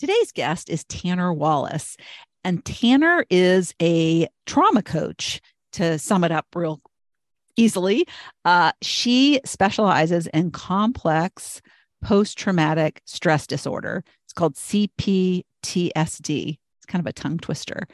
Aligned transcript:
Today's 0.00 0.32
guest 0.32 0.70
is 0.70 0.82
Tanner 0.84 1.30
Wallace, 1.30 1.98
and 2.42 2.64
Tanner 2.64 3.26
is 3.28 3.74
a 3.82 4.28
trauma 4.46 4.82
coach. 4.82 5.42
To 5.74 5.98
sum 5.98 6.24
it 6.24 6.32
up 6.32 6.46
real 6.54 6.80
easily, 7.56 8.06
uh, 8.46 8.72
she 8.80 9.40
specializes 9.44 10.26
in 10.28 10.50
complex 10.52 11.60
post 12.02 12.38
traumatic 12.38 13.02
stress 13.04 13.46
disorder. 13.46 14.02
It's 14.24 14.32
called 14.32 14.54
CPTSD. 14.54 15.44
It's 15.94 16.86
kind 16.88 17.00
of 17.00 17.06
a 17.06 17.12
tongue 17.12 17.38
twister. 17.38 17.86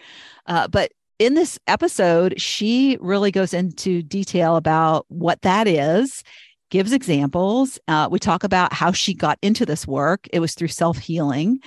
Uh, 0.46 0.68
but 0.68 0.92
in 1.18 1.34
this 1.34 1.58
episode, 1.66 2.40
she 2.40 2.98
really 3.00 3.32
goes 3.32 3.52
into 3.52 4.02
detail 4.02 4.54
about 4.56 5.06
what 5.08 5.42
that 5.42 5.66
is 5.66 6.22
gives 6.70 6.92
examples. 6.92 7.78
Uh, 7.88 8.08
we 8.10 8.18
talk 8.18 8.44
about 8.44 8.72
how 8.72 8.92
she 8.92 9.14
got 9.14 9.38
into 9.42 9.64
this 9.66 9.86
work. 9.86 10.28
It 10.32 10.40
was 10.40 10.54
through 10.54 10.68
self 10.68 10.98
healing. 10.98 11.60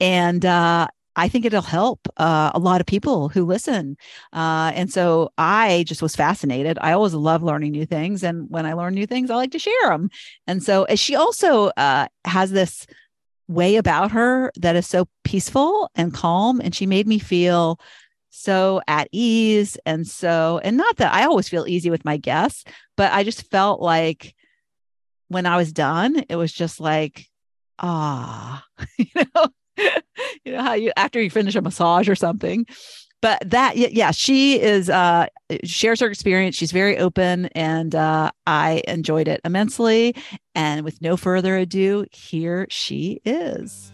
And 0.00 0.44
uh, 0.44 0.88
I 1.16 1.28
think 1.28 1.44
it'll 1.44 1.62
help 1.62 2.08
uh, 2.16 2.50
a 2.54 2.58
lot 2.58 2.80
of 2.80 2.86
people 2.86 3.28
who 3.28 3.44
listen. 3.44 3.96
Uh, 4.32 4.72
and 4.74 4.92
so 4.92 5.32
I 5.38 5.84
just 5.86 6.02
was 6.02 6.16
fascinated. 6.16 6.78
I 6.80 6.92
always 6.92 7.14
love 7.14 7.42
learning 7.42 7.72
new 7.72 7.86
things. 7.86 8.24
And 8.24 8.48
when 8.50 8.66
I 8.66 8.72
learn 8.72 8.94
new 8.94 9.06
things, 9.06 9.30
I 9.30 9.36
like 9.36 9.52
to 9.52 9.58
share 9.58 9.88
them. 9.88 10.10
And 10.46 10.62
so 10.62 10.86
she 10.96 11.14
also 11.14 11.68
uh, 11.76 12.08
has 12.24 12.50
this 12.50 12.86
way 13.46 13.76
about 13.76 14.10
her 14.12 14.50
that 14.56 14.74
is 14.74 14.86
so 14.86 15.06
peaceful 15.22 15.90
and 15.94 16.12
calm. 16.12 16.60
And 16.60 16.74
she 16.74 16.86
made 16.86 17.06
me 17.06 17.18
feel 17.18 17.78
so 18.30 18.80
at 18.88 19.08
ease. 19.12 19.78
And 19.86 20.06
so, 20.06 20.60
and 20.64 20.76
not 20.76 20.96
that 20.96 21.14
I 21.14 21.24
always 21.24 21.48
feel 21.48 21.68
easy 21.68 21.90
with 21.90 22.04
my 22.04 22.16
guests, 22.16 22.64
but 22.96 23.12
I 23.12 23.22
just 23.22 23.48
felt 23.50 23.80
like 23.80 24.34
when 25.28 25.46
I 25.46 25.56
was 25.56 25.72
done, 25.72 26.24
it 26.28 26.36
was 26.36 26.52
just 26.52 26.80
like, 26.80 27.28
ah, 27.78 28.64
you 28.98 29.06
know, 29.14 29.46
you 30.44 30.52
know 30.52 30.62
how 30.62 30.74
you 30.74 30.92
after 30.96 31.20
you 31.20 31.30
finish 31.30 31.54
a 31.54 31.62
massage 31.62 32.08
or 32.08 32.14
something. 32.14 32.66
But 33.22 33.50
that, 33.52 33.78
yeah, 33.78 34.10
she 34.10 34.60
is 34.60 34.90
uh 34.90 35.28
shares 35.64 36.00
her 36.00 36.08
experience. 36.08 36.56
She's 36.56 36.72
very 36.72 36.98
open, 36.98 37.46
and 37.54 37.94
uh, 37.94 38.30
I 38.46 38.82
enjoyed 38.86 39.28
it 39.28 39.40
immensely. 39.46 40.14
And 40.54 40.84
with 40.84 41.00
no 41.00 41.16
further 41.16 41.56
ado, 41.56 42.04
here 42.12 42.66
she 42.68 43.22
is. 43.24 43.93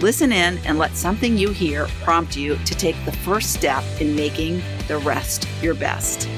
Listen 0.00 0.30
in 0.30 0.58
and 0.58 0.78
let 0.78 0.94
something 0.96 1.36
you 1.36 1.50
hear 1.50 1.88
prompt 2.04 2.36
you 2.36 2.54
to 2.58 2.74
take 2.76 2.94
the 3.04 3.10
first 3.10 3.52
step 3.52 3.82
in 4.00 4.14
making 4.14 4.62
the 4.86 4.96
rest 4.98 5.48
your 5.60 5.74
best. 5.74 6.28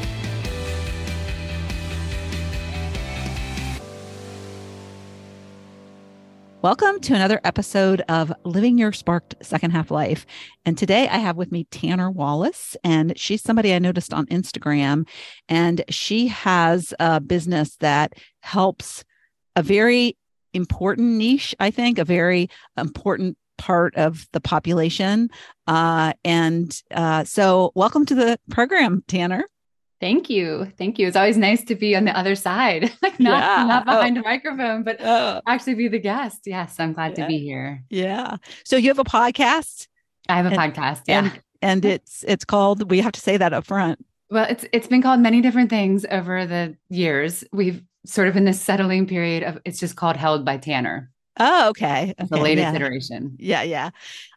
Welcome 6.63 7.01
to 7.01 7.15
another 7.15 7.39
episode 7.45 8.01
of 8.09 8.33
Living 8.47 8.79
Your 8.79 8.93
Sparked 8.93 9.35
Second 9.43 9.73
Half 9.73 9.91
Life. 9.91 10.25
And 10.65 10.79
today 10.79 11.07
I 11.09 11.19
have 11.19 11.37
with 11.37 11.53
me 11.53 11.65
Tanner 11.65 12.11
Wallace, 12.11 12.79
and 12.83 13.13
she's 13.19 13.43
somebody 13.43 13.75
I 13.75 13.79
noticed 13.79 14.15
on 14.15 14.25
Instagram. 14.29 15.07
And 15.51 15.85
she 15.91 16.29
has 16.29 16.95
a 16.99 17.21
business 17.21 17.77
that 17.81 18.15
helps 18.41 19.05
a 19.55 19.63
very 19.63 20.17
important 20.55 21.09
niche, 21.09 21.55
I 21.61 21.71
think, 21.71 21.99
a 21.99 22.07
very 22.07 22.49
important 22.79 23.37
part 23.61 23.95
of 23.95 24.27
the 24.33 24.41
population. 24.41 25.29
Uh, 25.67 26.15
and 26.25 26.83
uh, 26.91 27.23
so, 27.25 27.71
welcome 27.75 28.07
to 28.07 28.15
the 28.15 28.41
program, 28.51 29.05
Tanner. 29.07 29.45
Thank 30.01 30.31
you. 30.31 30.73
Thank 30.79 30.99
you. 30.99 31.07
It's 31.07 31.17
always 31.17 31.37
nice 31.37 31.63
to 31.65 31.75
be 31.75 31.95
on 31.95 32.07
the 32.07 32.19
other 32.19 32.35
side, 32.35 32.91
like 33.03 33.21
not, 33.21 33.43
yeah. 33.43 33.65
not 33.67 33.85
behind 33.85 34.17
oh. 34.17 34.23
a 34.23 34.25
microphone, 34.25 34.83
but 34.83 34.97
oh. 35.01 35.43
actually 35.47 35.75
be 35.75 35.89
the 35.89 35.99
guest. 35.99 36.41
Yes, 36.47 36.81
I'm 36.81 36.95
glad 36.95 37.19
yeah. 37.19 37.25
to 37.25 37.29
be 37.29 37.39
here. 37.39 37.85
Yeah. 37.91 38.39
So 38.65 38.77
you 38.77 38.89
have 38.89 38.99
a 38.99 39.05
podcast? 39.05 39.89
I 40.29 40.37
have 40.37 40.47
a 40.47 40.59
and, 40.59 40.75
podcast. 40.75 41.03
Yeah. 41.07 41.19
And, 41.19 41.43
and 41.61 41.85
it's 41.85 42.25
it's 42.27 42.47
called 42.47 42.91
we 42.91 43.01
have 43.01 43.13
to 43.13 43.21
say 43.21 43.37
that 43.37 43.53
up 43.53 43.67
front. 43.67 44.03
Well, 44.31 44.47
it's 44.49 44.65
it's 44.73 44.87
been 44.87 45.03
called 45.03 45.21
many 45.21 45.43
different 45.43 45.69
things 45.69 46.07
over 46.11 46.47
the 46.47 46.77
years. 46.89 47.45
We've 47.53 47.83
sort 48.07 48.29
of 48.29 48.37
in 48.37 48.47
this 48.47 48.61
settling 48.61 49.07
period 49.07 49.43
of 49.43 49.59
it's 49.67 49.79
just 49.79 49.97
called 49.97 50.17
Held 50.17 50.47
by 50.47 50.57
Tanner. 50.57 51.11
Oh, 51.41 51.71
okay. 51.71 52.15
okay 52.21 52.29
the 52.29 52.37
latest 52.37 52.65
yeah. 52.65 52.75
iteration. 52.75 53.37
Yeah, 53.39 53.63
yeah. 53.63 53.91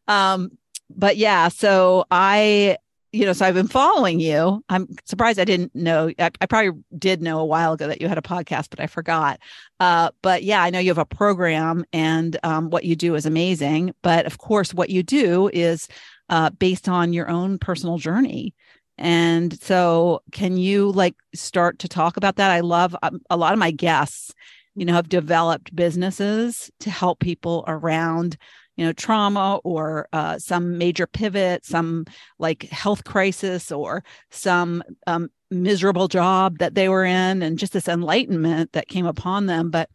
Um, 0.08 0.58
but 0.90 1.18
yeah, 1.18 1.50
so 1.50 2.06
I, 2.10 2.78
you 3.12 3.26
know, 3.26 3.34
so 3.34 3.46
I've 3.46 3.54
been 3.54 3.68
following 3.68 4.22
you. 4.22 4.64
I'm 4.70 4.88
surprised 5.06 5.38
I 5.38 5.44
didn't 5.44 5.76
know. 5.76 6.12
I, 6.18 6.32
I 6.40 6.46
probably 6.46 6.82
did 6.98 7.22
know 7.22 7.40
a 7.40 7.46
while 7.46 7.74
ago 7.74 7.88
that 7.88 8.02
you 8.02 8.08
had 8.08 8.18
a 8.18 8.22
podcast, 8.22 8.70
but 8.70 8.80
I 8.80 8.88
forgot. 8.88 9.40
Uh, 9.82 10.12
but 10.22 10.44
yeah, 10.44 10.64
I 10.64 10.70
know 10.70 10.80
you 10.80 10.90
have 10.90 10.98
a 10.98 11.06
program, 11.06 11.84
and 11.92 12.38
um, 12.44 12.70
what 12.70 12.86
you 12.86 12.96
do 12.96 13.16
is 13.16 13.26
amazing. 13.26 13.94
But 14.02 14.26
of 14.26 14.38
course, 14.38 14.74
what 14.74 14.90
you 14.90 15.04
do 15.04 15.50
is 15.54 15.90
uh, 16.30 16.52
based 16.52 16.88
on 16.88 17.12
your 17.12 17.30
own 17.30 17.60
personal 17.60 17.98
journey. 17.98 18.56
And 18.98 19.60
so, 19.62 20.22
can 20.32 20.56
you 20.56 20.92
like 20.92 21.16
start 21.36 21.80
to 21.80 21.88
talk 21.88 22.16
about 22.16 22.38
that? 22.38 22.52
I 22.52 22.62
love 22.62 22.96
um, 23.04 23.22
a 23.30 23.36
lot 23.36 23.54
of 23.54 23.60
my 23.60 23.72
guests 23.72 24.34
you 24.76 24.86
know 24.86 24.94
have 24.94 25.10
developed 25.10 25.76
businesses 25.76 26.72
to 26.80 26.90
help 26.90 27.20
people 27.20 27.64
around 27.68 28.38
you 28.76 28.86
know 28.86 28.94
trauma 28.94 29.60
or 29.64 30.08
uh, 30.14 30.38
some 30.40 30.78
major 30.78 31.06
pivot 31.06 31.66
some 31.66 32.06
like 32.40 32.64
health 32.70 33.04
crisis 33.04 33.72
or 33.72 34.04
some 34.32 34.84
um, 35.08 35.30
miserable 35.54 36.08
job 36.08 36.58
that 36.58 36.76
they 36.76 36.90
were 36.90 37.06
in 37.06 37.42
and 37.42 37.60
just 37.60 37.74
this 37.74 37.88
enlightenment 37.88 38.72
that 38.74 38.88
came 38.88 39.06
upon 39.06 39.46
them. 39.46 39.70
But 39.70 39.90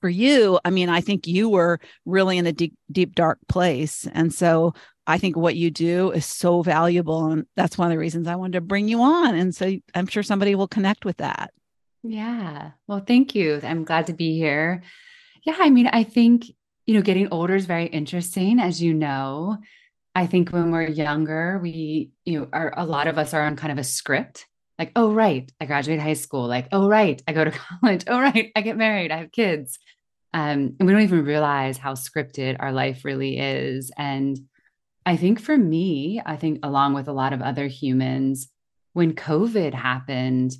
for 0.00 0.08
you 0.08 0.58
i 0.64 0.70
mean 0.70 0.88
i 0.88 1.00
think 1.00 1.28
you 1.28 1.48
were 1.48 1.78
really 2.04 2.36
in 2.36 2.46
a 2.46 2.52
deep 2.52 2.74
deep 2.90 3.14
dark 3.14 3.38
place. 3.48 4.08
And 4.12 4.34
so 4.34 4.74
i 5.06 5.18
think 5.18 5.36
what 5.36 5.54
you 5.54 5.70
do 5.70 6.10
is 6.10 6.26
so 6.26 6.62
valuable 6.62 7.26
and 7.26 7.46
that's 7.54 7.78
one 7.78 7.86
of 7.86 7.92
the 7.92 7.98
reasons 7.98 8.26
i 8.26 8.34
wanted 8.34 8.54
to 8.54 8.60
bring 8.60 8.88
you 8.88 9.00
on. 9.00 9.36
And 9.36 9.54
so 9.54 9.76
i'm 9.94 10.08
sure 10.08 10.24
somebody 10.24 10.56
will 10.56 10.66
connect 10.66 11.04
with 11.04 11.18
that 11.18 11.52
yeah. 12.02 12.72
Well, 12.86 13.02
thank 13.06 13.34
you. 13.34 13.60
I'm 13.62 13.84
glad 13.84 14.06
to 14.06 14.12
be 14.12 14.36
here. 14.36 14.82
Yeah. 15.44 15.56
I 15.58 15.70
mean, 15.70 15.86
I 15.88 16.04
think, 16.04 16.46
you 16.86 16.94
know, 16.94 17.02
getting 17.02 17.28
older 17.30 17.54
is 17.54 17.66
very 17.66 17.86
interesting, 17.86 18.60
as 18.60 18.82
you 18.82 18.94
know. 18.94 19.58
I 20.14 20.26
think 20.26 20.50
when 20.50 20.70
we're 20.70 20.88
younger, 20.88 21.58
we, 21.62 22.10
you 22.24 22.40
know, 22.40 22.48
are 22.52 22.74
a 22.76 22.84
lot 22.84 23.06
of 23.06 23.18
us 23.18 23.34
are 23.34 23.46
on 23.46 23.56
kind 23.56 23.72
of 23.72 23.78
a 23.78 23.84
script. 23.84 24.46
Like, 24.78 24.92
oh, 24.96 25.12
right, 25.12 25.50
I 25.60 25.66
graduate 25.66 26.00
high 26.00 26.14
school. 26.14 26.46
Like, 26.46 26.68
oh, 26.72 26.88
right, 26.88 27.20
I 27.26 27.32
go 27.32 27.44
to 27.44 27.50
college. 27.80 28.04
Oh, 28.06 28.20
right, 28.20 28.50
I 28.54 28.60
get 28.62 28.76
married. 28.76 29.10
I 29.10 29.18
have 29.18 29.32
kids. 29.32 29.78
Um, 30.34 30.76
and 30.78 30.86
we 30.86 30.92
don't 30.92 31.02
even 31.02 31.24
realize 31.24 31.78
how 31.78 31.94
scripted 31.94 32.56
our 32.60 32.72
life 32.72 33.04
really 33.04 33.38
is. 33.38 33.90
And 33.96 34.38
I 35.06 35.16
think 35.16 35.40
for 35.40 35.56
me, 35.56 36.20
I 36.24 36.36
think 36.36 36.60
along 36.62 36.94
with 36.94 37.08
a 37.08 37.12
lot 37.12 37.32
of 37.32 37.40
other 37.40 37.66
humans, 37.66 38.48
when 38.92 39.14
COVID 39.14 39.72
happened, 39.72 40.52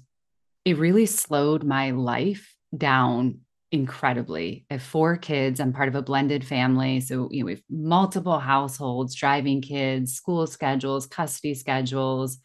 it 0.69 0.76
really 0.76 1.06
slowed 1.06 1.65
my 1.65 1.93
life 1.93 2.55
down 2.76 3.41
incredibly. 3.73 4.67
I 4.70 4.75
have 4.75 4.82
four 4.82 5.17
kids. 5.17 5.61
I'm 5.61 5.73
part 5.73 5.88
of 5.88 5.94
a 5.94 6.03
blended 6.03 6.44
family. 6.44 7.00
So, 7.00 7.29
you 7.31 7.41
know, 7.41 7.47
we 7.47 7.53
have 7.53 7.62
multiple 7.70 8.38
households, 8.38 9.15
driving 9.15 9.62
kids, 9.62 10.12
school 10.12 10.47
schedules, 10.47 11.06
custody 11.06 11.55
schedules. 11.55 12.38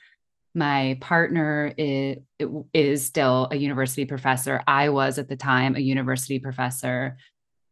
My 0.56 0.98
partner 1.02 1.74
is, 1.78 2.18
is 2.74 3.06
still 3.06 3.50
a 3.52 3.58
university 3.58 4.06
professor. 4.06 4.62
I 4.68 4.90
was 4.90 5.18
at 5.18 5.28
the 5.28 5.36
time 5.36 5.76
a 5.76 5.80
university 5.80 6.40
professor. 6.40 7.18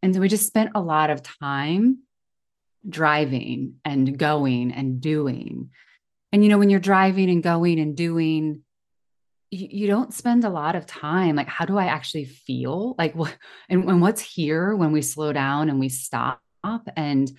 And 0.01 0.13
so 0.13 0.19
we 0.19 0.27
just 0.27 0.47
spent 0.47 0.71
a 0.75 0.81
lot 0.81 1.09
of 1.09 1.23
time 1.23 1.99
driving 2.89 3.75
and 3.85 4.17
going 4.17 4.73
and 4.73 4.99
doing. 4.99 5.69
And, 6.33 6.43
you 6.43 6.49
know, 6.49 6.57
when 6.57 6.69
you're 6.69 6.79
driving 6.81 7.29
and 7.29 7.41
going 7.41 7.79
and 7.79 7.95
doing, 7.95 8.63
you, 9.51 9.67
you 9.69 9.87
don't 9.87 10.13
spend 10.13 10.43
a 10.45 10.49
lot 10.49 10.75
of 10.75 10.85
time 10.85 11.35
like 11.35 11.47
how 11.47 11.65
do 11.65 11.77
i 11.77 11.85
actually 11.85 12.25
feel? 12.25 12.95
Like 12.97 13.13
what 13.13 13.35
and, 13.69 13.83
and 13.87 14.01
what's 14.01 14.21
here 14.21 14.75
when 14.75 14.91
we 14.91 15.01
slow 15.01 15.31
down 15.33 15.69
and 15.69 15.79
we 15.79 15.89
stop? 15.89 16.39
And 16.95 17.31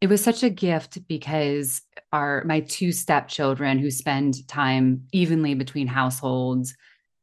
it 0.00 0.08
was 0.08 0.24
such 0.24 0.42
a 0.42 0.50
gift 0.50 1.06
because 1.06 1.82
our 2.12 2.42
my 2.44 2.60
two 2.60 2.90
stepchildren 2.90 3.78
who 3.78 3.90
spend 3.90 4.48
time 4.48 5.02
evenly 5.12 5.54
between 5.54 5.86
households 5.86 6.74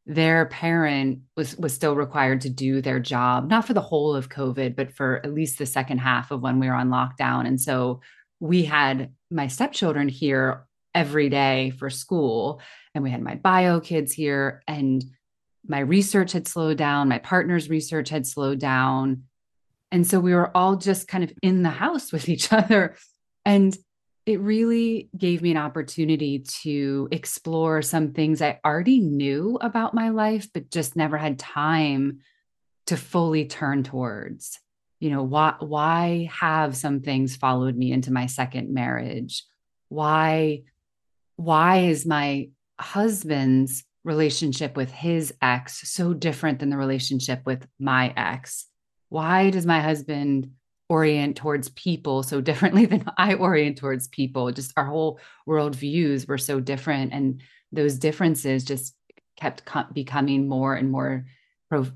their 0.06 0.46
parent 0.46 1.20
was 1.36 1.58
was 1.58 1.74
still 1.74 1.96
required 1.96 2.40
to 2.42 2.50
do 2.50 2.82
their 2.82 3.00
job 3.00 3.50
not 3.50 3.66
for 3.66 3.74
the 3.74 3.82
whole 3.82 4.16
of 4.16 4.30
covid 4.30 4.74
but 4.74 4.94
for 4.94 5.20
at 5.26 5.34
least 5.34 5.58
the 5.58 5.66
second 5.66 5.98
half 5.98 6.32
of 6.32 6.42
when 6.42 6.60
we 6.60 6.68
were 6.68 6.74
on 6.74 6.90
lockdown. 6.90 7.46
And 7.48 7.60
so 7.60 8.02
we 8.40 8.64
had 8.64 9.12
my 9.32 9.48
stepchildren 9.48 10.08
here 10.08 10.66
every 10.94 11.30
day 11.30 11.72
for 11.72 11.90
school 11.90 12.62
and 12.98 13.04
we 13.04 13.12
had 13.12 13.22
my 13.22 13.36
bio 13.36 13.80
kids 13.80 14.12
here 14.12 14.62
and 14.68 15.04
my 15.66 15.80
research 15.80 16.34
had 16.34 16.48
slowed 16.48 16.78
down 16.78 17.08
my 17.08 17.20
partner's 17.20 17.70
research 17.70 18.10
had 18.10 18.28
slowed 18.28 18.60
down 18.60 19.24
and 19.92 20.06
so 20.06 20.20
we 20.20 20.34
were 20.34 20.56
all 20.56 20.76
just 20.76 21.08
kind 21.08 21.24
of 21.24 21.32
in 21.42 21.64
the 21.64 21.70
house 21.70 22.12
with 22.14 22.28
each 22.28 22.52
other 22.52 22.96
and 23.46 23.78
it 24.28 24.42
really 24.42 25.10
gave 25.18 25.42
me 25.42 25.52
an 25.52 25.58
opportunity 25.58 26.40
to 26.40 27.08
explore 27.12 27.82
some 27.82 28.12
things 28.12 28.42
I 28.42 28.60
already 28.64 29.00
knew 29.00 29.58
about 29.62 29.94
my 29.94 30.10
life, 30.10 30.50
but 30.54 30.70
just 30.70 30.98
never 30.98 31.18
had 31.18 31.40
time 31.40 32.20
to 32.88 32.98
fully 32.98 33.46
turn 33.46 33.84
towards. 33.84 34.60
You 35.00 35.12
know, 35.12 35.24
why 35.24 35.56
why 35.60 36.30
have 36.30 36.76
some 36.76 37.00
things 37.00 37.38
followed 37.38 37.78
me 37.78 37.94
into 37.94 38.12
my 38.12 38.26
second 38.26 38.74
marriage? 38.74 39.46
Why 39.88 40.64
why 41.38 41.84
is 41.84 42.06
my 42.06 42.50
husband's 42.80 43.84
relationship 44.04 44.78
with 44.78 44.92
his 44.92 45.34
ex 45.42 45.90
so 45.92 46.14
different 46.14 46.60
than 46.60 46.70
the 46.70 46.78
relationship 46.78 47.42
with 47.46 47.68
my 47.80 48.14
ex? 48.16 48.66
Why 49.10 49.50
does 49.50 49.66
my 49.66 49.82
husband 49.82 50.52
orient 50.90 51.36
towards 51.36 51.70
people 51.70 52.24
so 52.24 52.42
differently 52.42 52.86
than 52.88 53.06
I 53.18 53.34
orient 53.34 53.78
towards 53.78 54.08
people. 54.08 54.52
Just 54.52 54.74
our 54.78 54.86
whole 54.86 55.20
world 55.46 55.76
views 55.76 56.28
were 56.28 56.38
so 56.38 56.60
different. 56.60 57.14
And 57.14 57.42
those 57.72 57.98
differences 57.98 58.64
just 58.64 58.96
kept 59.36 59.66
co- 59.66 59.86
becoming 59.94 60.48
more 60.48 60.76
and 60.76 60.90
more 60.90 61.26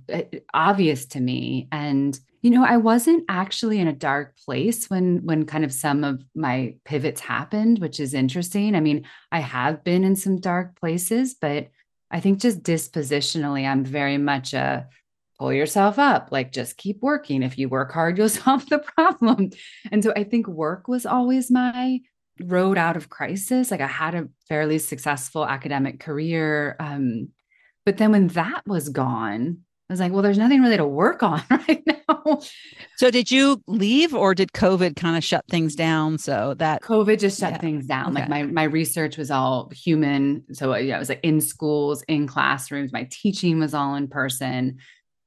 eh, 0.10 0.24
obvious 0.54 1.06
to 1.08 1.20
me. 1.20 1.68
And, 1.72 2.20
you 2.42 2.50
know, 2.50 2.66
I 2.66 2.78
wasn't 2.78 3.26
actually 3.30 3.80
in 3.80 3.88
a 3.88 3.94
dark 3.94 4.36
place 4.46 4.90
when, 4.90 5.24
when 5.24 5.46
kind 5.46 5.64
of 5.64 5.72
some 5.72 6.04
of 6.04 6.24
my 6.36 6.76
pivots 6.86 7.22
happened, 7.22 7.80
which 7.80 8.00
is 8.00 8.14
interesting. 8.14 8.76
I 8.76 8.80
mean, 8.80 9.06
I 9.32 9.40
have 9.40 9.84
been 9.84 10.04
in 10.04 10.16
some 10.16 10.40
dark 10.40 10.80
places, 10.80 11.36
but 11.36 11.68
I 12.10 12.20
think 12.20 12.40
just 12.40 12.64
dispositionally, 12.64 13.68
I'm 13.68 13.86
very 13.86 14.18
much 14.18 14.54
a, 14.54 14.88
pull 15.42 15.52
yourself 15.52 15.98
up 15.98 16.30
like 16.32 16.52
just 16.52 16.78
keep 16.78 17.02
working. 17.02 17.42
If 17.42 17.58
you 17.58 17.68
work 17.68 17.92
hard 17.92 18.16
you'll 18.16 18.30
solve 18.44 18.70
the 18.70 18.78
problem. 18.78 19.50
And 19.92 20.04
so 20.04 20.14
i 20.16 20.24
think 20.24 20.48
work 20.48 20.88
was 20.88 21.08
always 21.08 21.50
my 21.50 22.00
road 22.40 22.78
out 22.78 22.96
of 22.96 23.10
crisis. 23.10 23.72
Like 23.72 23.82
i 23.82 23.88
had 23.88 24.14
a 24.14 24.30
fairly 24.48 24.78
successful 24.78 25.44
academic 25.44 26.00
career 26.00 26.76
um, 26.80 27.30
but 27.88 27.98
then 27.98 28.12
when 28.12 28.28
that 28.28 28.62
was 28.68 28.90
gone 28.90 29.62
I 29.92 29.94
was 29.94 30.00
like, 30.00 30.14
well, 30.14 30.22
there's 30.22 30.38
nothing 30.38 30.62
really 30.62 30.78
to 30.78 30.86
work 30.86 31.22
on 31.22 31.44
right 31.50 31.84
now. 31.86 32.40
So 32.96 33.12
did 33.12 33.30
you 33.30 33.62
leave 33.68 34.14
or 34.14 34.34
did 34.34 34.54
COVID 34.54 34.96
kind 34.96 35.18
of 35.18 35.24
shut 35.24 35.44
things 35.50 35.76
down? 35.76 36.18
So 36.18 36.54
that 36.60 36.82
COVID 36.82 37.20
just 37.20 37.38
shut 37.38 37.52
yeah. 37.52 37.58
things 37.58 37.88
down. 37.88 38.12
Okay. 38.12 38.22
Like 38.22 38.30
my 38.30 38.44
my 38.44 38.64
research 38.64 39.18
was 39.18 39.30
all 39.30 39.70
human. 39.74 40.46
So 40.54 40.72
uh, 40.72 40.78
yeah, 40.78 40.96
it 40.96 41.00
was 41.00 41.10
like 41.10 41.20
in 41.24 41.42
schools, 41.42 42.04
in 42.04 42.26
classrooms. 42.26 42.94
My 42.94 43.06
teaching 43.12 43.60
was 43.60 43.74
all 43.74 43.96
in 43.96 44.08
person 44.08 44.78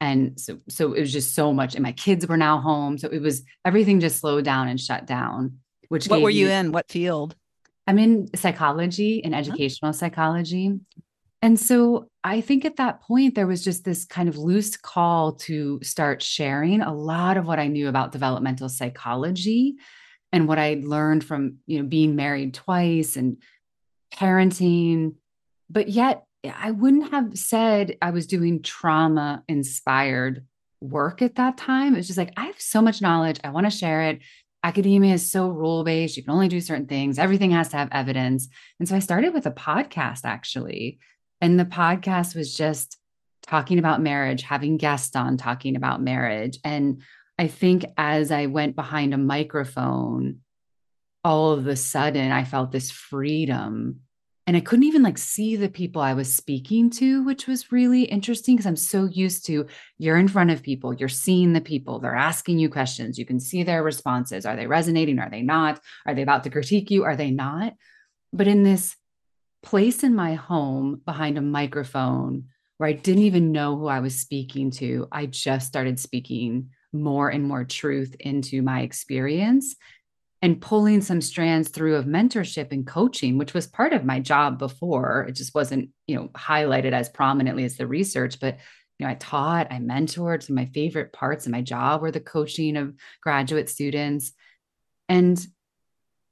and 0.01 0.41
so 0.41 0.59
so 0.69 0.95
it 0.95 1.01
was 1.01 1.13
just 1.13 1.35
so 1.35 1.53
much 1.53 1.75
and 1.75 1.83
my 1.83 1.93
kids 1.93 2.27
were 2.27 2.37
now 2.37 2.61
home 2.61 2.99
so 2.99 3.09
it 3.09 3.21
was 3.21 3.43
everything 3.65 4.01
just 4.01 4.19
slowed 4.19 4.45
down 4.45 4.67
and 4.67 4.81
shut 4.81 5.07
down 5.07 5.59
which 5.89 6.09
what 6.09 6.21
were 6.21 6.31
you 6.31 6.47
me, 6.47 6.53
in 6.53 6.73
what 6.73 6.91
field 6.91 7.37
i'm 7.87 7.97
in 7.99 8.29
psychology 8.35 9.23
and 9.23 9.35
uh-huh. 9.35 9.41
educational 9.41 9.91
huh? 9.91 9.93
psychology 9.93 10.81
and 11.45 11.61
so 11.61 12.09
i 12.25 12.41
think 12.41 12.65
at 12.65 12.77
that 12.77 13.01
point 13.03 13.35
there 13.35 13.47
was 13.47 13.63
just 13.63 13.85
this 13.85 14.05
kind 14.05 14.29
of 14.29 14.37
loose 14.37 14.77
call 14.77 15.33
to 15.33 15.79
start 15.83 16.23
sharing 16.23 16.81
a 16.81 16.93
lot 16.93 17.37
of 17.37 17.47
what 17.47 17.61
i 17.61 17.69
knew 17.69 17.89
about 17.89 18.13
developmental 18.13 18.69
psychology 18.69 19.77
and 20.33 20.49
what 20.49 20.59
i 20.59 20.81
learned 20.83 21.23
from 21.23 21.59
you 21.67 21.79
know 21.79 21.87
being 21.87 22.17
married 22.17 22.55
twice 22.55 23.17
and 23.17 23.37
parenting 24.13 25.15
but 25.71 25.89
yet 25.89 26.25
I 26.53 26.73
wouldn't 26.73 27.11
have 27.11 27.39
said 27.39 27.97
I 28.03 28.11
was 28.11 28.27
doing 28.27 28.63
trauma 28.63 29.43
inspired 29.49 30.45
work 30.81 31.23
at 31.23 31.37
that 31.37 31.57
time. 31.57 31.95
It 31.95 31.99
was 31.99 32.07
just 32.07 32.19
like, 32.19 32.33
I 32.37 32.47
have 32.47 32.61
so 32.61 32.83
much 32.83 33.01
knowledge. 33.01 33.41
I 33.43 33.51
want 33.51 33.67
to 33.67 33.71
share 33.71 34.03
it. 34.03 34.21
Academia 34.63 35.15
is 35.15 35.31
so 35.31 35.49
rule 35.49 35.85
based. 35.85 36.17
You 36.17 36.23
can 36.23 36.33
only 36.33 36.49
do 36.49 36.61
certain 36.61 36.87
things, 36.87 37.19
everything 37.19 37.51
has 37.51 37.69
to 37.71 37.77
have 37.77 37.89
evidence. 37.93 38.49
And 38.79 38.89
so 38.89 38.97
I 38.97 39.01
started 39.01 39.35
with 39.35 39.47
a 39.47 39.51
podcast 39.51 40.21
actually. 40.25 40.99
And 41.45 41.61
the 41.61 41.67
podcast 41.67 42.35
was 42.35 42.57
just 42.57 42.97
talking 43.43 43.79
about 43.79 44.01
marriage, 44.01 44.41
having 44.41 44.79
guests 44.79 45.15
on 45.15 45.37
talking 45.37 45.77
about 45.77 46.01
marriage. 46.01 46.59
And 46.65 47.03
I 47.39 47.49
think 47.49 47.85
as 47.99 48.33
I 48.33 48.47
went 48.47 48.75
behind 48.75 49.13
a 49.13 49.19
microphone, 49.19 50.41
all 51.23 51.51
of 51.53 51.67
a 51.67 51.77
sudden 51.77 52.33
I 52.33 52.45
felt 52.45 52.73
this 52.73 52.91
freedom 52.91 54.01
and 54.47 54.57
I 54.57 54.61
couldn't 54.61 54.87
even 54.87 55.03
like 55.03 55.19
see 55.19 55.57
the 55.57 55.69
people 55.69 56.01
I 56.01 56.15
was 56.15 56.35
speaking 56.35 56.89
to, 56.93 57.23
which 57.25 57.47
was 57.47 57.71
really 57.71 58.05
interesting 58.05 58.57
because 58.57 58.67
I'm 58.67 58.75
so 58.75 59.05
used 59.05 59.45
to 59.45 59.67
you're 59.99 60.17
in 60.17 60.29
front 60.29 60.51
of 60.51 60.63
people, 60.63 60.95
you're 60.95 61.11
seeing 61.11 61.53
the 61.53 61.61
people, 61.61 61.99
they're 61.99 62.17
asking 62.17 62.59
you 62.59 62.71
questions, 62.71 63.19
you 63.19 63.27
can 63.27 63.39
see 63.39 63.65
their 63.65 63.83
responses. 63.83 64.47
Are 64.47 64.57
they 64.57 64.67
resonating? 64.67 65.19
Are 65.19 65.29
they 65.29 65.43
not? 65.43 65.79
Are 66.07 66.15
they 66.15 66.23
about 66.23 66.45
to 66.45 66.51
critique 66.51 66.91
you? 66.91 67.05
Are 67.05 67.17
they 67.17 67.31
not? 67.31 67.75
But 68.33 68.49
in 68.49 68.63
this 68.63 68.97
place 69.65 70.05
in 70.05 70.15
my 70.15 70.35
home 70.35 71.01
behind 71.05 71.39
a 71.39 71.43
microphone 71.43 72.45
where 72.77 72.89
I 72.89 72.93
didn't 72.93 73.23
even 73.23 73.53
know 73.53 73.77
who 73.77 73.87
I 73.87 74.01
was 74.01 74.21
speaking 74.21 74.71
to, 74.73 75.09
I 75.11 75.27
just 75.27 75.67
started 75.67 75.99
speaking 75.99 76.71
more 76.93 77.29
and 77.29 77.45
more 77.45 77.65
truth 77.65 78.15
into 78.21 78.63
my 78.63 78.83
experience 78.83 79.75
and 80.43 80.61
pulling 80.61 81.01
some 81.01 81.21
strands 81.21 81.71
through 81.71 81.97
of 81.97 82.05
mentorship 82.05 82.71
and 82.71 82.87
coaching 82.87 83.39
which 83.39 83.55
was 83.55 83.67
part 83.67 83.93
of 83.93 84.05
my 84.05 84.21
job 84.21 84.59
before. 84.59 85.27
It 85.29 85.33
just 85.33 85.55
wasn't 85.55 85.91
you 86.07 86.17
know 86.17 86.29
highlighted 86.29 86.93
as 86.93 87.09
prominently 87.09 87.65
as 87.65 87.77
the 87.77 87.87
research 87.87 88.39
but 88.39 88.59
you 88.99 89.07
know 89.07 89.11
i 89.11 89.15
taught 89.15 89.73
i 89.73 89.79
mentored 89.79 90.43
some 90.43 90.57
of 90.57 90.65
my 90.65 90.71
favorite 90.73 91.13
parts 91.13 91.47
of 91.47 91.53
my 91.53 91.63
job 91.63 92.03
were 92.03 92.13
the 92.13 92.21
coaching 92.21 92.77
of 92.77 92.95
graduate 93.23 93.69
students. 93.69 94.33
And 95.09 95.45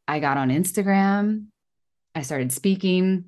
i 0.07 0.21
got 0.21 0.37
on 0.37 0.51
instagram 0.51 1.47
i 2.15 2.23
started 2.23 2.53
speaking 2.53 3.27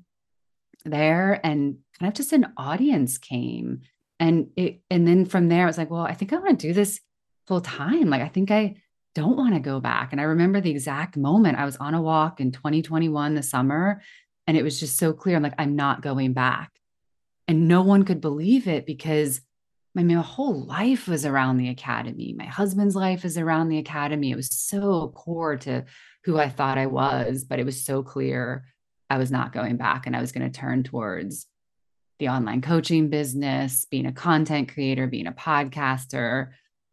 there 0.83 1.39
and 1.43 1.77
kind 1.99 2.11
of 2.11 2.15
just 2.15 2.33
an 2.33 2.47
audience 2.57 3.17
came 3.17 3.81
and 4.19 4.49
it 4.55 4.81
and 4.89 5.07
then 5.07 5.25
from 5.25 5.49
there 5.49 5.63
i 5.63 5.67
was 5.67 5.77
like 5.77 5.89
well 5.89 6.01
i 6.01 6.13
think 6.13 6.31
i 6.31 6.37
want 6.37 6.59
to 6.59 6.67
do 6.67 6.73
this 6.73 6.99
full 7.47 7.61
time 7.61 8.09
like 8.09 8.21
i 8.21 8.27
think 8.27 8.51
i 8.51 8.75
don't 9.15 9.37
want 9.37 9.53
to 9.53 9.59
go 9.61 9.79
back. 9.79 10.11
And 10.11 10.21
I 10.21 10.25
remember 10.25 10.61
the 10.61 10.69
exact 10.69 11.17
moment 11.17 11.57
I 11.57 11.65
was 11.65 11.77
on 11.77 11.93
a 11.93 12.01
walk 12.01 12.41
in 12.41 12.51
2021, 12.51 13.33
the 13.33 13.41
summer, 13.41 14.01
and 14.45 14.57
it 14.57 14.63
was 14.63 14.79
just 14.79 14.97
so 14.97 15.13
clear. 15.13 15.37
I'm 15.37 15.43
like, 15.43 15.55
I'm 15.57 15.75
not 15.75 16.01
going 16.01 16.33
back. 16.33 16.71
And 17.47 17.67
no 17.67 17.81
one 17.81 18.03
could 18.03 18.21
believe 18.21 18.67
it 18.67 18.85
because 18.85 19.41
I 19.97 20.03
mean, 20.03 20.17
my 20.17 20.21
whole 20.21 20.65
life 20.65 21.07
was 21.07 21.25
around 21.25 21.55
the 21.55 21.69
academy. 21.69 22.35
My 22.37 22.43
husband's 22.43 22.97
life 22.97 23.23
is 23.23 23.37
around 23.37 23.69
the 23.69 23.77
academy. 23.77 24.29
It 24.29 24.35
was 24.35 24.53
so 24.53 25.13
core 25.15 25.55
to 25.59 25.85
who 26.25 26.37
I 26.37 26.49
thought 26.49 26.77
I 26.77 26.87
was, 26.87 27.45
but 27.45 27.59
it 27.59 27.65
was 27.65 27.85
so 27.85 28.03
clear 28.03 28.65
I 29.09 29.17
was 29.17 29.31
not 29.31 29.53
going 29.53 29.77
back 29.77 30.07
and 30.07 30.15
I 30.15 30.21
was 30.21 30.31
going 30.31 30.49
to 30.49 30.59
turn 30.59 30.83
towards 30.83 31.47
the 32.19 32.29
online 32.29 32.61
coaching 32.61 33.09
business, 33.09 33.85
being 33.85 34.05
a 34.05 34.11
content 34.11 34.73
creator, 34.73 35.07
being 35.07 35.27
a 35.27 35.31
podcaster, 35.31 36.51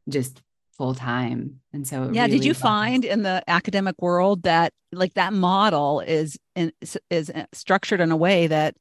just 0.08 0.42
full 0.76 0.94
time. 0.94 1.60
And 1.72 1.86
so, 1.86 2.10
yeah, 2.12 2.22
really 2.22 2.38
did 2.38 2.44
you 2.44 2.54
find 2.54 3.04
in 3.04 3.22
the 3.22 3.42
academic 3.46 3.94
world 4.00 4.42
that 4.42 4.72
like 4.90 5.14
that 5.14 5.32
model 5.32 6.00
is 6.00 6.38
in, 6.54 6.72
is 7.10 7.30
uh, 7.30 7.44
structured 7.52 8.00
in 8.00 8.10
a 8.10 8.16
way 8.16 8.46
that 8.48 8.74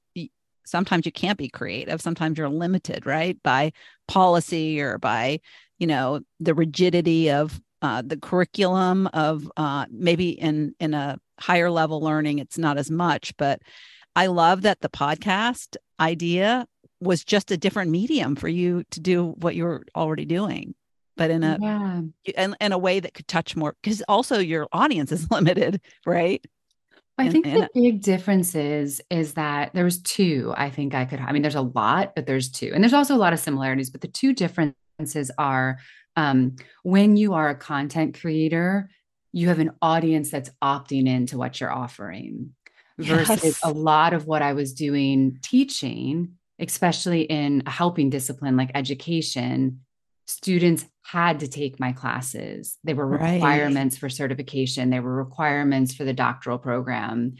sometimes 0.66 1.06
you 1.06 1.12
can't 1.12 1.38
be 1.38 1.50
creative, 1.50 2.02
sometimes 2.02 2.38
you're 2.38 2.50
limited, 2.50 3.06
right, 3.06 3.42
by 3.44 3.72
policy 4.08 4.82
or 4.82 4.98
by 4.98 5.40
you 5.78 5.88
know 5.88 6.22
the 6.40 6.54
rigidity 6.54 7.30
of 7.30 7.60
uh, 7.82 8.02
the 8.02 8.18
curriculum 8.18 9.08
of 9.14 9.52
uh, 9.58 9.86
maybe 9.92 10.30
in 10.30 10.76
in 10.80 10.94
a 10.94 11.20
higher 11.42 11.72
level 11.72 12.02
learning 12.02 12.40
it's 12.40 12.58
not 12.58 12.78
as 12.78 12.92
much, 12.92 13.36
but 13.38 13.62
I 14.16 14.28
love 14.28 14.62
that 14.64 14.82
the 14.82 14.90
podcast 14.90 15.78
idea 16.00 16.68
was 17.00 17.24
just 17.24 17.52
a 17.52 17.58
different 17.58 17.92
medium 17.92 18.36
for 18.36 18.48
you 18.48 18.84
to 18.92 19.00
do 19.00 19.34
what 19.38 19.56
you're 19.56 19.84
already 19.96 20.26
doing 20.26 20.76
but 21.18 21.30
in 21.30 21.44
a 21.44 21.58
yeah. 21.62 22.02
in, 22.36 22.56
in 22.62 22.72
a 22.72 22.78
way 22.78 23.00
that 23.00 23.14
could 23.14 23.28
touch 23.28 23.56
more 23.56 23.76
because 23.82 24.02
also 24.08 24.40
your 24.40 24.68
audience 24.72 25.12
is 25.12 25.30
limited 25.32 25.82
right 26.06 26.44
I 27.18 27.30
think 27.30 27.46
the 27.46 27.70
big 27.74 28.02
difference 28.02 28.56
is 28.56 29.02
is 29.12 29.34
that 29.34 29.74
there 29.74 29.84
was 29.84 30.02
two. 30.02 30.54
I 30.58 30.70
think 30.70 30.96
I 30.96 31.06
could. 31.06 31.20
I 31.20 31.32
mean, 31.32 31.42
there's 31.42 31.56
a 31.56 31.62
lot, 31.62 32.16
but 32.16 32.26
there's 32.26 32.50
two, 32.50 32.72
and 32.74 32.84
there's 32.84 32.94
also 32.94 33.16
a 33.16 33.18
lot 33.18 33.34
of 33.34 33.40
similarities. 33.40 33.92
But 33.92 34.02
the 34.02 34.08
two 34.08 34.34
differences 34.34 35.30
are 35.38 35.78
um, 36.16 36.56
when 36.84 37.18
you 37.18 37.34
are 37.34 37.50
a 37.50 37.56
content 37.56 38.20
creator, 38.20 38.90
you 39.34 39.48
have 39.48 39.60
an 39.60 39.72
audience 39.82 40.30
that's 40.32 40.52
opting 40.62 41.08
into 41.08 41.38
what 41.38 41.60
you're 41.60 41.72
offering, 41.72 42.54
versus 42.98 43.44
yes. 43.44 43.60
a 43.64 43.72
lot 43.72 44.14
of 44.14 44.28
what 44.28 44.42
I 44.42 44.54
was 44.54 44.74
doing 44.74 45.40
teaching, 45.42 46.34
especially 46.60 47.22
in 47.22 47.64
a 47.66 47.72
helping 47.72 48.10
discipline 48.10 48.58
like 48.58 48.72
education. 48.76 49.82
Students 50.28 50.86
had 51.04 51.40
to 51.40 51.48
take 51.48 51.80
my 51.80 51.92
classes. 51.92 52.78
They 52.84 52.94
were 52.94 53.08
requirements 53.08 53.96
right. 53.96 54.00
for 54.00 54.10
certification. 54.10 54.90
They 54.90 55.00
were 55.00 55.16
requirements 55.16 55.94
for 55.94 56.04
the 56.04 56.14
doctoral 56.14 56.58
program. 56.58 57.36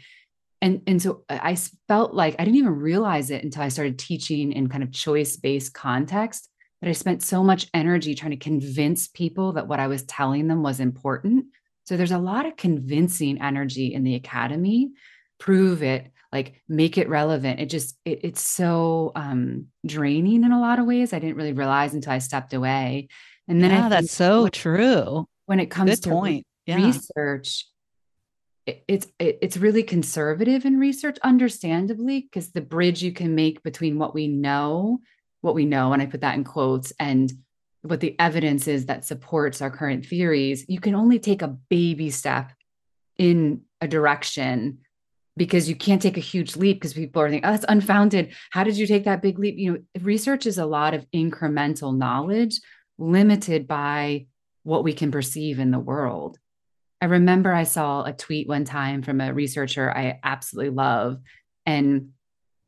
And, 0.60 0.82
and 0.86 1.00
so 1.00 1.24
I 1.28 1.56
felt 1.88 2.14
like 2.14 2.36
I 2.38 2.44
didn't 2.44 2.58
even 2.58 2.76
realize 2.76 3.30
it 3.30 3.44
until 3.44 3.62
I 3.62 3.68
started 3.68 3.98
teaching 3.98 4.52
in 4.52 4.68
kind 4.68 4.82
of 4.82 4.92
choice 4.92 5.36
based 5.36 5.72
context. 5.74 6.48
But 6.80 6.88
I 6.88 6.92
spent 6.92 7.22
so 7.22 7.42
much 7.44 7.68
energy 7.72 8.14
trying 8.14 8.32
to 8.32 8.36
convince 8.36 9.08
people 9.08 9.52
that 9.52 9.68
what 9.68 9.80
I 9.80 9.86
was 9.86 10.02
telling 10.02 10.48
them 10.48 10.62
was 10.62 10.80
important. 10.80 11.46
So 11.84 11.96
there's 11.96 12.12
a 12.12 12.18
lot 12.18 12.46
of 12.46 12.56
convincing 12.56 13.40
energy 13.40 13.92
in 13.94 14.04
the 14.04 14.14
academy. 14.14 14.92
Prove 15.38 15.82
it, 15.82 16.12
like 16.30 16.62
make 16.68 16.96
it 16.96 17.08
relevant. 17.08 17.58
It 17.58 17.66
just 17.66 17.98
it, 18.04 18.20
it's 18.22 18.46
so 18.46 19.10
um, 19.16 19.66
draining 19.84 20.44
in 20.44 20.52
a 20.52 20.60
lot 20.60 20.78
of 20.78 20.86
ways. 20.86 21.12
I 21.12 21.18
didn't 21.18 21.36
really 21.36 21.52
realize 21.52 21.94
until 21.94 22.12
I 22.12 22.18
stepped 22.18 22.54
away. 22.54 23.08
And 23.48 23.60
then 23.60 23.72
yeah, 23.72 23.88
that's 23.88 24.12
so 24.12 24.42
when, 24.42 24.52
true. 24.52 25.26
When 25.46 25.58
it 25.58 25.66
comes 25.66 25.90
Good 25.90 26.02
to 26.04 26.10
point. 26.10 26.46
Yeah. 26.66 26.76
research, 26.76 27.66
it, 28.66 28.84
it's 28.86 29.06
it, 29.18 29.38
it's 29.42 29.56
really 29.56 29.82
conservative 29.82 30.64
in 30.64 30.78
research, 30.78 31.18
understandably, 31.24 32.20
because 32.20 32.52
the 32.52 32.60
bridge 32.60 33.02
you 33.02 33.12
can 33.12 33.34
make 33.34 33.64
between 33.64 33.98
what 33.98 34.14
we 34.14 34.28
know, 34.28 35.00
what 35.40 35.56
we 35.56 35.64
know, 35.64 35.92
and 35.92 36.00
I 36.00 36.06
put 36.06 36.20
that 36.20 36.36
in 36.36 36.44
quotes, 36.44 36.92
and 37.00 37.32
what 37.82 38.00
the 38.00 38.18
evidence 38.18 38.68
is 38.68 38.86
that 38.86 39.04
supports 39.04 39.60
our 39.60 39.70
current 39.70 40.06
theories, 40.06 40.64
you 40.68 40.80
can 40.80 40.94
only 40.94 41.18
take 41.18 41.42
a 41.42 41.56
baby 41.68 42.10
step 42.10 42.52
in 43.18 43.62
a 43.80 43.88
direction 43.88 44.78
because 45.36 45.68
you 45.68 45.74
can't 45.74 46.02
take 46.02 46.16
a 46.16 46.20
huge 46.20 46.56
leap 46.56 46.76
because 46.76 46.92
people 46.92 47.22
are 47.22 47.30
thinking, 47.30 47.48
oh, 47.48 47.52
that's 47.52 47.64
unfounded. 47.68 48.34
How 48.50 48.64
did 48.64 48.76
you 48.76 48.86
take 48.86 49.04
that 49.04 49.22
big 49.22 49.38
leap? 49.38 49.56
You 49.56 49.72
know, 49.72 49.78
research 50.00 50.46
is 50.46 50.58
a 50.58 50.66
lot 50.66 50.94
of 50.94 51.06
incremental 51.10 51.96
knowledge 51.96 52.60
limited 52.98 53.66
by 53.66 54.26
what 54.62 54.84
we 54.84 54.92
can 54.92 55.10
perceive 55.10 55.58
in 55.58 55.70
the 55.70 55.78
world. 55.78 56.38
I 57.00 57.06
remember 57.06 57.52
I 57.52 57.64
saw 57.64 58.04
a 58.04 58.12
tweet 58.12 58.46
one 58.46 58.64
time 58.64 59.02
from 59.02 59.20
a 59.20 59.34
researcher 59.34 59.90
I 59.90 60.20
absolutely 60.22 60.70
love. 60.70 61.18
And 61.66 62.10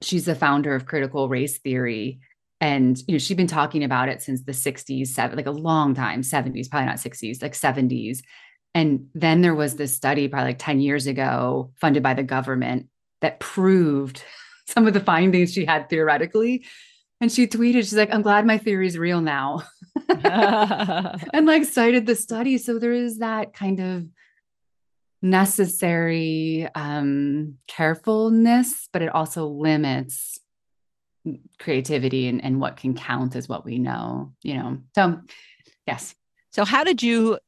she's 0.02 0.24
the 0.24 0.34
founder 0.34 0.74
of 0.74 0.86
critical 0.86 1.28
race 1.28 1.58
theory. 1.58 2.20
And 2.64 2.98
you 3.06 3.12
know, 3.12 3.18
she'd 3.18 3.36
been 3.36 3.46
talking 3.46 3.84
about 3.84 4.08
it 4.08 4.22
since 4.22 4.40
the 4.40 4.52
60s, 4.52 5.08
seven, 5.08 5.36
like 5.36 5.44
a 5.44 5.50
long 5.50 5.92
time, 5.94 6.22
70s, 6.22 6.70
probably 6.70 6.86
not 6.86 6.96
60s, 6.96 7.42
like 7.42 7.52
70s. 7.52 8.20
And 8.74 9.08
then 9.12 9.42
there 9.42 9.54
was 9.54 9.76
this 9.76 9.94
study 9.94 10.28
probably 10.28 10.52
like 10.52 10.60
10 10.60 10.80
years 10.80 11.06
ago, 11.06 11.72
funded 11.78 12.02
by 12.02 12.14
the 12.14 12.22
government, 12.22 12.86
that 13.20 13.38
proved 13.38 14.24
some 14.66 14.86
of 14.86 14.94
the 14.94 15.00
findings 15.00 15.52
she 15.52 15.66
had 15.66 15.90
theoretically. 15.90 16.64
And 17.20 17.30
she 17.30 17.46
tweeted, 17.46 17.80
she's 17.80 17.92
like, 17.92 18.14
I'm 18.14 18.22
glad 18.22 18.46
my 18.46 18.56
theory 18.56 18.86
is 18.86 18.96
real 18.96 19.20
now. 19.20 19.64
and 20.08 21.44
like 21.44 21.66
cited 21.66 22.06
the 22.06 22.16
study. 22.16 22.56
So 22.56 22.78
there 22.78 22.94
is 22.94 23.18
that 23.18 23.52
kind 23.52 23.78
of 23.78 24.06
necessary 25.20 26.66
um, 26.74 27.58
carefulness, 27.68 28.88
but 28.90 29.02
it 29.02 29.14
also 29.14 29.48
limits 29.48 30.38
creativity 31.58 32.28
and, 32.28 32.42
and 32.44 32.60
what 32.60 32.76
can 32.76 32.94
count 32.94 33.36
as 33.36 33.48
what 33.48 33.64
we 33.64 33.78
know, 33.78 34.32
you 34.42 34.54
know. 34.54 34.78
So 34.94 35.20
yes. 35.86 36.14
So 36.52 36.64
how 36.64 36.84
did 36.84 37.02
you 37.02 37.38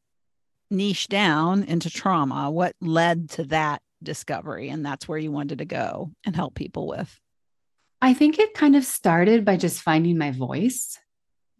niche 0.70 1.08
down 1.08 1.64
into 1.64 1.90
trauma? 1.90 2.50
What 2.50 2.74
led 2.80 3.30
to 3.30 3.44
that 3.44 3.82
discovery? 4.02 4.68
And 4.68 4.84
that's 4.84 5.06
where 5.06 5.18
you 5.18 5.30
wanted 5.30 5.58
to 5.58 5.64
go 5.64 6.10
and 6.24 6.34
help 6.34 6.54
people 6.54 6.86
with. 6.86 7.20
I 8.02 8.14
think 8.14 8.38
it 8.38 8.54
kind 8.54 8.76
of 8.76 8.84
started 8.84 9.44
by 9.44 9.56
just 9.56 9.82
finding 9.82 10.18
my 10.18 10.32
voice 10.32 10.98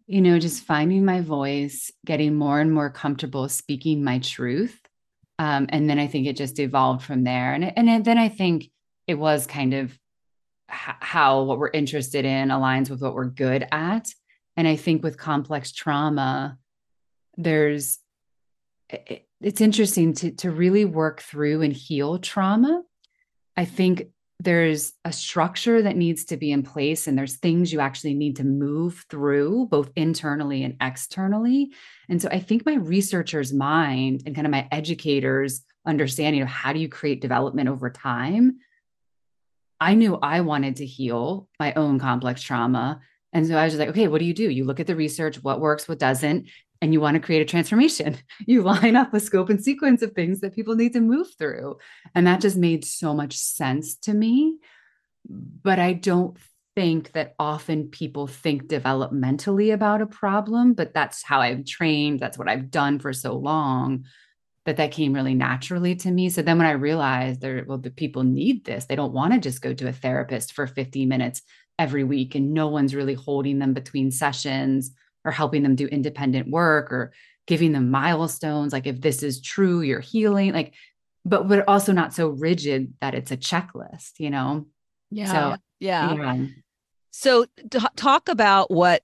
you 0.07 0.21
know, 0.21 0.39
just 0.39 0.63
finding 0.63 1.03
my 1.03 1.19
voice, 1.21 1.91
getting 2.05 2.33
more 2.33 2.61
and 2.61 2.71
more 2.71 2.89
comfortable 2.89 3.49
speaking 3.49 4.03
my 4.03 4.19
truth. 4.19 4.79
Um, 5.37 5.67
and 5.69 5.89
then 5.89 5.99
I 5.99 6.07
think 6.07 6.25
it 6.25 6.37
just 6.37 6.59
evolved 6.59 7.03
from 7.03 7.25
there. 7.25 7.53
And, 7.53 7.77
and 7.77 8.03
then 8.03 8.17
I 8.17 8.29
think 8.29 8.71
it 9.05 9.15
was 9.15 9.45
kind 9.45 9.73
of 9.73 9.97
how 10.67 11.43
what 11.43 11.59
we're 11.59 11.69
interested 11.69 12.25
in 12.25 12.49
aligns 12.49 12.89
with 12.89 13.01
what 13.01 13.13
we're 13.13 13.25
good 13.25 13.67
at. 13.71 14.09
And 14.55 14.67
I 14.67 14.75
think 14.75 15.03
with 15.03 15.17
complex 15.17 15.71
trauma, 15.71 16.57
there's, 17.37 17.99
it, 18.89 19.27
it's 19.39 19.61
interesting 19.61 20.13
to, 20.15 20.31
to 20.31 20.51
really 20.51 20.85
work 20.85 21.21
through 21.21 21.61
and 21.61 21.73
heal 21.73 22.17
trauma. 22.17 22.81
I 23.55 23.65
think 23.65 24.07
there's 24.39 24.93
a 25.03 25.11
structure 25.11 25.81
that 25.81 25.95
needs 25.95 26.25
to 26.25 26.37
be 26.37 26.51
in 26.51 26.61
place 26.61 27.07
and 27.07 27.17
there's 27.17 27.37
things 27.37 27.73
you 27.73 27.79
actually 27.79 28.13
need 28.13 28.35
to 28.35 28.43
move 28.43 29.05
through 29.09 29.67
both 29.71 29.91
internally 29.95 30.63
and 30.63 30.75
externally 30.79 31.71
and 32.07 32.21
so 32.21 32.29
i 32.29 32.39
think 32.39 32.63
my 32.63 32.75
researcher's 32.75 33.51
mind 33.51 34.21
and 34.25 34.35
kind 34.35 34.45
of 34.45 34.51
my 34.51 34.67
educators 34.71 35.63
understanding 35.87 36.41
of 36.41 36.47
how 36.47 36.71
do 36.71 36.79
you 36.79 36.87
create 36.87 37.19
development 37.19 37.67
over 37.67 37.89
time 37.89 38.59
i 39.79 39.93
knew 39.93 40.17
i 40.21 40.41
wanted 40.41 40.77
to 40.77 40.85
heal 40.85 41.47
my 41.59 41.73
own 41.73 41.99
complex 41.99 42.41
trauma 42.41 42.99
and 43.33 43.45
so 43.47 43.55
i 43.55 43.63
was 43.63 43.73
just 43.73 43.79
like 43.79 43.89
okay 43.89 44.07
what 44.07 44.19
do 44.19 44.25
you 44.25 44.33
do 44.33 44.49
you 44.49 44.65
look 44.65 44.79
at 44.79 44.87
the 44.87 44.95
research 44.95 45.43
what 45.43 45.59
works 45.59 45.87
what 45.87 45.99
doesn't 45.99 46.47
and 46.81 46.93
you 46.93 47.01
want 47.01 47.15
to 47.15 47.19
create 47.19 47.41
a 47.41 47.45
transformation. 47.45 48.17
You 48.45 48.61
line 48.61 48.95
up 48.95 49.13
a 49.13 49.19
scope 49.19 49.49
and 49.49 49.61
sequence 49.61 50.01
of 50.01 50.13
things 50.13 50.39
that 50.39 50.55
people 50.55 50.75
need 50.75 50.93
to 50.93 51.01
move 51.01 51.27
through. 51.37 51.77
And 52.15 52.27
that 52.27 52.39
just 52.39 52.55
made 52.55 52.85
so 52.85 53.13
much 53.13 53.35
sense 53.35 53.95
to 53.99 54.13
me. 54.13 54.57
But 55.27 55.79
I 55.79 55.93
don't 55.93 56.37
think 56.75 57.11
that 57.13 57.33
often 57.39 57.89
people 57.89 58.27
think 58.27 58.67
developmentally 58.67 59.73
about 59.73 60.01
a 60.01 60.05
problem, 60.05 60.73
but 60.73 60.93
that's 60.93 61.23
how 61.23 61.41
I've 61.41 61.65
trained. 61.65 62.19
That's 62.19 62.37
what 62.37 62.47
I've 62.47 62.69
done 62.69 62.99
for 62.99 63.11
so 63.11 63.35
long 63.35 64.05
that 64.67 64.75
that 64.75 64.91
came 64.91 65.13
really 65.13 65.33
naturally 65.33 65.95
to 65.95 66.11
me. 66.11 66.29
So 66.29 66.41
then 66.41 66.57
when 66.57 66.67
I 66.67 66.71
realized 66.71 67.39
there, 67.39 67.63
well, 67.65 67.77
the 67.77 67.89
people 67.89 68.23
need 68.23 68.65
this, 68.65 68.83
they 68.83 68.97
don't 68.97 69.13
want 69.13 69.33
to 69.33 69.39
just 69.39 69.61
go 69.61 69.73
to 69.73 69.87
a 69.87 69.93
therapist 69.93 70.51
for 70.51 70.67
15 70.67 71.07
minutes 71.07 71.41
every 71.79 72.03
week 72.03 72.35
and 72.35 72.53
no 72.53 72.67
one's 72.67 72.93
really 72.93 73.13
holding 73.13 73.59
them 73.59 73.73
between 73.73 74.11
sessions 74.11 74.91
or 75.23 75.31
helping 75.31 75.63
them 75.63 75.75
do 75.75 75.87
independent 75.87 76.49
work 76.49 76.91
or 76.91 77.13
giving 77.45 77.71
them 77.71 77.91
milestones 77.91 78.73
like 78.73 78.87
if 78.87 78.99
this 78.99 79.23
is 79.23 79.39
true 79.39 79.81
you're 79.81 80.01
healing 80.01 80.51
like 80.51 80.73
but 81.23 81.47
but 81.47 81.63
also 81.67 81.93
not 81.93 82.13
so 82.13 82.27
rigid 82.27 82.93
that 82.99 83.13
it's 83.13 83.31
a 83.31 83.37
checklist 83.37 84.13
you 84.17 84.29
know 84.29 84.65
yeah 85.11 85.31
so 85.31 85.57
yeah, 85.79 86.13
yeah. 86.13 86.45
so 87.11 87.45
t- 87.69 87.79
talk 87.95 88.27
about 88.27 88.71
what 88.71 89.03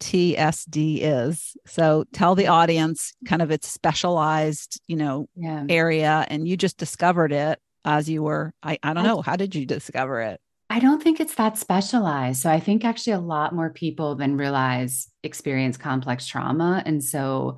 cptsd 0.00 0.98
is 1.02 1.56
so 1.66 2.04
tell 2.12 2.34
the 2.34 2.46
audience 2.46 3.12
kind 3.26 3.42
of 3.42 3.50
its 3.50 3.68
specialized 3.68 4.80
you 4.86 4.96
know 4.96 5.28
yeah. 5.36 5.64
area 5.68 6.26
and 6.28 6.48
you 6.48 6.56
just 6.56 6.76
discovered 6.76 7.32
it 7.32 7.58
as 7.84 8.08
you 8.08 8.22
were 8.22 8.52
i, 8.62 8.78
I 8.82 8.94
don't 8.94 9.04
know 9.04 9.22
how 9.22 9.36
did 9.36 9.54
you 9.54 9.66
discover 9.66 10.20
it 10.20 10.40
I 10.72 10.78
don't 10.78 11.02
think 11.02 11.18
it's 11.18 11.34
that 11.34 11.58
specialized. 11.58 12.42
So 12.42 12.48
I 12.48 12.60
think 12.60 12.84
actually 12.84 13.14
a 13.14 13.18
lot 13.18 13.52
more 13.52 13.70
people 13.70 14.14
than 14.14 14.36
realize 14.36 15.08
experience 15.24 15.76
complex 15.76 16.28
trauma. 16.28 16.80
And 16.86 17.02
so 17.02 17.56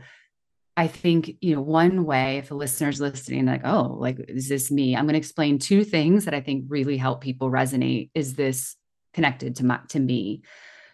I 0.78 0.87
think, 0.87 1.37
you 1.42 1.54
know, 1.54 1.61
one 1.61 2.06
way, 2.06 2.38
if 2.38 2.50
a 2.50 2.54
listener's 2.54 3.02
listening, 3.02 3.44
like, 3.44 3.66
oh, 3.66 3.96
like, 3.99 4.18
is 4.28 4.49
this 4.49 4.70
me? 4.70 4.96
I'm 4.96 5.04
going 5.04 5.12
to 5.12 5.18
explain 5.18 5.58
two 5.58 5.84
things 5.84 6.25
that 6.25 6.32
I 6.32 6.40
think 6.40 6.64
really 6.68 6.96
help 6.96 7.20
people 7.20 7.50
resonate. 7.50 8.08
Is 8.14 8.34
this 8.34 8.76
connected 9.12 9.56
to 9.56 9.66
my, 9.66 9.80
to 9.90 10.00
me? 10.00 10.40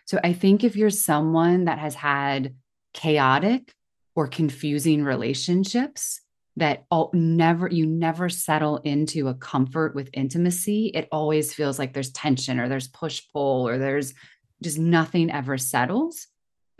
So 0.08 0.18
I 0.24 0.32
think 0.32 0.64
if 0.64 0.74
you're 0.74 0.88
someone 0.88 1.66
that 1.66 1.78
has 1.78 1.94
had 1.94 2.54
chaotic 2.94 3.74
or 4.16 4.26
confusing 4.26 5.04
relationships, 5.04 6.22
that 6.56 6.86
all, 6.90 7.10
never 7.12 7.68
you 7.68 7.84
never 7.84 8.30
settle 8.30 8.78
into 8.78 9.28
a 9.28 9.34
comfort 9.34 9.94
with 9.94 10.10
intimacy 10.12 10.90
it 10.92 11.06
always 11.12 11.54
feels 11.54 11.78
like 11.78 11.92
there's 11.92 12.10
tension 12.10 12.58
or 12.58 12.68
there's 12.68 12.88
push 12.88 13.22
pull 13.32 13.68
or 13.68 13.78
there's 13.78 14.14
just 14.60 14.78
nothing 14.78 15.30
ever 15.30 15.58
settles. 15.58 16.26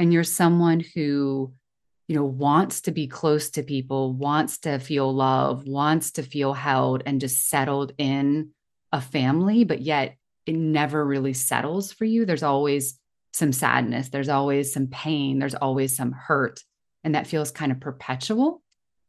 And 0.00 0.10
you're 0.12 0.24
someone 0.24 0.80
who 0.80 1.52
you 2.08 2.16
know 2.16 2.24
wants 2.24 2.80
to 2.82 2.92
be 2.92 3.06
close 3.06 3.50
to 3.50 3.62
people 3.62 4.14
wants 4.14 4.58
to 4.60 4.78
feel 4.78 5.14
love 5.14 5.64
wants 5.68 6.12
to 6.12 6.22
feel 6.22 6.54
held 6.54 7.02
and 7.04 7.20
just 7.20 7.50
settled 7.50 7.92
in 7.98 8.52
a 8.92 9.00
family 9.02 9.64
but 9.64 9.82
yet 9.82 10.16
it 10.46 10.54
never 10.54 11.04
really 11.04 11.34
settles 11.34 11.92
for 11.92 12.06
you. 12.06 12.24
There's 12.24 12.42
always 12.42 12.98
some 13.32 13.52
sadness 13.52 14.08
there's 14.08 14.28
always 14.28 14.72
some 14.72 14.86
pain 14.86 15.38
there's 15.38 15.54
always 15.54 15.96
some 15.96 16.12
hurt 16.12 16.62
and 17.04 17.14
that 17.14 17.26
feels 17.26 17.50
kind 17.50 17.72
of 17.72 17.80
perpetual. 17.80 18.62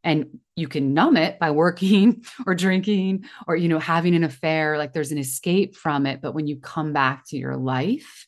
And 0.04 0.40
you 0.56 0.70
can 0.70 0.94
numb 0.94 1.18
it 1.18 1.40
by 1.40 1.52
working 1.52 2.24
or 2.48 2.56
drinking 2.56 3.26
or 3.48 3.56
you 3.56 3.68
know 3.68 3.80
having 3.80 4.16
an 4.16 4.24
affair 4.24 4.78
like 4.78 4.94
there's 4.94 5.12
an 5.12 5.18
escape 5.18 5.76
from 5.76 6.06
it. 6.06 6.22
But 6.22 6.34
when 6.34 6.48
you 6.48 6.58
come 6.58 6.94
back 6.94 7.28
to 7.28 7.38
your 7.38 7.58
life 7.58 8.28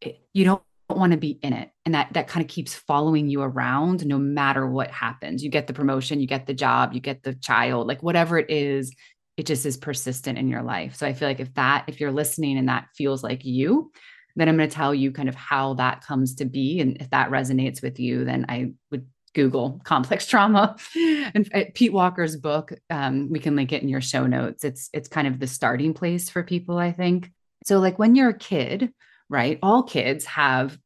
it, 0.00 0.20
you 0.32 0.44
don't 0.44 0.62
want 0.90 1.12
to 1.12 1.18
be 1.18 1.38
in 1.42 1.52
it. 1.52 1.70
And 1.84 1.94
that 1.94 2.12
that 2.14 2.26
kind 2.26 2.44
of 2.44 2.50
keeps 2.50 2.74
following 2.74 3.28
you 3.28 3.42
around 3.42 4.04
no 4.04 4.18
matter 4.18 4.66
what 4.66 4.90
happens. 4.90 5.44
You 5.44 5.50
get 5.50 5.68
the 5.68 5.72
promotion 5.72 6.20
you 6.20 6.26
get 6.26 6.46
the 6.46 6.54
job 6.54 6.92
you 6.92 7.00
get 7.00 7.22
the 7.22 7.34
child 7.34 7.86
like 7.86 8.02
whatever 8.02 8.36
it 8.36 8.50
is 8.50 8.92
it 9.36 9.46
just 9.46 9.64
is 9.64 9.76
persistent 9.76 10.36
in 10.36 10.48
your 10.48 10.62
life. 10.62 10.96
So 10.96 11.06
i 11.06 11.12
feel 11.12 11.28
like 11.28 11.40
if 11.40 11.54
that 11.54 11.84
if 11.86 12.00
you're 12.00 12.10
listening 12.10 12.58
and 12.58 12.68
that 12.68 12.88
feels 12.96 13.22
like 13.22 13.44
you 13.44 13.92
then 14.36 14.48
i'm 14.48 14.56
going 14.56 14.68
to 14.68 14.74
tell 14.74 14.94
you 14.94 15.12
kind 15.12 15.28
of 15.28 15.34
how 15.34 15.74
that 15.74 16.04
comes 16.04 16.34
to 16.34 16.44
be 16.44 16.80
and 16.80 16.96
if 17.00 17.10
that 17.10 17.30
resonates 17.30 17.82
with 17.82 17.98
you 17.98 18.24
then 18.24 18.46
i 18.48 18.72
would 18.90 19.06
Google 19.34 19.80
complex 19.84 20.26
trauma. 20.28 20.76
And 20.94 21.48
uh, 21.54 21.64
Pete 21.74 21.92
Walker's 21.92 22.36
book, 22.36 22.72
um, 22.90 23.30
we 23.30 23.38
can 23.38 23.56
link 23.56 23.72
it 23.72 23.82
in 23.82 23.88
your 23.88 24.02
show 24.02 24.26
notes. 24.26 24.62
It's 24.62 24.90
it's 24.92 25.08
kind 25.08 25.26
of 25.26 25.38
the 25.38 25.46
starting 25.46 25.94
place 25.94 26.28
for 26.28 26.42
people, 26.42 26.76
I 26.76 26.92
think. 26.92 27.30
So, 27.64 27.78
like 27.78 27.98
when 27.98 28.14
you're 28.14 28.28
a 28.30 28.38
kid, 28.38 28.92
right? 29.28 29.58
All 29.62 29.82
kids 29.82 30.24
have 30.26 30.78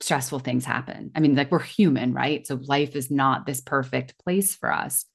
stressful 0.00 0.40
things 0.40 0.64
happen. 0.64 1.10
I 1.14 1.20
mean, 1.20 1.34
like 1.34 1.50
we're 1.50 1.60
human, 1.60 2.12
right? 2.12 2.46
So 2.46 2.58
life 2.62 2.96
is 2.96 3.10
not 3.10 3.46
this 3.46 3.60
perfect 3.60 4.18
place 4.18 4.54
for 4.54 4.72
us. 4.72 5.06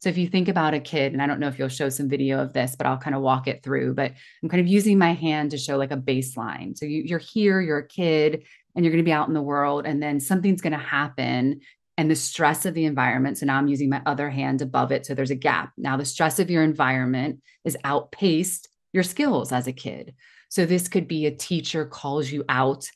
So 0.00 0.08
if 0.08 0.16
you 0.16 0.28
think 0.28 0.48
about 0.48 0.74
a 0.74 0.80
kid, 0.80 1.12
and 1.12 1.20
I 1.20 1.26
don't 1.26 1.40
know 1.40 1.48
if 1.48 1.58
you'll 1.58 1.68
show 1.68 1.88
some 1.88 2.08
video 2.08 2.40
of 2.40 2.52
this, 2.52 2.76
but 2.76 2.86
I'll 2.86 2.98
kind 2.98 3.16
of 3.16 3.22
walk 3.22 3.48
it 3.48 3.62
through. 3.62 3.94
But 3.94 4.12
I'm 4.42 4.48
kind 4.48 4.60
of 4.60 4.68
using 4.68 4.98
my 4.98 5.12
hand 5.12 5.50
to 5.50 5.58
show 5.58 5.76
like 5.76 5.90
a 5.90 5.96
baseline. 5.96 6.78
So 6.78 6.86
you, 6.86 7.02
you're 7.04 7.18
here, 7.18 7.60
you're 7.60 7.78
a 7.78 7.88
kid, 7.88 8.44
and 8.76 8.84
you're 8.84 8.92
going 8.92 9.04
to 9.04 9.08
be 9.08 9.12
out 9.12 9.28
in 9.28 9.34
the 9.34 9.42
world, 9.42 9.86
and 9.86 10.02
then 10.02 10.20
something's 10.20 10.60
going 10.60 10.72
to 10.72 10.78
happen 10.78 11.60
and 11.96 12.08
the 12.08 12.14
stress 12.14 12.64
of 12.64 12.74
the 12.74 12.84
environment. 12.84 13.38
So 13.38 13.46
now 13.46 13.58
I'm 13.58 13.66
using 13.66 13.90
my 13.90 14.00
other 14.06 14.30
hand 14.30 14.62
above 14.62 14.92
it. 14.92 15.04
So 15.04 15.14
there's 15.14 15.32
a 15.32 15.34
gap. 15.34 15.72
Now 15.76 15.96
the 15.96 16.04
stress 16.04 16.38
of 16.38 16.48
your 16.48 16.62
environment 16.62 17.42
is 17.64 17.76
outpaced 17.82 18.68
your 18.92 19.02
skills 19.02 19.50
as 19.50 19.66
a 19.66 19.72
kid. 19.72 20.14
So 20.48 20.64
this 20.64 20.86
could 20.86 21.08
be 21.08 21.26
a 21.26 21.34
teacher 21.34 21.84
calls 21.84 22.30
you 22.30 22.44
out 22.48 22.88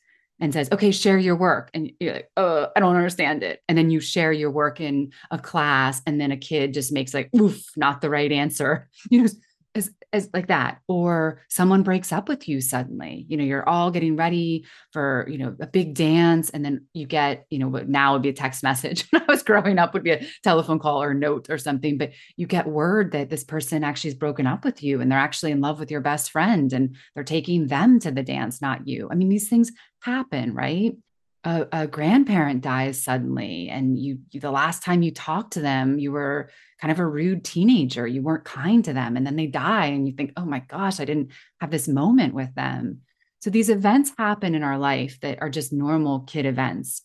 and 0.43 0.53
says, 0.53 0.69
okay, 0.73 0.91
share 0.91 1.19
your 1.19 1.37
work. 1.37 1.71
And 1.73 1.93
you're 2.01 2.15
like, 2.15 2.31
oh, 2.37 2.67
I 2.75 2.81
don't 2.81 2.97
understand 2.97 3.45
it. 3.45 3.63
And 3.69 3.79
then 3.79 3.91
you 3.91 4.01
share 4.01 4.33
your 4.33 4.51
work 4.51 4.81
in 4.81 5.13
a 5.31 5.39
class, 5.39 6.03
and 6.05 6.21
then 6.21 6.33
a 6.33 6.37
kid 6.37 6.75
just 6.75 6.93
makes 6.93 7.15
like, 7.15 7.31
oof, 7.35 7.65
not 7.77 8.01
the 8.03 8.11
right 8.11 8.31
answer. 8.31 8.89
You 9.11 9.23
know, 9.23 9.29
as, 9.75 9.91
as 10.13 10.29
like 10.35 10.49
that 10.49 10.79
or 10.87 11.41
someone 11.49 11.83
breaks 11.83 12.13
up 12.13 12.29
with 12.29 12.47
you 12.49 12.61
suddenly 12.61 13.25
you 13.29 13.37
know 13.37 13.45
you're 13.45 13.67
all 13.69 13.91
getting 13.91 14.17
ready 14.17 14.65
for 14.93 15.27
you 15.31 15.39
know 15.39 15.57
a 15.61 15.67
big 15.67 15.95
dance 15.95 16.51
and 16.51 16.65
then 16.65 16.87
you 16.93 17.07
get 17.07 17.47
you 17.49 17.59
know 17.59 17.69
what 17.69 17.89
now 17.89 18.13
would 18.13 18.23
be 18.23 18.29
a 18.29 18.35
text 18.35 18.63
message 18.63 19.07
when 19.11 19.23
i 19.23 19.25
was 19.27 19.43
growing 19.43 19.79
up 19.79 19.95
would 19.95 20.05
be 20.05 20.11
a 20.11 20.27
telephone 20.43 20.79
call 20.79 21.03
or 21.03 21.15
note 21.15 21.49
or 21.49 21.57
something 21.57 21.97
but 21.97 22.11
you 22.37 22.47
get 22.47 22.67
word 22.67 23.13
that 23.13 23.31
this 23.31 23.45
person 23.45 23.83
actually 23.83 24.11
has 24.11 24.19
broken 24.19 24.47
up 24.47 24.65
with 24.65 24.83
you 24.83 25.01
and 25.01 25.11
they're 25.11 25.19
actually 25.19 25.53
in 25.53 25.61
love 25.61 25.79
with 25.79 25.91
your 25.91 26.01
best 26.01 26.31
friend 26.31 26.73
and 26.73 26.97
they're 27.15 27.25
taking 27.25 27.67
them 27.69 27.99
to 27.99 28.11
the 28.11 28.23
dance 28.23 28.61
not 28.61 28.87
you 28.87 29.09
i 29.11 29.15
mean 29.15 29.29
these 29.29 29.49
things 29.49 29.73
happen 30.03 30.55
right? 30.55 30.97
A, 31.45 31.67
a, 31.73 31.87
grandparent 31.89 32.61
dies 32.63 33.03
suddenly 33.03 33.69
and 33.69 33.99
you, 33.99 34.19
you, 34.31 34.39
the 34.39 34.53
last 34.53 34.85
time 34.85 35.03
you 35.03 35.11
talked 35.11 35.55
to 35.55 35.61
them 35.61 35.99
you 35.99 36.13
were 36.13 36.51
kind 36.81 36.93
of 36.93 37.01
a 37.01 37.07
rude 37.07 37.45
teenager. 37.45 38.07
You 38.07 38.23
weren't 38.23 38.45
kind 38.45 38.85
to 38.85 38.93
them 38.93 39.17
and 39.17 39.27
then 39.27 39.35
they 39.35 39.49
die 39.49 39.87
and 39.87 40.07
you 40.07 40.15
think 40.15 40.33
oh 40.37 40.45
my 40.45 40.61
gosh 40.61 41.01
i 41.01 41.05
didn't 41.05 41.33
have 41.61 41.71
this 41.71 41.89
moment 41.89 42.35
with 42.35 42.55
them. 42.55 43.01
So 43.41 43.51
these 43.51 43.71
events 43.71 44.13
happen 44.17 44.55
in 44.55 44.63
our 44.63 44.79
life 44.79 45.19
that 45.21 45.43
are 45.43 45.51
just 45.51 45.73
normal 45.73 46.21
kid 46.21 46.47
events. 46.47 47.03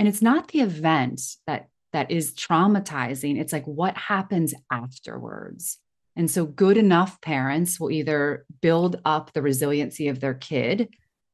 And 0.00 0.08
it's 0.08 0.22
not 0.22 0.48
the 0.48 0.62
event 0.62 1.20
that 1.46 1.68
that 1.92 2.10
is 2.10 2.34
traumatizing. 2.34 3.38
It's 3.38 3.52
like 3.52 3.66
what 3.66 3.96
happens 3.96 4.54
afterwards. 4.70 5.78
And 6.16 6.30
so 6.30 6.44
good 6.44 6.76
enough 6.76 7.20
parents 7.20 7.78
will 7.78 7.90
either 7.90 8.44
build 8.60 9.00
up 9.04 9.32
the 9.32 9.42
resiliency 9.42 10.08
of 10.08 10.20
their 10.20 10.34
kid 10.34 10.88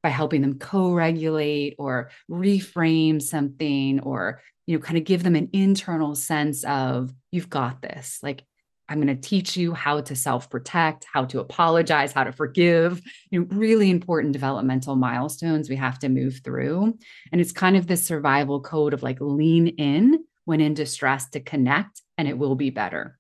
by 0.07 0.11
helping 0.11 0.41
them 0.41 0.57
co-regulate 0.57 1.75
or 1.81 2.11
reframe 2.31 3.21
something 3.21 3.99
or 3.99 4.41
you 4.65 4.77
know 4.77 4.81
kind 4.81 4.97
of 4.97 5.03
give 5.03 5.25
them 5.25 5.35
an 5.35 5.51
internal 5.53 6.15
sense 6.15 6.63
of 6.63 7.13
you've 7.33 7.51
got 7.51 7.83
this. 7.83 8.21
Like 8.23 8.45
i'm 8.89 9.03
going 9.03 9.09
to 9.09 9.29
teach 9.29 9.57
you 9.57 9.75
how 9.75 10.01
to 10.01 10.15
self-protect 10.15 11.05
how 11.13 11.25
to 11.25 11.41
apologize 11.41 12.13
how 12.13 12.23
to 12.23 12.31
forgive. 12.31 13.03
You 13.33 13.41
know 13.41 13.47
really 13.51 13.91
important 13.91 14.33
developmental 14.33 14.95
milestones 14.95 15.69
we 15.69 15.75
have 15.75 15.99
to 15.99 16.09
move 16.09 16.41
through. 16.45 16.97
And 17.33 17.41
it's 17.41 17.51
kind 17.51 17.77
of 17.77 17.89
this 17.89 18.07
survival 18.07 18.61
code 18.61 18.95
of 18.95 19.03
like 19.03 19.21
lean 19.21 19.67
in 19.67 20.25
when 20.45 20.61
in 20.61 20.75
distress 20.75 21.29
to 21.31 21.41
connect 21.41 22.01
and 22.17 22.29
it 22.29 22.39
will 22.39 22.55
be 22.55 22.71
better 22.71 23.16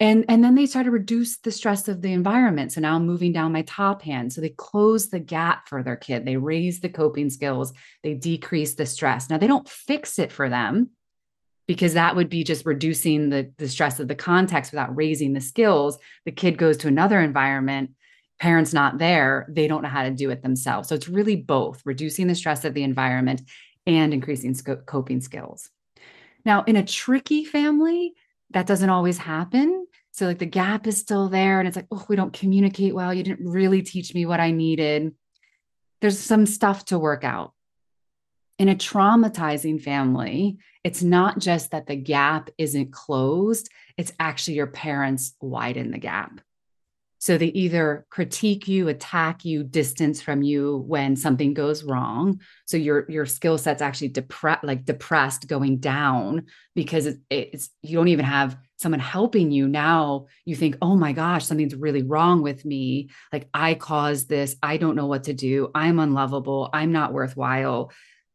and 0.00 0.24
and 0.28 0.42
then 0.42 0.54
they 0.54 0.66
try 0.66 0.82
to 0.82 0.90
reduce 0.90 1.38
the 1.38 1.52
stress 1.52 1.86
of 1.88 2.02
the 2.02 2.12
environment. 2.12 2.72
So 2.72 2.80
now 2.80 2.96
i'm 2.96 3.06
moving 3.06 3.32
down 3.32 3.52
my 3.52 3.62
top 3.62 4.02
hand. 4.02 4.32
So 4.32 4.40
they 4.40 4.48
close 4.50 5.08
the 5.08 5.20
gap 5.20 5.68
for 5.68 5.82
their 5.82 5.96
kid. 5.96 6.24
They 6.24 6.36
raise 6.36 6.80
the 6.80 6.88
coping 6.88 7.30
skills. 7.30 7.72
They 8.02 8.14
decrease 8.14 8.74
the 8.74 8.86
stress. 8.86 9.30
Now 9.30 9.38
they 9.38 9.46
don't 9.46 9.68
fix 9.68 10.18
it 10.18 10.32
for 10.32 10.48
them 10.48 10.90
because 11.66 11.94
that 11.94 12.16
would 12.16 12.28
be 12.28 12.44
just 12.44 12.66
reducing 12.66 13.30
the, 13.30 13.52
the 13.56 13.68
stress 13.68 14.00
of 14.00 14.08
the 14.08 14.14
context 14.14 14.72
without 14.72 14.94
raising 14.94 15.32
the 15.32 15.40
skills. 15.40 15.98
The 16.24 16.32
kid 16.32 16.58
goes 16.58 16.76
to 16.78 16.88
another 16.88 17.20
environment. 17.20 17.90
Parents 18.40 18.74
not 18.74 18.98
there. 18.98 19.46
They 19.48 19.68
don't 19.68 19.82
know 19.82 19.88
how 19.88 20.02
to 20.02 20.10
do 20.10 20.30
it 20.30 20.42
themselves. 20.42 20.88
So 20.88 20.94
it's 20.94 21.08
really 21.08 21.36
both 21.36 21.80
reducing 21.84 22.26
the 22.26 22.34
stress 22.34 22.64
of 22.64 22.74
the 22.74 22.82
environment 22.82 23.42
and 23.86 24.12
increasing 24.12 24.54
coping 24.86 25.20
skills. 25.20 25.70
Now 26.44 26.64
in 26.64 26.76
a 26.76 26.84
tricky 26.84 27.44
family 27.44 28.14
that 28.50 28.66
doesn't 28.66 28.90
always 28.90 29.18
happen. 29.18 29.86
So, 30.12 30.26
like, 30.26 30.38
the 30.38 30.46
gap 30.46 30.86
is 30.86 30.96
still 30.96 31.28
there, 31.28 31.58
and 31.58 31.66
it's 31.66 31.76
like, 31.76 31.88
oh, 31.90 32.04
we 32.08 32.16
don't 32.16 32.32
communicate 32.32 32.94
well. 32.94 33.12
You 33.12 33.24
didn't 33.24 33.48
really 33.48 33.82
teach 33.82 34.14
me 34.14 34.26
what 34.26 34.40
I 34.40 34.52
needed. 34.52 35.12
There's 36.00 36.18
some 36.18 36.46
stuff 36.46 36.84
to 36.86 36.98
work 36.98 37.24
out. 37.24 37.52
In 38.58 38.68
a 38.68 38.76
traumatizing 38.76 39.82
family, 39.82 40.58
it's 40.84 41.02
not 41.02 41.40
just 41.40 41.72
that 41.72 41.86
the 41.86 41.96
gap 41.96 42.50
isn't 42.58 42.92
closed, 42.92 43.68
it's 43.96 44.12
actually 44.20 44.54
your 44.54 44.68
parents 44.68 45.34
widen 45.40 45.90
the 45.90 45.98
gap. 45.98 46.40
So 47.24 47.38
they 47.38 47.46
either 47.46 48.04
critique 48.10 48.68
you, 48.68 48.88
attack 48.88 49.46
you, 49.46 49.64
distance 49.64 50.20
from 50.20 50.42
you 50.42 50.84
when 50.86 51.16
something 51.16 51.54
goes 51.54 51.82
wrong. 51.82 52.38
So 52.66 52.76
your 52.76 53.10
your 53.10 53.24
skill 53.24 53.56
set's 53.56 53.80
actually 53.80 54.08
depressed, 54.08 54.62
like 54.62 54.84
depressed, 54.84 55.48
going 55.48 55.78
down 55.78 56.48
because 56.74 57.06
it, 57.06 57.20
it's 57.30 57.70
you 57.80 57.96
don't 57.96 58.08
even 58.08 58.26
have 58.26 58.58
someone 58.76 59.00
helping 59.00 59.50
you. 59.50 59.66
Now 59.66 60.26
you 60.44 60.54
think, 60.54 60.76
oh 60.82 60.96
my 60.96 61.12
gosh, 61.12 61.46
something's 61.46 61.74
really 61.74 62.02
wrong 62.02 62.42
with 62.42 62.66
me. 62.66 63.08
Like 63.32 63.48
I 63.54 63.72
caused 63.72 64.28
this. 64.28 64.56
I 64.62 64.76
don't 64.76 64.94
know 64.94 65.06
what 65.06 65.24
to 65.24 65.32
do. 65.32 65.70
I'm 65.74 66.00
unlovable. 66.00 66.68
I'm 66.74 66.92
not 66.92 67.14
worthwhile. 67.14 67.90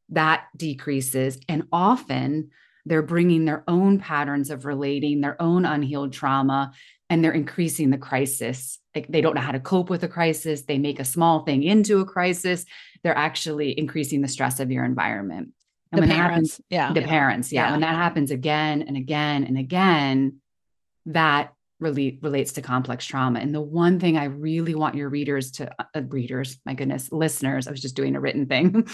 That 0.09 0.45
decreases, 0.57 1.37
and 1.47 1.67
often 1.71 2.49
they're 2.87 3.03
bringing 3.03 3.45
their 3.45 3.63
own 3.67 3.99
patterns 3.99 4.49
of 4.49 4.65
relating, 4.65 5.21
their 5.21 5.39
own 5.39 5.63
unhealed 5.63 6.11
trauma, 6.11 6.71
and 7.09 7.23
they're 7.23 7.31
increasing 7.31 7.89
the 7.89 7.97
crisis. 7.97 8.79
Like 8.95 9.07
they 9.07 9.21
don't 9.21 9.35
know 9.35 9.41
how 9.41 9.51
to 9.51 9.59
cope 9.59 9.89
with 9.89 10.03
a 10.03 10.07
crisis. 10.07 10.63
They 10.63 10.77
make 10.77 10.99
a 10.99 11.05
small 11.05 11.43
thing 11.43 11.63
into 11.63 11.99
a 11.99 12.05
crisis. 12.05 12.65
They're 13.03 13.17
actually 13.17 13.77
increasing 13.77 14.21
the 14.21 14.27
stress 14.27 14.59
of 14.59 14.71
your 14.71 14.85
environment. 14.85 15.49
And 15.91 15.97
the 15.97 16.01
when 16.01 16.09
parents, 16.09 16.51
happens, 16.51 16.61
yeah, 16.69 16.93
the 16.93 17.01
yeah. 17.01 17.07
parents, 17.07 17.51
yeah. 17.51 17.65
yeah. 17.65 17.71
When 17.71 17.81
that 17.81 17.95
happens 17.95 18.29
again 18.29 18.83
and 18.83 18.95
again 18.95 19.43
and 19.43 19.57
again, 19.57 20.37
that 21.07 21.53
really 21.79 22.19
relates 22.21 22.53
to 22.53 22.61
complex 22.61 23.05
trauma. 23.05 23.39
And 23.39 23.55
the 23.55 23.61
one 23.61 23.99
thing 23.99 24.17
I 24.17 24.25
really 24.25 24.75
want 24.75 24.95
your 24.95 25.09
readers 25.09 25.51
to 25.51 25.71
uh, 25.79 26.01
readers, 26.09 26.59
my 26.65 26.73
goodness, 26.73 27.11
listeners, 27.11 27.67
I 27.67 27.71
was 27.71 27.81
just 27.81 27.95
doing 27.95 28.15
a 28.15 28.19
written 28.19 28.45
thing, 28.45 28.87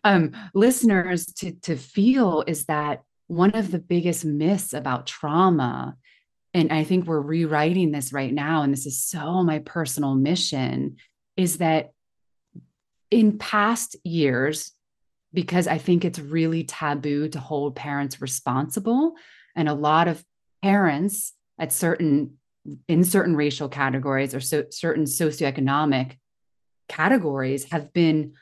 um, 0.04 0.32
listeners 0.54 1.26
to 1.38 1.52
to 1.62 1.76
feel 1.76 2.44
is 2.46 2.66
that 2.66 3.02
one 3.26 3.50
of 3.50 3.70
the 3.70 3.78
biggest 3.78 4.24
myths 4.24 4.72
about 4.72 5.06
trauma 5.06 5.96
and 6.54 6.72
I 6.72 6.84
think 6.84 7.06
we're 7.06 7.20
rewriting 7.20 7.92
this 7.92 8.12
right 8.12 8.32
now, 8.32 8.62
and 8.62 8.72
this 8.72 8.86
is 8.86 9.04
so 9.04 9.42
my 9.42 9.58
personal 9.60 10.14
mission, 10.14 10.96
is 11.36 11.58
that 11.58 11.92
in 13.10 13.38
past 13.38 13.96
years, 14.04 14.72
because 15.32 15.66
I 15.66 15.78
think 15.78 16.04
it's 16.04 16.18
really 16.18 16.64
taboo 16.64 17.28
to 17.28 17.40
hold 17.40 17.76
parents 17.76 18.20
responsible, 18.20 19.14
and 19.54 19.68
a 19.68 19.74
lot 19.74 20.08
of 20.08 20.24
parents 20.62 21.34
at 21.58 21.72
certain 21.72 22.38
in 22.86 23.02
certain 23.02 23.34
racial 23.34 23.68
categories 23.68 24.34
or 24.34 24.40
so, 24.40 24.64
certain 24.70 25.04
socioeconomic 25.04 26.16
categories 26.88 27.70
have 27.70 27.92
been 27.92 28.34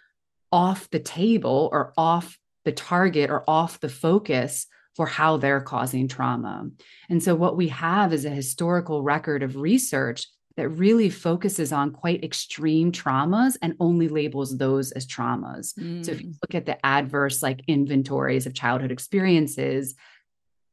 off 0.50 0.90
the 0.90 0.98
table 0.98 1.68
or 1.72 1.92
off 1.96 2.38
the 2.64 2.72
target 2.72 3.30
or 3.30 3.48
off 3.48 3.78
the 3.80 3.88
focus 3.88 4.66
for 4.96 5.06
how 5.06 5.36
they're 5.36 5.60
causing 5.60 6.08
trauma. 6.08 6.68
And 7.10 7.22
so, 7.22 7.34
what 7.34 7.56
we 7.56 7.68
have 7.68 8.12
is 8.12 8.24
a 8.24 8.30
historical 8.30 9.02
record 9.02 9.42
of 9.42 9.56
research 9.56 10.26
that 10.56 10.70
really 10.70 11.10
focuses 11.10 11.70
on 11.70 11.90
quite 11.90 12.24
extreme 12.24 12.90
traumas 12.90 13.58
and 13.60 13.74
only 13.78 14.08
labels 14.08 14.56
those 14.56 14.90
as 14.92 15.06
traumas. 15.06 15.78
Mm. 15.78 16.04
So, 16.04 16.12
if 16.12 16.22
you 16.22 16.28
mm. 16.28 16.36
look 16.42 16.54
at 16.54 16.66
the 16.66 16.84
adverse 16.84 17.42
like 17.42 17.62
inventories 17.68 18.46
of 18.46 18.54
childhood 18.54 18.90
experiences, 18.90 19.94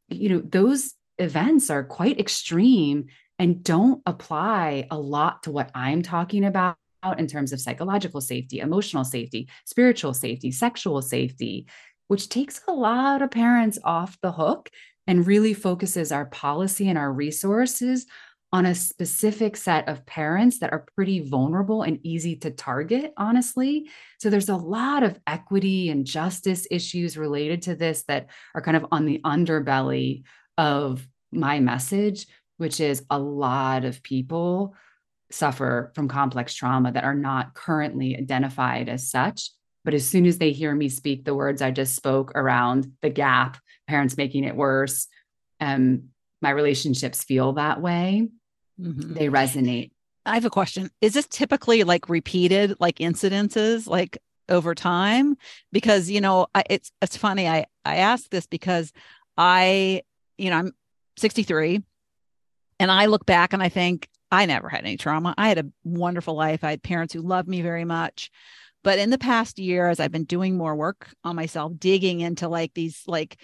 you 0.10 0.30
know, 0.30 0.40
those 0.40 0.94
events 1.20 1.70
are 1.70 1.84
quite 1.84 2.20
extreme 2.20 3.08
and 3.38 3.64
don't 3.64 4.02
apply 4.06 4.88
a 4.90 4.98
lot 4.98 5.44
to 5.44 5.52
what 5.52 5.70
I'm 5.76 6.02
talking 6.02 6.46
about 6.46 6.78
in 7.18 7.28
terms 7.28 7.52
of 7.52 7.60
psychological 7.60 8.22
safety, 8.22 8.60
emotional 8.60 9.04
safety, 9.04 9.50
spiritual 9.66 10.14
safety, 10.14 10.52
sexual 10.52 11.02
safety, 11.02 11.68
which 12.08 12.30
takes 12.30 12.62
a 12.68 12.74
lot 12.74 13.22
of 13.22 13.32
parents 13.32 13.80
off 13.84 14.18
the 14.22 14.32
hook 14.32 14.70
and 15.08 15.28
really 15.28 15.54
focuses 15.54 16.12
our 16.12 16.26
policy 16.26 16.90
and 16.90 16.98
our 16.98 17.12
resources 17.12 18.06
on 18.54 18.68
a 18.68 18.76
specific 18.76 19.58
set 19.58 19.88
of 19.90 20.06
parents 20.06 20.60
that 20.60 20.72
are 20.72 20.86
pretty 20.96 21.28
vulnerable 21.28 21.82
and 21.82 22.00
easy 22.04 22.36
to 22.36 22.52
target, 22.52 23.12
honestly. 23.18 23.90
So 24.20 24.30
there's 24.30 24.50
a 24.50 24.56
lot 24.56 25.02
of 25.02 25.20
equity 25.26 25.90
and 25.90 26.06
justice 26.06 26.68
issues 26.70 27.18
related 27.18 27.64
to 27.64 27.76
this 27.76 28.04
that 28.04 28.28
are 28.54 28.62
kind 28.62 28.78
of 28.78 28.86
on 28.92 29.06
the 29.06 29.20
underbelly 29.26 30.24
of 30.60 31.06
my 31.32 31.60
message, 31.60 32.28
which 32.58 32.80
is 32.80 33.04
a 33.10 33.18
lot 33.18 33.86
of 33.86 34.04
people 34.04 34.76
suffer 35.32 35.92
from 35.96 36.08
complex 36.08 36.54
trauma 36.54 36.92
that 36.92 37.04
are 37.04 37.16
not 37.16 37.56
currently 37.56 38.16
identified 38.16 38.88
as 38.88 39.10
such. 39.10 39.50
But 39.84 39.94
as 39.94 40.08
soon 40.08 40.26
as 40.26 40.38
they 40.38 40.52
hear 40.52 40.74
me 40.74 40.90
speak 40.90 41.26
the 41.26 41.36
words 41.36 41.62
I 41.62 41.72
just 41.72 41.96
spoke 41.96 42.32
around 42.36 42.92
the 43.02 43.10
gap, 43.10 43.58
parents 43.88 44.18
making 44.18 44.46
it 44.46 44.56
worse, 44.56 45.08
um, 45.60 46.10
my 46.42 46.50
relationships 46.50 47.24
feel 47.24 47.54
that 47.54 47.82
way, 47.82 48.30
mm-hmm. 48.80 49.14
they 49.14 49.28
resonate. 49.28 49.92
I 50.26 50.36
have 50.36 50.46
a 50.46 50.50
question. 50.50 50.90
Is 51.02 51.14
this 51.14 51.28
typically 51.28 51.84
like 51.84 52.08
repeated, 52.10 52.76
like 52.80 52.98
incidences, 53.00 53.88
like 53.88 54.18
over 54.50 54.74
time? 54.74 55.36
Because 55.72 56.10
you 56.10 56.22
know, 56.22 56.48
I, 56.56 56.64
it's 56.70 56.92
it's 57.02 57.18
funny. 57.18 57.48
I 57.48 57.66
I 57.84 57.98
ask 57.98 58.30
this 58.30 58.48
because 58.48 58.94
I, 59.38 60.04
you 60.38 60.50
know, 60.50 60.58
I'm 60.58 60.72
63, 61.18 61.84
and 62.80 62.92
I 62.92 63.08
look 63.08 63.26
back 63.26 63.54
and 63.54 63.62
I 63.62 63.70
think 63.70 64.08
I 64.32 64.46
never 64.46 64.70
had 64.70 64.82
any 64.82 64.98
trauma. 64.98 65.36
I 65.38 65.50
had 65.50 65.60
a 65.60 65.66
wonderful 65.84 66.36
life. 66.36 66.64
I 66.64 66.72
had 66.72 66.84
parents 66.84 67.14
who 67.14 67.22
loved 67.22 67.48
me 67.48 67.62
very 67.62 67.86
much. 67.86 68.32
But 68.84 69.00
in 69.00 69.10
the 69.10 69.18
past 69.18 69.60
year, 69.60 69.88
as 69.90 70.00
I've 70.00 70.12
been 70.12 70.26
doing 70.26 70.58
more 70.58 70.76
work 70.76 71.10
on 71.24 71.36
myself, 71.36 71.74
digging 71.78 72.20
into 72.20 72.48
like 72.48 72.74
these 72.74 73.02
like 73.08 73.38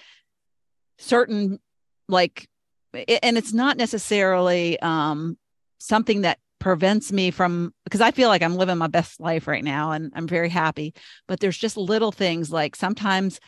certain 0.97 1.59
like 2.07 2.47
and 2.93 3.37
it's 3.37 3.53
not 3.53 3.77
necessarily 3.77 4.79
um 4.81 5.37
something 5.79 6.21
that 6.21 6.39
prevents 6.59 7.11
me 7.11 7.31
from 7.31 7.73
because 7.85 8.01
I 8.01 8.11
feel 8.11 8.27
like 8.27 8.43
I'm 8.43 8.55
living 8.55 8.77
my 8.77 8.87
best 8.87 9.19
life 9.19 9.47
right 9.47 9.63
now 9.63 9.91
and 9.91 10.11
I'm 10.13 10.27
very 10.27 10.49
happy. 10.49 10.93
But 11.27 11.39
there's 11.39 11.57
just 11.57 11.77
little 11.77 12.11
things 12.11 12.51
like 12.51 12.75
sometimes 12.75 13.39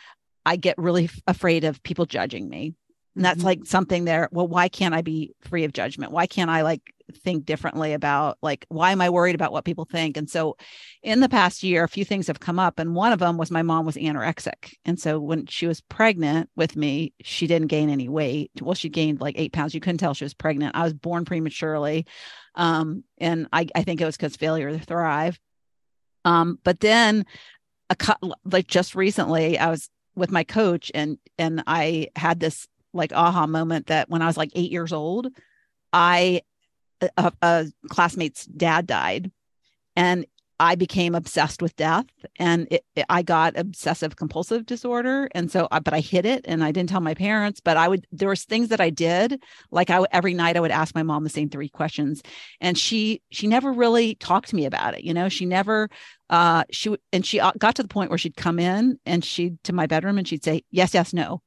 I 0.46 0.56
get 0.56 0.78
really 0.78 1.10
afraid 1.28 1.66
of 1.66 1.84
people 1.84 2.06
judging 2.06 2.50
me. 2.50 2.74
And 3.16 3.26
that's 3.26 3.40
mm-hmm. 3.40 3.48
like 3.48 3.66
something 3.66 4.06
there. 4.06 4.30
Well, 4.32 4.48
why 4.48 4.70
can't 4.70 4.96
I 4.96 5.02
be 5.02 5.34
free 5.42 5.64
of 5.64 5.74
judgment? 5.74 6.12
Why 6.12 6.28
can't 6.28 6.50
I 6.50 6.62
like 6.62 6.94
think 7.12 7.46
differently 7.46 7.92
about 7.92 8.38
like 8.42 8.66
why 8.70 8.92
am 8.92 9.02
I 9.02 9.10
worried 9.10 9.36
about 9.36 9.52
what 9.52 9.66
people 9.66 9.84
think? 9.84 10.16
And 10.16 10.30
so 10.30 10.56
in 11.04 11.20
the 11.20 11.28
past 11.28 11.62
year, 11.62 11.84
a 11.84 11.90
few 11.90 12.06
things 12.06 12.28
have 12.28 12.40
come 12.40 12.60
up. 12.60 12.80
And 12.80 12.96
one 12.96 13.12
of 13.12 13.20
them 13.20 13.38
was 13.38 13.52
my 13.52 13.64
mom 13.64 13.86
was 13.86 13.96
anorexic. 13.96 14.76
And 14.86 15.00
so 15.00 15.20
when 15.20 15.46
she 15.48 15.68
was 15.68 15.82
pregnant 15.82 16.50
with 16.56 16.76
me, 16.76 17.14
she 17.22 17.48
didn't 17.48 17.68
gain 17.68 17.90
any 17.90 18.08
weight. 18.08 18.52
Well, 18.62 18.76
she 18.76 18.90
gained 18.90 19.20
like 19.20 19.36
eight 19.38 19.52
pounds. 19.52 19.74
You 19.74 19.82
couldn't 19.82 19.98
tell 19.98 20.14
she 20.14 20.26
was 20.26 20.34
pregnant. 20.34 20.76
I 20.76 20.84
was 20.84 20.94
born 20.94 21.26
prematurely. 21.26 22.06
Um, 22.56 23.04
and 23.18 23.48
I, 23.52 23.68
I 23.76 23.84
think 23.84 24.02
it 24.02 24.06
was 24.06 24.18
because 24.18 24.36
failure 24.36 24.72
to 24.72 24.80
thrive. 24.80 25.40
Um, 26.24 26.60
but 26.64 26.80
then 26.80 27.26
a 27.90 27.96
cut 27.96 28.20
like 28.46 28.68
just 28.68 28.96
recently, 28.96 29.58
I 29.58 29.70
was 29.70 29.90
with 30.16 30.32
my 30.32 30.44
coach 30.44 30.92
and 30.94 31.18
and 31.38 31.64
I 31.68 32.10
had 32.16 32.40
this 32.40 32.68
like 32.94 33.14
aha 33.14 33.48
moment 33.48 33.88
that 33.88 34.10
when 34.10 34.22
I 34.22 34.28
was 34.28 34.38
like 34.38 34.52
eight 34.56 34.72
years 34.72 34.94
old, 34.94 35.28
I 35.94 36.42
a, 37.18 37.32
a 37.42 37.66
classmate's 37.90 38.46
dad 38.46 38.88
died, 38.88 39.32
and 39.96 40.26
I 40.62 40.76
became 40.76 41.16
obsessed 41.16 41.60
with 41.60 41.76
death, 41.76 42.06
and 42.38 42.68
it, 42.70 42.86
it, 42.96 43.06
I 43.10 43.24
got 43.24 43.58
obsessive 43.58 44.16
compulsive 44.16 44.68
disorder, 44.68 45.28
and 45.34 45.52
so 45.52 45.68
but 45.72 45.92
I 45.92 46.02
hid 46.02 46.28
it, 46.28 46.46
and 46.48 46.64
I 46.64 46.72
didn't 46.72 46.90
tell 46.90 47.02
my 47.02 47.16
parents. 47.16 47.60
But 47.60 47.78
I 47.78 47.88
would 47.88 48.06
there 48.12 48.30
was 48.30 48.44
things 48.44 48.68
that 48.68 48.80
I 48.80 48.92
did, 48.92 49.42
like 49.72 49.90
I 49.90 50.06
every 50.12 50.36
night 50.36 50.58
I 50.58 50.60
would 50.60 50.70
ask 50.70 50.94
my 50.94 51.02
mom 51.02 51.24
the 51.24 51.32
same 51.32 51.50
three 51.50 51.68
questions, 51.68 52.22
and 52.60 52.78
she 52.78 53.24
she 53.32 53.48
never 53.48 53.72
really 53.72 54.14
talked 54.16 54.50
to 54.50 54.56
me 54.56 54.66
about 54.66 54.94
it. 54.94 55.04
You 55.04 55.16
know, 55.16 55.30
she 55.30 55.48
never 55.48 55.90
uh 56.30 56.64
she 56.72 56.96
and 57.12 57.26
she 57.26 57.40
uh, 57.40 57.54
got 57.58 57.76
to 57.76 57.82
the 57.82 57.90
point 57.90 58.12
where 58.12 58.20
she'd 58.20 58.38
come 58.38 58.60
in 58.60 59.00
and 59.04 59.26
she'd 59.26 59.62
to 59.64 59.74
my 59.74 59.88
bedroom 59.88 60.20
and 60.20 60.28
she'd 60.28 60.44
say 60.44 60.64
yes 60.70 60.94
yes 60.94 61.12
no 61.12 61.42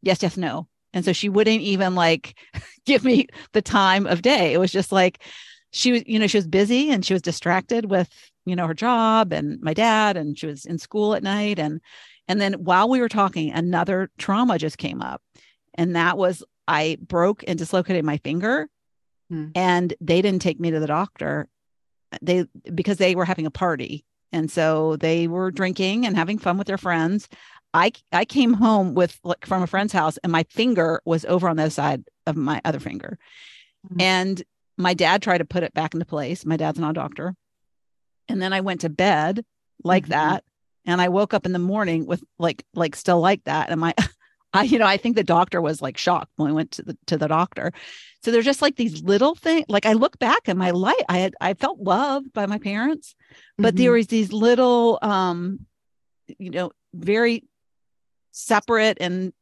yes 0.00 0.22
yes 0.22 0.36
no 0.36 0.69
and 0.92 1.04
so 1.04 1.12
she 1.12 1.28
wouldn't 1.28 1.60
even 1.60 1.94
like 1.94 2.38
give 2.86 3.04
me 3.04 3.28
the 3.52 3.62
time 3.62 4.06
of 4.06 4.22
day. 4.22 4.52
It 4.52 4.58
was 4.58 4.72
just 4.72 4.92
like 4.92 5.22
she 5.72 5.92
was, 5.92 6.02
you 6.06 6.18
know, 6.18 6.26
she 6.26 6.38
was 6.38 6.48
busy 6.48 6.90
and 6.90 7.04
she 7.04 7.12
was 7.12 7.22
distracted 7.22 7.90
with, 7.90 8.08
you 8.44 8.56
know, 8.56 8.66
her 8.66 8.74
job 8.74 9.32
and 9.32 9.60
my 9.60 9.74
dad 9.74 10.16
and 10.16 10.38
she 10.38 10.46
was 10.46 10.64
in 10.64 10.78
school 10.78 11.14
at 11.14 11.22
night 11.22 11.58
and 11.58 11.80
and 12.28 12.40
then 12.40 12.54
while 12.54 12.88
we 12.88 13.00
were 13.00 13.08
talking 13.08 13.52
another 13.52 14.10
trauma 14.18 14.58
just 14.58 14.78
came 14.78 15.00
up. 15.02 15.22
And 15.74 15.96
that 15.96 16.18
was 16.18 16.42
I 16.66 16.98
broke 17.00 17.44
and 17.46 17.58
dislocated 17.58 18.04
my 18.04 18.18
finger 18.18 18.68
hmm. 19.28 19.48
and 19.54 19.94
they 20.00 20.22
didn't 20.22 20.42
take 20.42 20.60
me 20.60 20.70
to 20.70 20.80
the 20.80 20.86
doctor. 20.86 21.48
They 22.22 22.46
because 22.74 22.96
they 22.98 23.14
were 23.14 23.24
having 23.24 23.46
a 23.46 23.50
party 23.50 24.04
and 24.32 24.50
so 24.50 24.96
they 24.96 25.28
were 25.28 25.50
drinking 25.50 26.06
and 26.06 26.16
having 26.16 26.38
fun 26.38 26.58
with 26.58 26.66
their 26.66 26.78
friends. 26.78 27.28
I 27.72 27.92
I 28.12 28.24
came 28.24 28.54
home 28.54 28.94
with 28.94 29.18
like 29.22 29.46
from 29.46 29.62
a 29.62 29.66
friend's 29.66 29.92
house 29.92 30.18
and 30.18 30.32
my 30.32 30.44
finger 30.44 31.00
was 31.04 31.24
over 31.24 31.48
on 31.48 31.56
the 31.56 31.64
other 31.64 31.70
side 31.70 32.04
of 32.26 32.36
my 32.36 32.60
other 32.64 32.80
finger. 32.80 33.18
Mm-hmm. 33.86 34.00
And 34.00 34.42
my 34.76 34.94
dad 34.94 35.22
tried 35.22 35.38
to 35.38 35.44
put 35.44 35.62
it 35.62 35.74
back 35.74 35.94
into 35.94 36.06
place. 36.06 36.44
My 36.44 36.56
dad's 36.56 36.78
not 36.78 36.90
a 36.90 36.94
doctor. 36.94 37.34
And 38.28 38.40
then 38.40 38.52
I 38.52 38.60
went 38.60 38.82
to 38.82 38.88
bed 38.88 39.44
like 39.84 40.04
mm-hmm. 40.04 40.12
that. 40.12 40.44
And 40.86 41.00
I 41.00 41.08
woke 41.08 41.34
up 41.34 41.46
in 41.46 41.52
the 41.52 41.58
morning 41.58 42.06
with 42.06 42.24
like 42.38 42.64
like 42.74 42.96
still 42.96 43.20
like 43.20 43.44
that. 43.44 43.70
And 43.70 43.80
my 43.80 43.94
I, 44.52 44.64
you 44.64 44.80
know, 44.80 44.86
I 44.86 44.96
think 44.96 45.14
the 45.14 45.22
doctor 45.22 45.60
was 45.60 45.80
like 45.80 45.96
shocked 45.96 46.32
when 46.34 46.48
we 46.48 46.54
went 46.54 46.72
to 46.72 46.82
the 46.82 46.98
to 47.06 47.16
the 47.16 47.28
doctor. 47.28 47.72
So 48.22 48.30
there's 48.30 48.44
just 48.44 48.62
like 48.62 48.76
these 48.76 49.02
little 49.02 49.34
things. 49.34 49.66
Like 49.68 49.86
I 49.86 49.92
look 49.92 50.18
back 50.18 50.48
in 50.48 50.58
my 50.58 50.72
life, 50.72 50.96
I 51.08 51.18
had 51.18 51.34
I 51.40 51.54
felt 51.54 51.78
loved 51.78 52.32
by 52.32 52.46
my 52.46 52.58
parents, 52.58 53.14
but 53.56 53.74
mm-hmm. 53.74 53.82
there 53.82 53.92
was 53.92 54.08
these 54.08 54.32
little 54.32 54.98
um, 55.02 55.66
you 56.38 56.50
know, 56.50 56.72
very 56.94 57.44
separate 58.32 58.98
and 59.00 59.32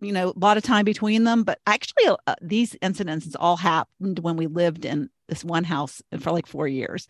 you 0.00 0.12
know 0.12 0.28
a 0.28 0.38
lot 0.38 0.56
of 0.56 0.62
time 0.62 0.84
between 0.84 1.24
them 1.24 1.42
but 1.42 1.58
actually 1.66 2.06
uh, 2.26 2.34
these 2.40 2.76
incidents 2.80 3.34
all 3.36 3.56
happened 3.56 4.18
when 4.20 4.36
we 4.36 4.46
lived 4.46 4.84
in 4.84 5.10
this 5.28 5.44
one 5.44 5.64
house 5.64 6.00
for 6.20 6.32
like 6.32 6.46
four 6.46 6.66
years 6.66 7.06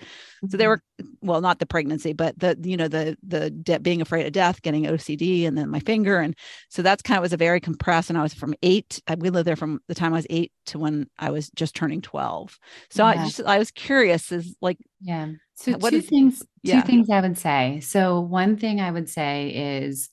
so 0.49 0.57
they 0.57 0.65
mm-hmm. 0.65 0.71
were 0.71 0.83
well 1.21 1.41
not 1.41 1.59
the 1.59 1.67
pregnancy 1.67 2.13
but 2.13 2.39
the 2.39 2.57
you 2.63 2.77
know 2.77 2.89
the 2.89 3.17
the 3.27 3.51
de- 3.51 3.79
being 3.79 4.01
afraid 4.01 4.27
of 4.27 4.33
death 4.33 4.61
getting 4.63 4.85
ocd 4.85 5.47
and 5.47 5.57
then 5.57 5.69
my 5.69 5.81
finger 5.81 6.19
and 6.19 6.35
so 6.69 6.83
that's 6.83 7.03
kind 7.03 7.19
of 7.19 7.23
was 7.23 7.33
a 7.33 7.37
very 7.37 7.61
compressed 7.61 8.11
and 8.11 8.19
i 8.19 8.23
was 8.23 8.35
from 8.35 8.55
eight 8.63 9.01
we 9.19 9.31
lived 9.31 9.47
there 9.47 9.57
from 9.57 9.81
the 9.89 9.95
time 9.95 10.13
i 10.13 10.17
was 10.17 10.27
eight 10.31 10.53
to 10.67 10.79
when 10.79 11.09
i 11.19 11.31
was 11.31 11.51
just 11.51 11.77
turning 11.77 12.01
12 12.01 12.59
so 12.91 13.05
yeah. 13.05 13.11
i 13.11 13.25
just 13.25 13.41
i 13.43 13.59
was 13.59 13.71
curious 13.71 14.33
is 14.33 14.57
like 14.61 14.79
yeah 15.01 15.29
so 15.55 15.73
two 15.73 15.97
is, 15.97 16.07
things 16.07 16.43
yeah. 16.63 16.81
two 16.81 16.87
things 16.87 17.11
i 17.11 17.21
would 17.21 17.39
say 17.39 17.81
so 17.81 18.21
one 18.21 18.57
thing 18.57 18.81
i 18.81 18.91
would 18.91 19.09
say 19.09 19.83
is 19.83 20.09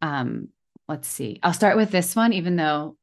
um 0.00 0.48
let's 0.90 1.08
see. 1.08 1.38
I'll 1.42 1.54
start 1.54 1.76
with 1.76 1.90
this 1.90 2.14
one, 2.14 2.32
even 2.32 2.56
though 2.56 2.96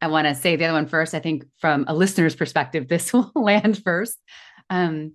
I 0.00 0.08
want 0.08 0.26
to 0.26 0.34
say 0.34 0.54
the 0.54 0.66
other 0.66 0.74
one 0.74 0.86
first. 0.86 1.14
I 1.14 1.18
think 1.18 1.44
from 1.58 1.86
a 1.88 1.94
listener's 1.94 2.36
perspective, 2.36 2.86
this 2.88 3.12
will 3.12 3.32
land 3.34 3.82
first. 3.82 4.18
Um, 4.70 5.14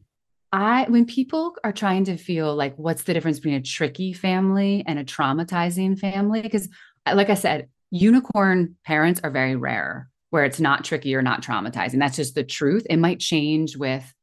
I 0.52 0.86
when 0.90 1.06
people 1.06 1.56
are 1.64 1.72
trying 1.72 2.06
to 2.06 2.18
feel 2.18 2.54
like 2.54 2.76
what's 2.76 3.04
the 3.04 3.14
difference 3.14 3.40
between 3.40 3.56
a 3.56 3.62
tricky 3.62 4.12
family 4.12 4.84
and 4.86 5.00
a 5.00 5.06
traumatizing 5.06 5.98
family? 5.98 6.42
Because, 6.42 6.68
like 7.14 7.30
I 7.30 7.36
said, 7.36 7.70
unicorn 7.90 8.76
parents 8.86 9.22
are 9.24 9.32
very 9.32 9.56
rare, 9.56 10.10
where 10.30 10.44
it's 10.44 10.60
not 10.60 10.84
tricky 10.84 11.16
or 11.16 11.22
not 11.22 11.42
traumatizing. 11.42 12.00
That's 12.00 12.18
just 12.18 12.36
the 12.36 12.44
truth. 12.44 12.86
It 12.90 12.98
might 12.98 13.20
change 13.20 13.78
with 13.78 14.14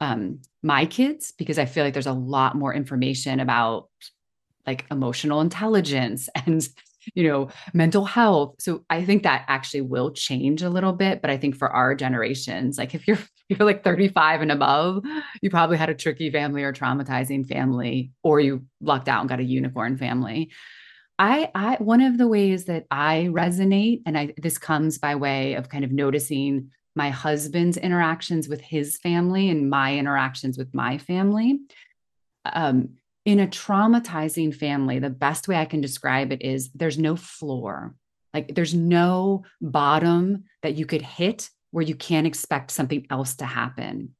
um, 0.00 0.42
my 0.62 0.84
kids 0.84 1.32
because 1.38 1.58
I 1.58 1.64
feel 1.64 1.84
like 1.84 1.94
there's 1.94 2.06
a 2.06 2.12
lot 2.12 2.54
more 2.54 2.74
information 2.74 3.40
about 3.40 3.88
like 4.66 4.84
emotional 4.90 5.40
intelligence 5.40 6.28
and 6.46 6.68
you 7.14 7.28
know, 7.28 7.48
mental 7.74 8.04
health. 8.04 8.56
So 8.58 8.84
I 8.90 9.04
think 9.04 9.22
that 9.22 9.44
actually 9.48 9.82
will 9.82 10.10
change 10.10 10.62
a 10.62 10.70
little 10.70 10.92
bit. 10.92 11.20
But 11.20 11.30
I 11.30 11.36
think 11.36 11.56
for 11.56 11.68
our 11.70 11.94
generations, 11.94 12.78
like 12.78 12.94
if 12.94 13.06
you're 13.06 13.18
you're 13.48 13.66
like 13.66 13.82
35 13.82 14.42
and 14.42 14.52
above, 14.52 15.04
you 15.40 15.48
probably 15.48 15.78
had 15.78 15.88
a 15.88 15.94
tricky 15.94 16.30
family 16.30 16.62
or 16.62 16.72
traumatizing 16.72 17.46
family, 17.46 18.12
or 18.22 18.40
you 18.40 18.66
lucked 18.80 19.08
out 19.08 19.20
and 19.20 19.28
got 19.28 19.40
a 19.40 19.44
unicorn 19.44 19.96
family. 19.96 20.50
I, 21.18 21.50
I 21.54 21.76
one 21.76 22.00
of 22.00 22.18
the 22.18 22.28
ways 22.28 22.66
that 22.66 22.86
I 22.90 23.28
resonate, 23.30 24.02
and 24.06 24.16
I 24.16 24.34
this 24.36 24.58
comes 24.58 24.98
by 24.98 25.16
way 25.16 25.54
of 25.54 25.68
kind 25.68 25.84
of 25.84 25.92
noticing 25.92 26.70
my 26.94 27.10
husband's 27.10 27.76
interactions 27.76 28.48
with 28.48 28.60
his 28.60 28.98
family 28.98 29.48
and 29.48 29.70
my 29.70 29.96
interactions 29.96 30.58
with 30.58 30.74
my 30.74 30.98
family. 30.98 31.60
Um, 32.44 32.90
in 33.28 33.40
a 33.40 33.46
traumatizing 33.46 34.54
family, 34.54 34.98
the 34.98 35.10
best 35.10 35.48
way 35.48 35.56
I 35.56 35.66
can 35.66 35.82
describe 35.82 36.32
it 36.32 36.40
is 36.40 36.70
there's 36.74 36.96
no 36.96 37.14
floor. 37.14 37.94
Like 38.32 38.54
there's 38.54 38.72
no 38.72 39.44
bottom 39.60 40.44
that 40.62 40.76
you 40.76 40.86
could 40.86 41.02
hit 41.02 41.50
where 41.70 41.84
you 41.84 41.94
can't 41.94 42.26
expect 42.26 42.70
something 42.70 43.06
else 43.10 43.36
to 43.36 43.44
happen. 43.44 44.14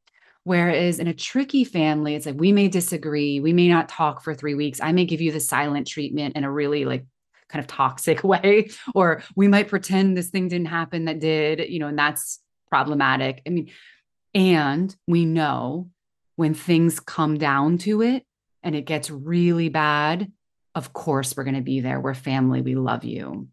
Whereas 0.45 0.99
in 0.99 1.07
a 1.07 1.15
tricky 1.15 1.65
family, 1.65 2.17
it's 2.17 2.27
like 2.27 2.39
we 2.39 2.53
may 2.53 2.69
disagree, 2.69 3.41
we 3.41 3.55
may 3.55 3.69
not 3.69 3.89
talk 3.89 4.23
for 4.23 4.35
three 4.35 4.55
weeks. 4.55 4.79
I 4.83 4.93
may 4.93 5.07
give 5.07 5.23
you 5.23 5.33
the 5.33 5.41
silent 5.41 5.87
treatment 5.87 6.37
in 6.37 6.45
a 6.45 6.53
really 6.53 6.85
like 6.85 7.07
kind 7.49 7.65
of 7.65 7.67
toxic 7.67 8.23
way, 8.25 8.69
or 8.95 9.23
we 9.35 9.49
might 9.49 9.69
pretend 9.69 10.19
this 10.19 10.29
thing 10.29 10.49
didn't 10.49 10.67
happen 10.67 11.07
that 11.07 11.19
did, 11.19 11.71
you 11.71 11.79
know, 11.79 11.89
and 11.89 11.99
that's 11.99 12.41
problematic. 12.69 13.41
I 13.47 13.49
mean, 13.49 13.71
and 14.35 14.95
we 15.07 15.25
know 15.25 15.89
when 16.37 16.53
things 16.53 17.01
come 17.01 17.39
down 17.39 17.79
to 17.79 18.03
it 18.03 18.27
and 18.69 18.77
it 18.77 18.85
gets 18.85 19.09
really 19.09 19.71
bad, 19.71 20.31
of 20.75 20.93
course, 20.93 21.35
we're 21.35 21.45
going 21.45 21.55
to 21.55 21.63
be 21.63 21.81
there. 21.81 21.99
We're 21.99 22.13
family. 22.13 22.61
We 22.61 22.75
love 22.75 23.03
you. 23.03 23.49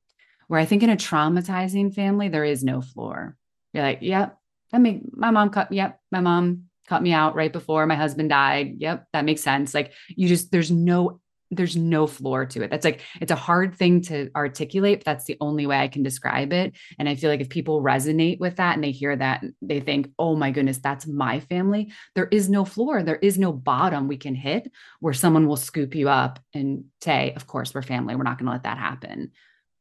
Where 0.50 0.60
I 0.60 0.66
think 0.66 0.84
in 0.84 0.90
a 0.90 0.98
traumatizing 0.98 1.96
family, 1.96 2.28
there 2.28 2.44
is 2.44 2.66
no 2.66 2.82
floor. 2.82 3.38
You're 3.72 3.84
like, 3.84 4.00
yep, 4.02 4.38
that 4.74 4.82
make 4.82 5.04
my 5.16 5.32
mom 5.32 5.52
cut, 5.52 5.72
yep, 5.72 6.02
my 6.12 6.20
mom 6.20 6.66
cut 6.90 7.02
me 7.02 7.14
out 7.14 7.34
right 7.34 7.54
before 7.54 7.86
my 7.86 7.96
husband 7.96 8.28
died. 8.28 8.76
Yep, 8.80 9.08
that 9.14 9.24
makes 9.24 9.40
sense. 9.40 9.74
Like 9.74 9.94
you 10.10 10.28
just, 10.28 10.52
there's 10.52 10.70
no 10.70 11.22
there's 11.52 11.76
no 11.76 12.08
floor 12.08 12.46
to 12.46 12.64
it. 12.64 12.72
That's 12.72 12.86
like 12.86 13.02
it's 13.22 13.32
a 13.32 13.36
hard 13.36 13.76
thing 13.76 14.02
to 14.04 14.30
articulate, 14.36 15.00
but 15.00 15.06
that's 15.06 15.26
the 15.26 15.38
only 15.40 15.68
way 15.68 15.80
I 15.80 15.88
can 15.88 16.04
describe 16.04 16.52
it. 16.52 16.74
And 16.98 17.08
I 17.08 17.16
feel 17.16 17.30
like 17.30 17.42
if 17.42 17.50
people 17.50 17.82
resonate 17.82 18.40
with 18.40 18.58
that 18.58 18.76
and 18.76 18.84
they 18.84 18.92
hear 18.92 19.16
that, 19.16 19.44
they 19.62 19.80
think, 19.80 20.10
"Oh 20.18 20.36
my 20.36 20.52
goodness, 20.52 20.80
that's 20.80 21.08
my 21.08 21.40
family." 21.40 21.92
There 22.16 22.28
is 22.32 22.50
no 22.50 22.66
floor, 22.66 23.04
there 23.04 23.18
is 23.18 23.38
no 23.38 23.54
bottom 23.54 24.08
we 24.08 24.18
can 24.18 24.36
hit 24.36 24.72
where 25.00 25.14
someone 25.14 25.48
will 25.48 25.56
scoop 25.56 25.96
you 25.96 26.10
up 26.10 26.40
and 26.54 26.86
say, 27.02 27.34
"Of 27.36 27.48
course, 27.48 27.74
we're 27.74 27.82
family. 27.82 28.16
We're 28.16 28.24
not 28.24 28.38
going 28.38 28.48
to 28.48 28.54
let 28.54 28.64
that 28.64 28.78
happen." 28.78 29.32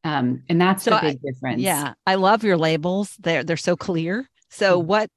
Um, 0.05 0.43
and 0.51 0.61
that's 0.61 0.85
so 0.85 0.91
the 0.91 1.01
big 1.01 1.19
I, 1.25 1.31
difference. 1.31 1.63
Yeah, 1.63 1.95
I 2.07 2.17
love 2.17 2.45
your 2.45 2.59
labels. 2.59 3.17
They're 3.19 3.43
they're 3.43 3.57
so 3.57 3.77
clear. 3.77 4.29
So, 4.51 4.79
mm-hmm. 4.79 4.87
what 4.87 5.11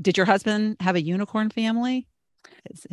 did 0.00 0.16
your 0.16 0.26
husband 0.26 0.76
have 0.80 0.96
a 0.96 1.02
unicorn 1.02 1.50
family? 1.50 2.06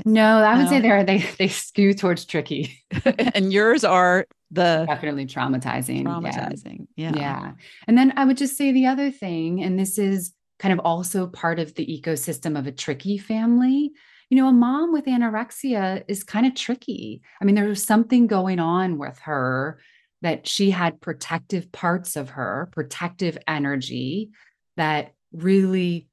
No, 0.06 0.40
I 0.40 0.56
would 0.56 0.66
no. 0.66 0.70
say 0.70 0.76
um, 0.78 0.82
they're 0.82 1.04
they 1.04 1.18
they 1.40 1.48
skew 1.48 1.94
towards 1.94 2.26
tricky. 2.26 2.84
and 3.06 3.52
yours 3.52 3.84
are 3.84 4.26
the 4.52 4.86
definitely 4.88 5.26
traumatizing. 5.26 6.04
Traumatizing. 6.04 6.88
Yeah. 6.96 7.12
yeah. 7.16 7.20
Yeah. 7.20 7.52
And 7.88 7.98
then 7.98 8.14
I 8.18 8.26
would 8.26 8.38
just 8.38 8.58
say 8.58 8.72
the 8.72 8.88
other 8.88 9.12
thing, 9.12 9.64
and 9.64 9.80
this 9.80 9.98
is 9.98 10.34
kind 10.60 10.74
of 10.74 10.80
also 10.80 11.28
part 11.28 11.60
of 11.60 11.74
the 11.76 11.86
ecosystem 11.86 12.58
of 12.58 12.68
a 12.68 12.72
tricky 12.72 13.18
family. 13.18 13.92
You 14.30 14.38
know, 14.38 14.48
a 14.48 14.54
mom 14.54 14.94
with 14.94 15.06
anorexia 15.06 16.04
is 16.08 16.24
kind 16.24 16.46
of 16.46 16.56
tricky. 16.56 17.22
I 17.42 17.46
mean, 17.46 17.56
there 17.56 17.68
was 17.68 17.84
something 17.84 18.28
going 18.28 18.60
on 18.60 18.98
with 18.98 19.20
her 19.20 19.80
that 20.22 20.48
she 20.48 20.72
had 20.72 21.02
protective 21.02 21.72
parts 21.72 22.16
of 22.16 22.32
her, 22.32 22.70
protective 22.72 23.38
energy 23.48 24.30
that 24.78 25.14
really 25.34 26.08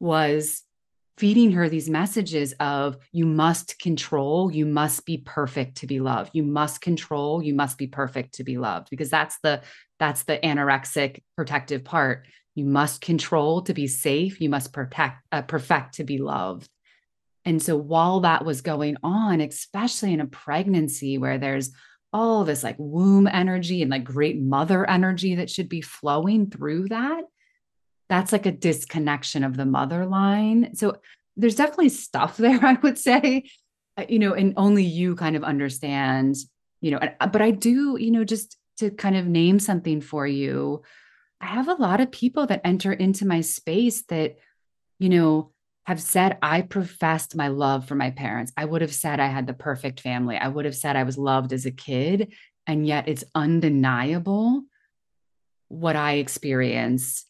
was 0.00 0.62
feeding 1.20 1.52
her 1.52 1.68
these 1.68 1.90
messages 1.90 2.54
of 2.60 2.96
you 3.12 3.26
must 3.26 3.78
control 3.78 4.50
you 4.50 4.64
must 4.64 5.04
be 5.04 5.18
perfect 5.18 5.76
to 5.76 5.86
be 5.86 6.00
loved. 6.00 6.30
You 6.32 6.42
must 6.42 6.80
control 6.80 7.42
you 7.42 7.52
must 7.52 7.76
be 7.76 7.86
perfect 7.86 8.36
to 8.36 8.44
be 8.44 8.56
loved. 8.56 8.88
Because 8.88 9.10
that's 9.10 9.38
the 9.42 9.60
that's 9.98 10.22
the 10.22 10.38
anorexic 10.38 11.22
protective 11.36 11.84
part. 11.84 12.26
You 12.54 12.64
must 12.64 13.02
control 13.02 13.60
to 13.62 13.74
be 13.74 13.86
safe. 13.86 14.40
You 14.40 14.48
must 14.48 14.72
protect 14.72 15.18
uh, 15.30 15.42
perfect 15.42 15.96
to 15.96 16.04
be 16.04 16.16
loved. 16.16 16.70
And 17.44 17.62
so 17.62 17.76
while 17.76 18.20
that 18.20 18.46
was 18.46 18.62
going 18.62 18.96
on 19.02 19.42
especially 19.42 20.14
in 20.14 20.22
a 20.22 20.26
pregnancy 20.26 21.18
where 21.18 21.36
there's 21.36 21.70
all 22.14 22.44
this 22.44 22.64
like 22.64 22.76
womb 22.78 23.26
energy 23.26 23.82
and 23.82 23.90
like 23.90 24.04
great 24.04 24.40
mother 24.40 24.88
energy 24.88 25.34
that 25.34 25.50
should 25.50 25.68
be 25.68 25.82
flowing 25.82 26.48
through 26.50 26.88
that 26.88 27.24
that's 28.10 28.32
like 28.32 28.44
a 28.44 28.52
disconnection 28.52 29.44
of 29.44 29.56
the 29.56 29.64
mother 29.64 30.04
line. 30.04 30.74
So 30.74 30.96
there's 31.36 31.54
definitely 31.54 31.88
stuff 31.88 32.36
there, 32.36 32.62
I 32.62 32.74
would 32.74 32.98
say, 32.98 33.44
uh, 33.96 34.04
you 34.08 34.18
know, 34.18 34.34
and 34.34 34.52
only 34.58 34.84
you 34.84 35.14
kind 35.14 35.36
of 35.36 35.44
understand, 35.44 36.36
you 36.82 36.90
know, 36.90 36.98
uh, 36.98 37.26
but 37.28 37.40
I 37.40 37.52
do, 37.52 37.96
you 37.98 38.10
know, 38.10 38.24
just 38.24 38.58
to 38.78 38.90
kind 38.90 39.16
of 39.16 39.26
name 39.26 39.58
something 39.58 40.00
for 40.00 40.26
you, 40.26 40.82
I 41.40 41.46
have 41.46 41.68
a 41.68 41.74
lot 41.74 42.00
of 42.00 42.10
people 42.10 42.46
that 42.48 42.60
enter 42.64 42.92
into 42.92 43.26
my 43.26 43.40
space 43.40 44.02
that, 44.08 44.36
you 44.98 45.08
know, 45.08 45.52
have 45.84 46.00
said 46.00 46.36
I 46.42 46.62
professed 46.62 47.36
my 47.36 47.48
love 47.48 47.86
for 47.86 47.94
my 47.94 48.10
parents. 48.10 48.52
I 48.56 48.64
would 48.64 48.82
have 48.82 48.92
said 48.92 49.18
I 49.18 49.26
had 49.28 49.46
the 49.46 49.54
perfect 49.54 50.00
family. 50.00 50.36
I 50.36 50.48
would 50.48 50.64
have 50.64 50.76
said 50.76 50.96
I 50.96 51.04
was 51.04 51.16
loved 51.16 51.52
as 51.52 51.64
a 51.64 51.70
kid. 51.70 52.34
And 52.66 52.86
yet 52.86 53.08
it's 53.08 53.24
undeniable 53.34 54.62
what 55.68 55.96
I 55.96 56.14
experienced 56.14 57.29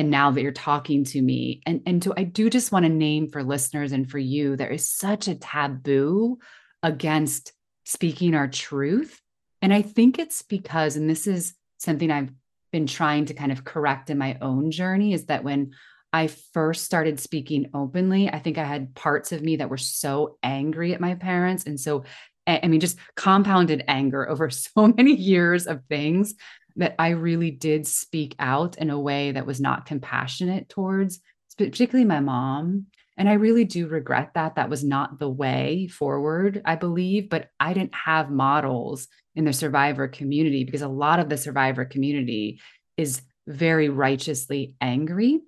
and 0.00 0.10
now 0.10 0.30
that 0.30 0.40
you're 0.40 0.50
talking 0.50 1.04
to 1.04 1.20
me 1.20 1.60
and 1.66 1.82
and 1.84 2.02
so 2.02 2.14
i 2.16 2.24
do 2.24 2.48
just 2.48 2.72
want 2.72 2.86
to 2.86 2.88
name 2.88 3.28
for 3.28 3.44
listeners 3.44 3.92
and 3.92 4.10
for 4.10 4.16
you 4.16 4.56
there 4.56 4.70
is 4.70 4.90
such 4.90 5.28
a 5.28 5.34
taboo 5.34 6.38
against 6.82 7.52
speaking 7.84 8.34
our 8.34 8.48
truth. 8.48 9.20
And 9.60 9.74
i 9.74 9.82
think 9.82 10.18
it's 10.18 10.40
because 10.40 10.96
and 10.96 11.08
this 11.08 11.26
is 11.26 11.52
something 11.76 12.10
i've 12.10 12.30
been 12.72 12.86
trying 12.86 13.26
to 13.26 13.34
kind 13.34 13.52
of 13.52 13.64
correct 13.64 14.08
in 14.08 14.16
my 14.16 14.38
own 14.40 14.70
journey 14.70 15.12
is 15.12 15.26
that 15.26 15.44
when 15.44 15.72
i 16.14 16.28
first 16.28 16.86
started 16.86 17.20
speaking 17.20 17.68
openly 17.74 18.30
i 18.30 18.38
think 18.38 18.56
i 18.56 18.64
had 18.64 18.94
parts 18.94 19.32
of 19.32 19.42
me 19.42 19.56
that 19.56 19.68
were 19.68 19.76
so 19.76 20.38
angry 20.42 20.94
at 20.94 21.00
my 21.00 21.14
parents 21.14 21.64
and 21.64 21.78
so 21.78 22.04
i 22.46 22.66
mean 22.66 22.80
just 22.80 22.96
compounded 23.16 23.84
anger 23.86 24.26
over 24.30 24.48
so 24.64 24.88
many 24.96 25.14
years 25.14 25.66
of 25.66 25.84
things 25.90 26.36
that 26.76 26.94
I 26.98 27.10
really 27.10 27.50
did 27.50 27.86
speak 27.86 28.34
out 28.38 28.78
in 28.78 28.90
a 28.90 29.00
way 29.00 29.32
that 29.32 29.46
was 29.46 29.60
not 29.60 29.86
compassionate 29.86 30.68
towards, 30.68 31.20
particularly 31.56 32.04
my 32.04 32.20
mom. 32.20 32.86
And 33.16 33.28
I 33.28 33.34
really 33.34 33.64
do 33.64 33.86
regret 33.86 34.30
that. 34.34 34.54
That 34.54 34.70
was 34.70 34.82
not 34.82 35.18
the 35.18 35.28
way 35.28 35.88
forward, 35.88 36.62
I 36.64 36.76
believe. 36.76 37.28
But 37.28 37.48
I 37.58 37.74
didn't 37.74 37.94
have 37.94 38.30
models 38.30 39.08
in 39.34 39.44
the 39.44 39.52
survivor 39.52 40.08
community 40.08 40.64
because 40.64 40.82
a 40.82 40.88
lot 40.88 41.20
of 41.20 41.28
the 41.28 41.36
survivor 41.36 41.84
community 41.84 42.60
is 42.96 43.22
very 43.46 43.88
righteously 43.88 44.74
angry, 44.80 45.40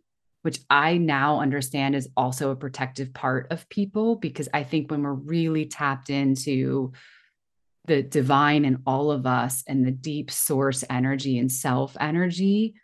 which 0.43 0.61
I 0.69 0.99
now 0.99 1.41
understand 1.41 1.95
is 1.95 2.09
also 2.17 2.51
a 2.51 2.57
protective 2.57 3.15
part 3.15 3.51
of 3.51 3.69
people 3.69 4.17
because 4.17 4.49
I 4.53 4.65
think 4.65 4.91
when 4.91 5.03
we're 5.03 5.13
really 5.13 5.67
tapped 5.67 6.11
into 6.11 6.93
the 7.87 8.03
divine 8.03 8.65
in 8.65 8.83
all 8.87 9.11
of 9.11 9.27
us 9.27 9.65
and 9.67 9.85
the 9.85 9.91
deep 9.91 10.31
source 10.31 10.85
energy 10.89 11.39
and 11.39 11.51
self 11.51 11.97
energy, 11.99 12.75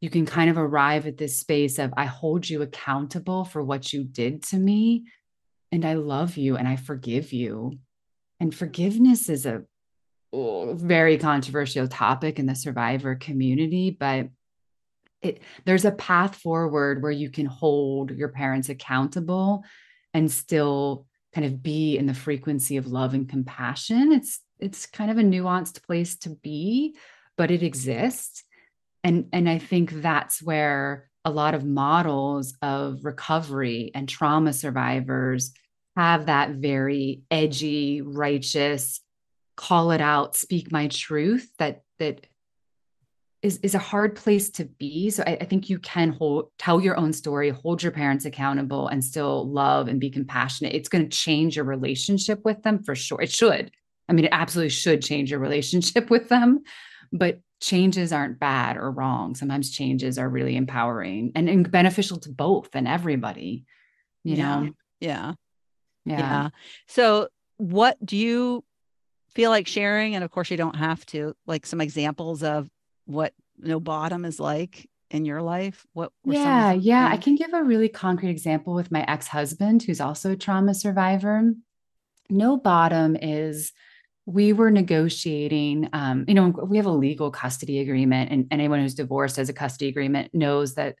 you 0.00 0.10
can 0.10 0.26
kind 0.26 0.50
of 0.50 0.58
arrive 0.58 1.06
at 1.06 1.16
this 1.16 1.38
space 1.38 1.78
of 1.78 1.92
I 1.96 2.04
hold 2.04 2.48
you 2.48 2.62
accountable 2.62 3.44
for 3.44 3.62
what 3.62 3.92
you 3.92 4.04
did 4.04 4.42
to 4.44 4.56
me. 4.56 5.04
And 5.72 5.84
I 5.84 5.94
love 5.94 6.36
you 6.36 6.56
and 6.56 6.68
I 6.68 6.76
forgive 6.76 7.32
you. 7.32 7.78
And 8.40 8.54
forgiveness 8.54 9.28
is 9.28 9.44
a 9.44 9.64
oh, 10.32 10.74
very 10.74 11.18
controversial 11.18 11.88
topic 11.88 12.38
in 12.38 12.46
the 12.46 12.54
survivor 12.54 13.16
community, 13.16 13.90
but 13.90 14.28
it, 15.20 15.42
there's 15.64 15.84
a 15.84 15.90
path 15.90 16.36
forward 16.36 17.02
where 17.02 17.10
you 17.10 17.28
can 17.28 17.46
hold 17.46 18.12
your 18.12 18.28
parents 18.28 18.68
accountable 18.68 19.64
and 20.14 20.30
still 20.30 21.07
kind 21.34 21.46
of 21.46 21.62
be 21.62 21.96
in 21.98 22.06
the 22.06 22.14
frequency 22.14 22.76
of 22.76 22.86
love 22.86 23.14
and 23.14 23.28
compassion. 23.28 24.12
It's 24.12 24.40
it's 24.58 24.86
kind 24.86 25.10
of 25.10 25.18
a 25.18 25.22
nuanced 25.22 25.84
place 25.84 26.16
to 26.18 26.30
be 26.30 26.96
but 27.38 27.50
it 27.50 27.62
exists. 27.62 28.44
And 29.04 29.28
and 29.32 29.48
i 29.48 29.58
think 29.58 30.02
that's 30.02 30.42
where 30.42 31.08
a 31.24 31.30
lot 31.30 31.54
of 31.54 31.64
models 31.64 32.54
of 32.60 33.04
recovery 33.04 33.92
and 33.94 34.08
trauma 34.08 34.52
survivors 34.52 35.52
have 35.96 36.26
that 36.26 36.50
very 36.50 37.22
edgy 37.30 38.02
righteous 38.02 39.00
call 39.56 39.92
it 39.92 40.00
out 40.00 40.36
speak 40.36 40.72
my 40.72 40.88
truth 40.88 41.48
that 41.58 41.82
that 42.00 42.26
is 43.42 43.58
is 43.62 43.74
a 43.74 43.78
hard 43.78 44.16
place 44.16 44.50
to 44.50 44.64
be. 44.64 45.10
So 45.10 45.22
I, 45.26 45.38
I, 45.40 45.44
think 45.44 45.70
you 45.70 45.78
can 45.78 46.10
hold 46.10 46.50
tell 46.58 46.80
your 46.80 46.96
own 46.96 47.12
story, 47.12 47.50
hold 47.50 47.82
your 47.82 47.92
parents 47.92 48.24
accountable, 48.24 48.88
and 48.88 49.04
still 49.04 49.48
love 49.48 49.86
and 49.88 50.00
be 50.00 50.10
compassionate. 50.10 50.74
It's 50.74 50.88
going 50.88 51.08
to 51.08 51.16
change 51.16 51.56
your 51.56 51.64
relationship 51.64 52.44
with 52.44 52.62
them 52.62 52.82
for 52.82 52.94
sure. 52.94 53.20
It 53.20 53.30
should. 53.30 53.70
I 54.08 54.12
mean, 54.12 54.24
it 54.24 54.32
absolutely 54.32 54.70
should 54.70 55.02
change 55.02 55.30
your 55.30 55.40
relationship 55.40 56.10
with 56.10 56.28
them. 56.28 56.62
But 57.12 57.40
changes 57.60 58.12
aren't 58.12 58.38
bad 58.38 58.76
or 58.76 58.90
wrong. 58.90 59.34
Sometimes 59.34 59.70
changes 59.70 60.18
are 60.18 60.28
really 60.28 60.56
empowering 60.56 61.32
and, 61.34 61.48
and 61.48 61.70
beneficial 61.70 62.18
to 62.20 62.30
both 62.30 62.70
and 62.74 62.88
everybody. 62.88 63.64
You 64.24 64.36
yeah. 64.36 64.60
know. 64.60 64.70
Yeah. 65.00 65.32
Yeah. 66.04 66.18
Yeah. 66.18 66.48
So 66.88 67.28
what 67.56 68.04
do 68.04 68.16
you 68.16 68.64
feel 69.34 69.50
like 69.50 69.66
sharing? 69.66 70.14
And 70.14 70.24
of 70.24 70.30
course, 70.30 70.50
you 70.50 70.56
don't 70.56 70.76
have 70.76 71.04
to, 71.06 71.34
like 71.46 71.66
some 71.66 71.80
examples 71.80 72.42
of 72.42 72.68
what 73.08 73.32
no 73.58 73.80
bottom 73.80 74.24
is 74.24 74.38
like 74.38 74.88
in 75.10 75.24
your 75.24 75.42
life? 75.42 75.86
What? 75.94 76.12
yeah, 76.24 76.72
yeah. 76.72 77.08
I 77.10 77.16
can 77.16 77.34
give 77.34 77.54
a 77.54 77.64
really 77.64 77.88
concrete 77.88 78.30
example 78.30 78.74
with 78.74 78.92
my 78.92 79.04
ex 79.08 79.26
husband, 79.26 79.82
who's 79.82 80.00
also 80.00 80.32
a 80.32 80.36
trauma 80.36 80.74
survivor. 80.74 81.54
No 82.30 82.56
bottom 82.58 83.16
is 83.16 83.72
we 84.26 84.52
were 84.52 84.70
negotiating 84.70 85.88
um, 85.94 86.26
you 86.28 86.34
know 86.34 86.48
we 86.48 86.76
have 86.76 86.84
a 86.84 86.90
legal 86.90 87.30
custody 87.30 87.78
agreement 87.78 88.30
and, 88.30 88.46
and 88.50 88.60
anyone 88.60 88.80
who's 88.80 88.94
divorced 88.94 89.36
has 89.36 89.48
a 89.48 89.54
custody 89.54 89.88
agreement 89.88 90.34
knows 90.34 90.74
that 90.74 90.96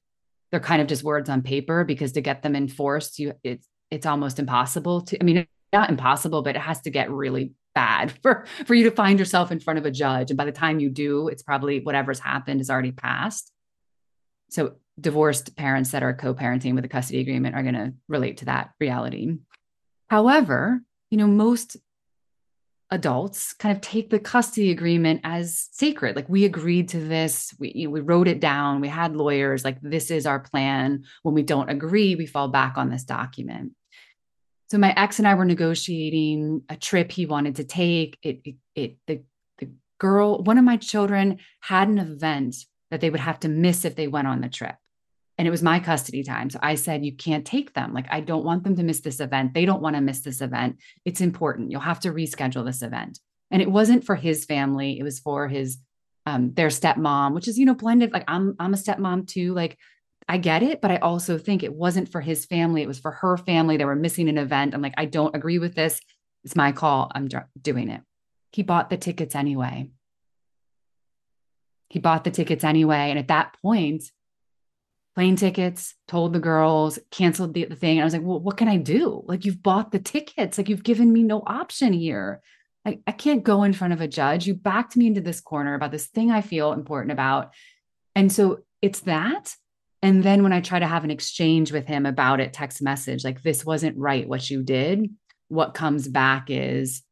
they're 0.50 0.60
kind 0.60 0.80
of 0.80 0.88
just 0.88 1.04
words 1.04 1.28
on 1.28 1.42
paper 1.42 1.84
because 1.84 2.12
to 2.12 2.22
get 2.22 2.42
them 2.42 2.56
enforced 2.56 3.18
you 3.18 3.34
it's 3.44 3.68
it's 3.90 4.06
almost 4.06 4.38
impossible 4.38 5.02
to 5.02 5.20
i 5.20 5.24
mean 5.24 5.46
not 5.74 5.90
impossible 5.90 6.40
but 6.40 6.56
it 6.56 6.62
has 6.62 6.80
to 6.80 6.88
get 6.88 7.10
really 7.10 7.52
bad 7.78 8.12
for 8.22 8.44
for 8.66 8.74
you 8.74 8.84
to 8.84 8.90
find 9.02 9.18
yourself 9.18 9.52
in 9.52 9.60
front 9.60 9.78
of 9.78 9.86
a 9.86 9.90
judge. 9.90 10.30
And 10.30 10.36
by 10.36 10.44
the 10.44 10.60
time 10.62 10.80
you 10.80 10.90
do 10.90 11.28
it's 11.28 11.42
probably 11.42 11.80
whatever's 11.80 12.20
happened 12.20 12.60
is 12.60 12.70
already 12.70 12.92
passed. 12.92 13.52
So 14.50 14.62
divorced 15.00 15.56
parents 15.56 15.90
that 15.92 16.02
are 16.02 16.14
co-parenting 16.14 16.74
with 16.74 16.84
a 16.84 16.88
custody 16.96 17.20
agreement 17.20 17.54
are 17.54 17.62
going 17.62 17.80
to 17.82 17.92
relate 18.08 18.38
to 18.38 18.46
that 18.46 18.70
reality. 18.80 19.36
However 20.08 20.80
you 21.10 21.18
know 21.18 21.28
most 21.28 21.76
adults 22.90 23.52
kind 23.52 23.76
of 23.76 23.82
take 23.82 24.08
the 24.08 24.18
custody 24.18 24.70
agreement 24.70 25.20
as 25.22 25.68
sacred. 25.72 26.16
Like 26.16 26.28
we 26.28 26.46
agreed 26.46 26.88
to 26.90 26.98
this. 26.98 27.54
We 27.60 27.72
you 27.74 27.86
know, 27.86 27.92
we 27.92 28.00
wrote 28.00 28.28
it 28.28 28.40
down. 28.40 28.80
We 28.80 28.88
had 28.88 29.14
lawyers. 29.14 29.62
Like 29.62 29.78
this 29.82 30.10
is 30.10 30.24
our 30.24 30.40
plan. 30.40 31.04
When 31.22 31.34
we 31.34 31.42
don't 31.42 31.70
agree 31.70 32.16
we 32.16 32.26
fall 32.26 32.48
back 32.48 32.74
on 32.76 32.90
this 32.90 33.04
document 33.04 33.72
so 34.70 34.78
my 34.78 34.92
ex 34.96 35.18
and 35.18 35.26
I 35.26 35.34
were 35.34 35.44
negotiating 35.44 36.62
a 36.68 36.76
trip 36.76 37.10
he 37.12 37.26
wanted 37.26 37.56
to 37.56 37.64
take 37.64 38.18
it 38.22 38.40
it, 38.44 38.54
it 38.74 38.96
the 39.06 39.22
the 39.58 39.70
girl 39.98 40.42
one 40.42 40.58
of 40.58 40.64
my 40.64 40.76
children 40.76 41.38
had 41.60 41.88
an 41.88 41.98
event 41.98 42.56
that 42.90 43.00
they 43.00 43.10
would 43.10 43.20
have 43.20 43.40
to 43.40 43.48
miss 43.48 43.84
if 43.84 43.96
they 43.96 44.08
went 44.08 44.28
on 44.28 44.40
the 44.40 44.48
trip 44.48 44.76
and 45.38 45.46
it 45.46 45.52
was 45.52 45.62
my 45.62 45.78
custody 45.78 46.24
time. 46.24 46.50
So 46.50 46.58
I 46.60 46.74
said, 46.74 47.04
You 47.04 47.14
can't 47.14 47.46
take 47.46 47.72
them. 47.72 47.94
Like, 47.94 48.06
I 48.10 48.20
don't 48.20 48.44
want 48.44 48.64
them 48.64 48.74
to 48.76 48.82
miss 48.82 49.00
this 49.00 49.20
event. 49.20 49.54
They 49.54 49.64
don't 49.64 49.80
want 49.80 49.94
to 49.94 50.02
miss 50.02 50.20
this 50.20 50.40
event. 50.40 50.78
It's 51.04 51.20
important. 51.20 51.70
You'll 51.70 51.80
have 51.80 52.00
to 52.00 52.12
reschedule 52.12 52.66
this 52.66 52.82
event. 52.82 53.20
And 53.50 53.62
it 53.62 53.70
wasn't 53.70 54.04
for 54.04 54.16
his 54.16 54.44
family, 54.44 54.98
it 54.98 55.04
was 55.04 55.20
for 55.20 55.48
his, 55.48 55.78
um, 56.26 56.52
their 56.52 56.68
stepmom, 56.68 57.34
which 57.34 57.48
is, 57.48 57.56
you 57.56 57.64
know, 57.64 57.74
blended. 57.74 58.12
Like, 58.12 58.24
I'm, 58.28 58.56
I'm 58.58 58.74
a 58.74 58.76
stepmom 58.76 59.28
too. 59.28 59.54
Like, 59.54 59.78
I 60.28 60.36
get 60.36 60.62
it, 60.62 60.82
but 60.82 60.90
I 60.90 60.96
also 60.98 61.38
think 61.38 61.62
it 61.62 61.72
wasn't 61.72 62.12
for 62.12 62.20
his 62.20 62.44
family. 62.44 62.82
It 62.82 62.88
was 62.88 62.98
for 62.98 63.12
her 63.12 63.38
family. 63.38 63.78
They 63.78 63.86
were 63.86 63.96
missing 63.96 64.28
an 64.28 64.36
event. 64.36 64.74
I'm 64.74 64.82
like, 64.82 64.94
I 64.98 65.06
don't 65.06 65.34
agree 65.34 65.58
with 65.58 65.74
this. 65.74 66.00
It's 66.44 66.54
my 66.54 66.72
call. 66.72 67.10
I'm 67.14 67.28
doing 67.60 67.88
it. 67.88 68.02
He 68.52 68.62
bought 68.62 68.90
the 68.90 68.98
tickets 68.98 69.34
anyway. 69.34 69.90
He 71.88 71.98
bought 71.98 72.24
the 72.24 72.30
tickets 72.30 72.62
anyway. 72.62 73.08
And 73.08 73.18
at 73.18 73.28
that 73.28 73.56
point, 73.62 74.04
plane 75.14 75.36
tickets, 75.36 75.94
told 76.06 76.34
the 76.34 76.40
girls, 76.40 76.98
canceled 77.10 77.54
the, 77.54 77.64
the 77.64 77.74
thing. 77.74 77.96
And 77.96 78.02
I 78.02 78.04
was 78.04 78.12
like, 78.12 78.22
well, 78.22 78.38
what 78.38 78.58
can 78.58 78.68
I 78.68 78.76
do? 78.76 79.24
Like, 79.26 79.46
you've 79.46 79.62
bought 79.62 79.90
the 79.90 79.98
tickets. 79.98 80.58
Like, 80.58 80.68
you've 80.68 80.84
given 80.84 81.12
me 81.12 81.22
no 81.22 81.42
option 81.46 81.92
here. 81.94 82.42
I, 82.84 83.00
I 83.06 83.12
can't 83.12 83.42
go 83.42 83.62
in 83.62 83.72
front 83.72 83.94
of 83.94 84.00
a 84.00 84.08
judge. 84.08 84.46
You 84.46 84.54
backed 84.54 84.96
me 84.96 85.06
into 85.06 85.22
this 85.22 85.40
corner 85.40 85.74
about 85.74 85.90
this 85.90 86.06
thing 86.06 86.30
I 86.30 86.42
feel 86.42 86.72
important 86.72 87.12
about. 87.12 87.52
And 88.14 88.30
so 88.30 88.60
it's 88.82 89.00
that. 89.00 89.56
And 90.02 90.22
then 90.22 90.42
when 90.42 90.52
I 90.52 90.60
try 90.60 90.78
to 90.78 90.86
have 90.86 91.04
an 91.04 91.10
exchange 91.10 91.72
with 91.72 91.86
him 91.86 92.06
about 92.06 92.40
it, 92.40 92.52
text 92.52 92.80
message, 92.80 93.24
like, 93.24 93.42
this 93.42 93.64
wasn't 93.64 93.96
right 93.98 94.28
what 94.28 94.48
you 94.48 94.62
did, 94.62 95.10
what 95.48 95.74
comes 95.74 96.06
back 96.06 96.46
is 96.48 97.02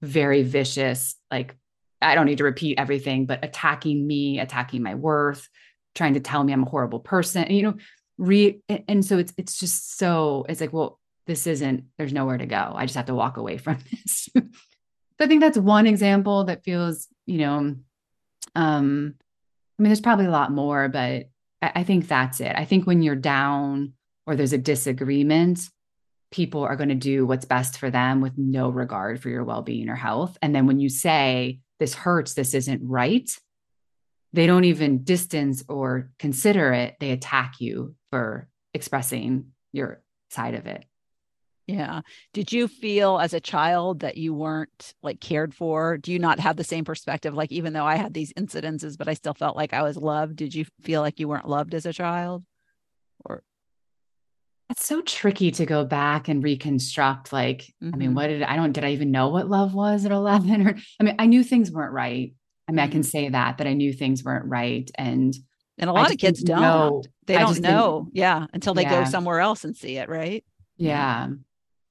very 0.00 0.42
vicious. 0.42 1.16
Like, 1.30 1.54
I 2.00 2.14
don't 2.14 2.26
need 2.26 2.38
to 2.38 2.44
repeat 2.44 2.78
everything, 2.78 3.26
but 3.26 3.44
attacking 3.44 4.06
me, 4.06 4.38
attacking 4.40 4.82
my 4.82 4.94
worth, 4.94 5.48
trying 5.94 6.14
to 6.14 6.20
tell 6.20 6.42
me 6.42 6.52
I'm 6.52 6.62
a 6.62 6.70
horrible 6.70 7.00
person. 7.00 7.50
You 7.50 7.62
know, 7.62 7.74
re 8.16 8.62
and 8.88 9.04
so 9.04 9.18
it's 9.18 9.34
it's 9.36 9.58
just 9.58 9.98
so 9.98 10.46
it's 10.48 10.60
like, 10.60 10.72
well, 10.72 10.98
this 11.30 11.46
isn't, 11.46 11.84
there's 11.96 12.12
nowhere 12.12 12.38
to 12.38 12.46
go. 12.46 12.72
I 12.74 12.86
just 12.86 12.96
have 12.96 13.06
to 13.06 13.14
walk 13.14 13.36
away 13.36 13.56
from 13.56 13.78
this. 13.90 14.28
so 14.34 14.42
I 15.20 15.26
think 15.26 15.40
that's 15.40 15.58
one 15.58 15.86
example 15.86 16.44
that 16.44 16.64
feels, 16.64 17.06
you 17.24 17.38
know, 17.38 17.76
um, 18.56 19.14
I 19.78 19.82
mean, 19.82 19.90
there's 19.90 20.00
probably 20.00 20.26
a 20.26 20.30
lot 20.30 20.52
more, 20.52 20.88
but 20.88 21.29
I, 21.62 21.84
think 21.84 22.08
that's 22.08 22.40
it. 22.40 22.54
I 22.56 22.64
think 22.64 22.86
when 22.86 23.02
you're 23.02 23.16
down 23.16 23.92
or 24.26 24.34
there's 24.34 24.52
a 24.52 24.58
disagreement, 24.58 25.60
people 26.30 26.62
are 26.62 26.76
going 26.76 26.88
to 26.88 26.94
do 26.94 27.26
what's 27.26 27.44
best 27.44 27.78
for 27.78 27.90
them 27.90 28.20
with 28.20 28.38
no 28.38 28.70
regard 28.70 29.20
for 29.20 29.28
your 29.28 29.44
well-being 29.44 29.88
or 29.88 29.96
health. 29.96 30.38
And 30.40 30.54
then 30.54 30.66
when 30.66 30.80
you 30.80 30.88
say, 30.88 31.60
this 31.78 31.94
hurts, 31.94 32.34
this 32.34 32.54
isn't 32.54 32.82
right, 32.82 33.30
they 34.32 34.46
don't 34.46 34.64
even 34.64 35.02
distance 35.02 35.64
or 35.68 36.10
consider 36.18 36.72
it. 36.72 36.96
They 37.00 37.10
attack 37.10 37.54
you 37.60 37.96
for 38.10 38.48
expressing 38.72 39.46
your 39.72 40.02
side 40.30 40.54
of 40.54 40.66
it. 40.66 40.84
Yeah. 41.70 42.00
Did 42.32 42.52
you 42.52 42.68
feel 42.68 43.18
as 43.18 43.32
a 43.32 43.40
child 43.40 44.00
that 44.00 44.16
you 44.16 44.34
weren't 44.34 44.94
like 45.02 45.20
cared 45.20 45.54
for? 45.54 45.98
Do 45.98 46.12
you 46.12 46.18
not 46.18 46.40
have 46.40 46.56
the 46.56 46.64
same 46.64 46.84
perspective? 46.84 47.34
Like, 47.34 47.52
even 47.52 47.72
though 47.72 47.84
I 47.84 47.96
had 47.96 48.12
these 48.12 48.32
incidences, 48.32 48.98
but 48.98 49.08
I 49.08 49.14
still 49.14 49.34
felt 49.34 49.56
like 49.56 49.72
I 49.72 49.82
was 49.82 49.96
loved. 49.96 50.36
Did 50.36 50.54
you 50.54 50.66
feel 50.82 51.00
like 51.00 51.20
you 51.20 51.28
weren't 51.28 51.48
loved 51.48 51.74
as 51.74 51.86
a 51.86 51.92
child? 51.92 52.44
Or 53.24 53.42
it's 54.68 54.84
so 54.84 55.00
tricky 55.00 55.50
to 55.52 55.66
go 55.66 55.84
back 55.84 56.28
and 56.28 56.42
reconstruct. 56.42 57.32
Like, 57.32 57.62
mm-hmm. 57.82 57.94
I 57.94 57.96
mean, 57.96 58.08
mm-hmm. 58.08 58.16
what 58.16 58.26
did 58.28 58.42
I 58.42 58.56
don't, 58.56 58.72
did 58.72 58.84
I 58.84 58.92
even 58.92 59.10
know 59.10 59.28
what 59.28 59.48
love 59.48 59.74
was 59.74 60.04
at 60.04 60.12
11? 60.12 60.66
Or, 60.66 60.76
I 60.98 61.04
mean, 61.04 61.14
I 61.18 61.26
knew 61.26 61.44
things 61.44 61.70
weren't 61.70 61.92
right. 61.92 62.34
I 62.68 62.72
mean, 62.72 62.80
I 62.80 62.88
can 62.88 63.00
mm-hmm. 63.00 63.08
say 63.08 63.28
that, 63.28 63.58
that 63.58 63.66
I 63.66 63.74
knew 63.74 63.92
things 63.92 64.24
weren't 64.24 64.46
right. 64.46 64.88
And 64.96 65.34
and 65.78 65.88
a 65.88 65.94
lot 65.94 66.12
of 66.12 66.18
kids 66.18 66.42
don't. 66.42 66.60
Know, 66.60 67.02
they 67.26 67.38
don't 67.38 67.58
know. 67.60 68.08
Yeah. 68.12 68.46
Until 68.52 68.74
they 68.74 68.82
yeah. 68.82 69.02
go 69.02 69.10
somewhere 69.10 69.40
else 69.40 69.64
and 69.64 69.74
see 69.74 69.96
it. 69.96 70.10
Right. 70.10 70.44
Yeah. 70.76 71.28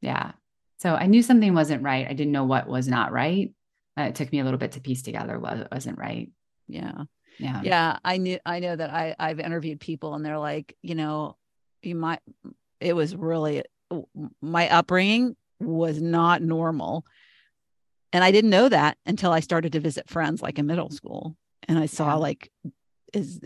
Yeah. 0.02 0.32
So 0.78 0.96
I 0.96 1.08
knew 1.08 1.22
something 1.22 1.54
wasn't 1.54 1.84
right. 1.84 2.08
I 2.08 2.14
didn't 2.14 2.32
know 2.32 2.46
what 2.46 2.68
was 2.68 2.88
not 2.88 3.12
right. 3.12 3.52
Uh, 3.98 4.04
it 4.04 4.16
took 4.16 4.32
me 4.32 4.40
a 4.40 4.44
little 4.44 4.60
bit 4.60 4.74
to 4.74 4.82
piece 4.82 5.02
together 5.02 5.38
what 5.40 5.72
wasn't 5.72 5.98
right. 5.98 6.30
Yeah. 6.68 7.04
Yeah. 7.38 7.62
Yeah. 7.64 7.98
I 8.04 8.18
knew, 8.18 8.40
I 8.46 8.60
know 8.60 8.76
that 8.76 8.90
I, 8.90 9.16
I've 9.20 9.40
interviewed 9.40 9.80
people 9.80 10.14
and 10.14 10.26
they're 10.26 10.40
like, 10.40 10.78
you 10.82 10.96
know, 10.96 11.38
you 11.82 11.96
might, 11.96 12.20
it 12.80 12.94
was 12.94 13.16
really, 13.16 13.64
my 14.42 14.70
upbringing 14.70 15.36
was 15.60 16.02
not 16.02 16.42
normal 16.42 17.06
and 18.12 18.24
I 18.24 18.32
didn't 18.32 18.50
know 18.50 18.70
that 18.70 18.98
until 19.06 19.32
I 19.32 19.40
started 19.40 19.74
to 19.74 19.80
visit 19.80 20.10
friends 20.10 20.42
like 20.42 20.58
in 20.58 20.66
middle 20.66 20.90
school. 20.90 21.36
And 21.68 21.78
I 21.78 21.86
saw 21.86 22.10
yeah. 22.10 22.16
like, 22.16 22.52
is 23.14 23.42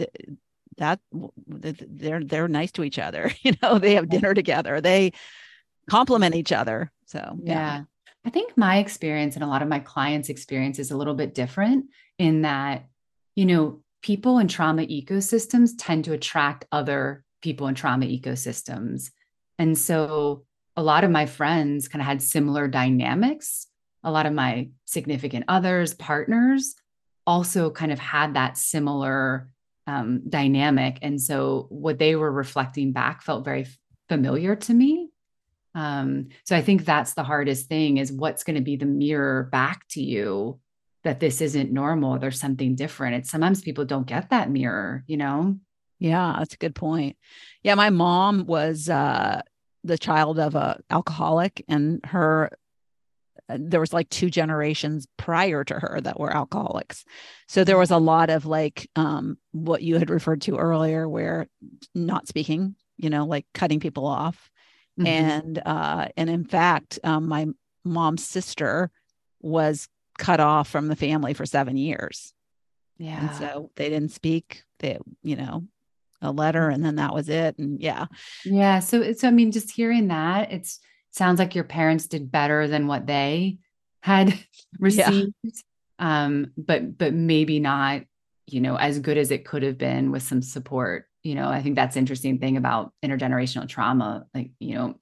that 0.78 1.00
they're 1.12 2.24
they're 2.24 2.48
nice 2.48 2.72
to 2.74 2.84
each 2.84 3.00
other. 3.00 3.32
You 3.44 3.54
know, 3.62 3.78
they 3.78 3.96
have 3.96 4.10
dinner 4.10 4.34
together. 4.34 4.80
They 4.82 5.12
compliment 5.90 6.36
each 6.36 6.52
other. 6.52 6.92
So 7.06 7.20
yeah. 7.44 7.54
yeah. 7.54 7.84
I 8.26 8.30
think 8.30 8.58
my 8.58 8.78
experience 8.78 9.36
and 9.36 9.44
a 9.44 9.48
lot 9.48 9.62
of 9.62 9.68
my 9.68 9.80
clients' 9.80 10.30
experience 10.30 10.80
is 10.80 10.92
a 10.92 10.98
little 10.98 11.14
bit 11.14 11.34
different 11.34 11.88
in 12.18 12.44
that, 12.44 12.86
you 13.36 13.46
know, 13.46 13.82
people 14.02 14.40
in 14.40 14.48
trauma 14.48 14.84
ecosystems 14.84 15.72
tend 15.78 16.06
to 16.06 16.14
attract 16.14 16.66
other 16.72 17.24
people 17.42 17.68
in 17.68 17.76
trauma 17.76 18.06
ecosystems. 18.06 19.12
And 19.60 19.78
so 19.78 20.46
a 20.76 20.84
lot 20.84 21.04
of 21.04 21.12
my 21.12 21.26
friends 21.26 21.88
kind 21.88 22.02
of 22.02 22.08
had 22.08 22.22
similar 22.22 22.68
dynamics 22.68 23.68
a 24.04 24.12
lot 24.12 24.26
of 24.26 24.34
my 24.34 24.70
significant 24.86 25.46
others, 25.48 25.94
partners 25.94 26.76
also 27.26 27.70
kind 27.72 27.92
of 27.92 28.00
had 28.00 28.34
that 28.34 28.58
similar 28.58 29.50
um, 29.88 30.22
dynamic. 30.28 31.00
And 31.02 31.22
so 31.22 31.68
what 31.70 32.00
they 32.00 32.16
were 32.16 32.32
reflecting 32.32 32.92
back 32.92 33.22
felt 33.22 33.46
very 33.46 33.66
familiar 34.10 34.56
to 34.56 34.74
me. 34.74 35.03
Um, 35.76 36.30
so 36.46 36.56
I 36.56 36.62
think 36.62 36.86
that's 36.86 37.14
the 37.14 37.24
hardest 37.24 37.68
thing 37.68 37.98
is 37.98 38.12
what's 38.12 38.44
going 38.44 38.56
to 38.56 38.62
be 38.62 38.76
the 38.76 38.86
mirror 38.86 39.50
back 39.52 39.88
to 39.90 40.02
you 40.02 40.60
that 41.04 41.20
this 41.20 41.42
isn't 41.42 41.72
normal. 41.72 42.18
There's 42.18 42.40
something 42.40 42.76
different. 42.76 43.16
It's 43.16 43.32
sometimes 43.32 43.62
people 43.62 43.86
don't 43.86 44.08
get 44.08 44.30
that 44.30 44.50
mirror, 44.50 45.04
you 45.08 45.18
know? 45.18 45.58
Yeah, 46.00 46.36
that's 46.38 46.54
a 46.54 46.58
good 46.58 46.76
point. 46.76 47.18
Yeah, 47.64 47.76
my 47.76 47.90
mom 47.90 48.46
was 48.46 48.90
uh, 48.90 49.42
the 49.84 49.98
child 49.98 50.40
of 50.40 50.56
a 50.56 50.80
alcoholic, 50.90 51.64
and 51.68 52.02
her 52.06 52.52
there 53.50 53.80
was 53.80 53.94
like 53.94 54.10
two 54.10 54.30
generations 54.30 55.08
prior 55.18 55.64
to 55.64 55.74
her 55.74 56.00
that 56.02 56.20
were 56.20 56.34
alcoholics 56.34 57.04
so 57.48 57.64
there 57.64 57.78
was 57.78 57.92
a 57.92 57.98
lot 57.98 58.30
of 58.30 58.46
like 58.46 58.90
um, 58.96 59.38
what 59.52 59.84
you 59.84 59.98
had 59.98 60.10
referred 60.10 60.42
to 60.42 60.58
earlier 60.58 61.08
where 61.08 61.48
not 61.94 62.28
speaking 62.28 62.76
you 62.98 63.10
know 63.10 63.26
like 63.26 63.46
cutting 63.54 63.80
people 63.80 64.08
off 64.08 64.50
mm-hmm. 65.00 65.08
and 65.08 65.62
uh 65.66 66.08
and 66.18 66.30
in 66.30 66.44
fact 66.44 67.00
um, 67.04 67.28
my 67.28 67.48
mom's 67.84 68.26
sister 68.26 68.92
was 69.42 69.88
cut 70.18 70.40
off 70.40 70.70
from 70.70 70.88
the 70.88 70.96
family 70.96 71.34
for 71.34 71.46
seven 71.46 71.78
years 71.78 72.34
yeah 72.98 73.28
and 73.28 73.36
so 73.36 73.72
they 73.76 73.90
didn't 73.90 74.12
speak 74.12 74.64
they 74.80 74.98
you 75.24 75.36
know 75.36 75.64
a 76.22 76.32
letter 76.32 76.70
and 76.70 76.86
then 76.86 76.96
that 76.96 77.14
was 77.14 77.28
it 77.28 77.58
and 77.58 77.82
yeah 77.82 78.06
yeah 78.46 78.80
so 78.80 79.12
so 79.14 79.28
i 79.28 79.32
mean 79.32 79.52
just 79.52 79.72
hearing 79.72 80.08
that 80.08 80.52
it's 80.52 80.80
sounds 81.12 81.38
like 81.38 81.54
your 81.54 81.64
parents 81.64 82.08
did 82.08 82.32
better 82.32 82.68
than 82.68 82.88
what 82.88 83.06
they 83.06 83.58
had 84.02 84.38
received 84.80 85.34
yeah. 85.44 85.52
um 86.00 86.52
but 86.56 86.98
but 86.98 87.14
maybe 87.14 87.60
not 87.60 88.04
you 88.48 88.62
know 88.62 88.76
as 88.76 89.00
good 89.00 89.18
as 89.18 89.32
it 89.32 89.46
could 89.46 89.64
have 89.64 89.78
been 89.78 90.12
with 90.12 90.24
some 90.24 90.42
support 90.42 91.08
you 91.24 91.36
know 91.36 91.48
i 91.48 91.62
think 91.62 91.76
that's 91.76 91.98
interesting 91.98 92.38
thing 92.38 92.58
about 92.58 92.94
intergenerational 93.04 93.68
trauma 93.68 94.26
like 94.34 94.52
you 94.60 94.76
know 94.76 94.96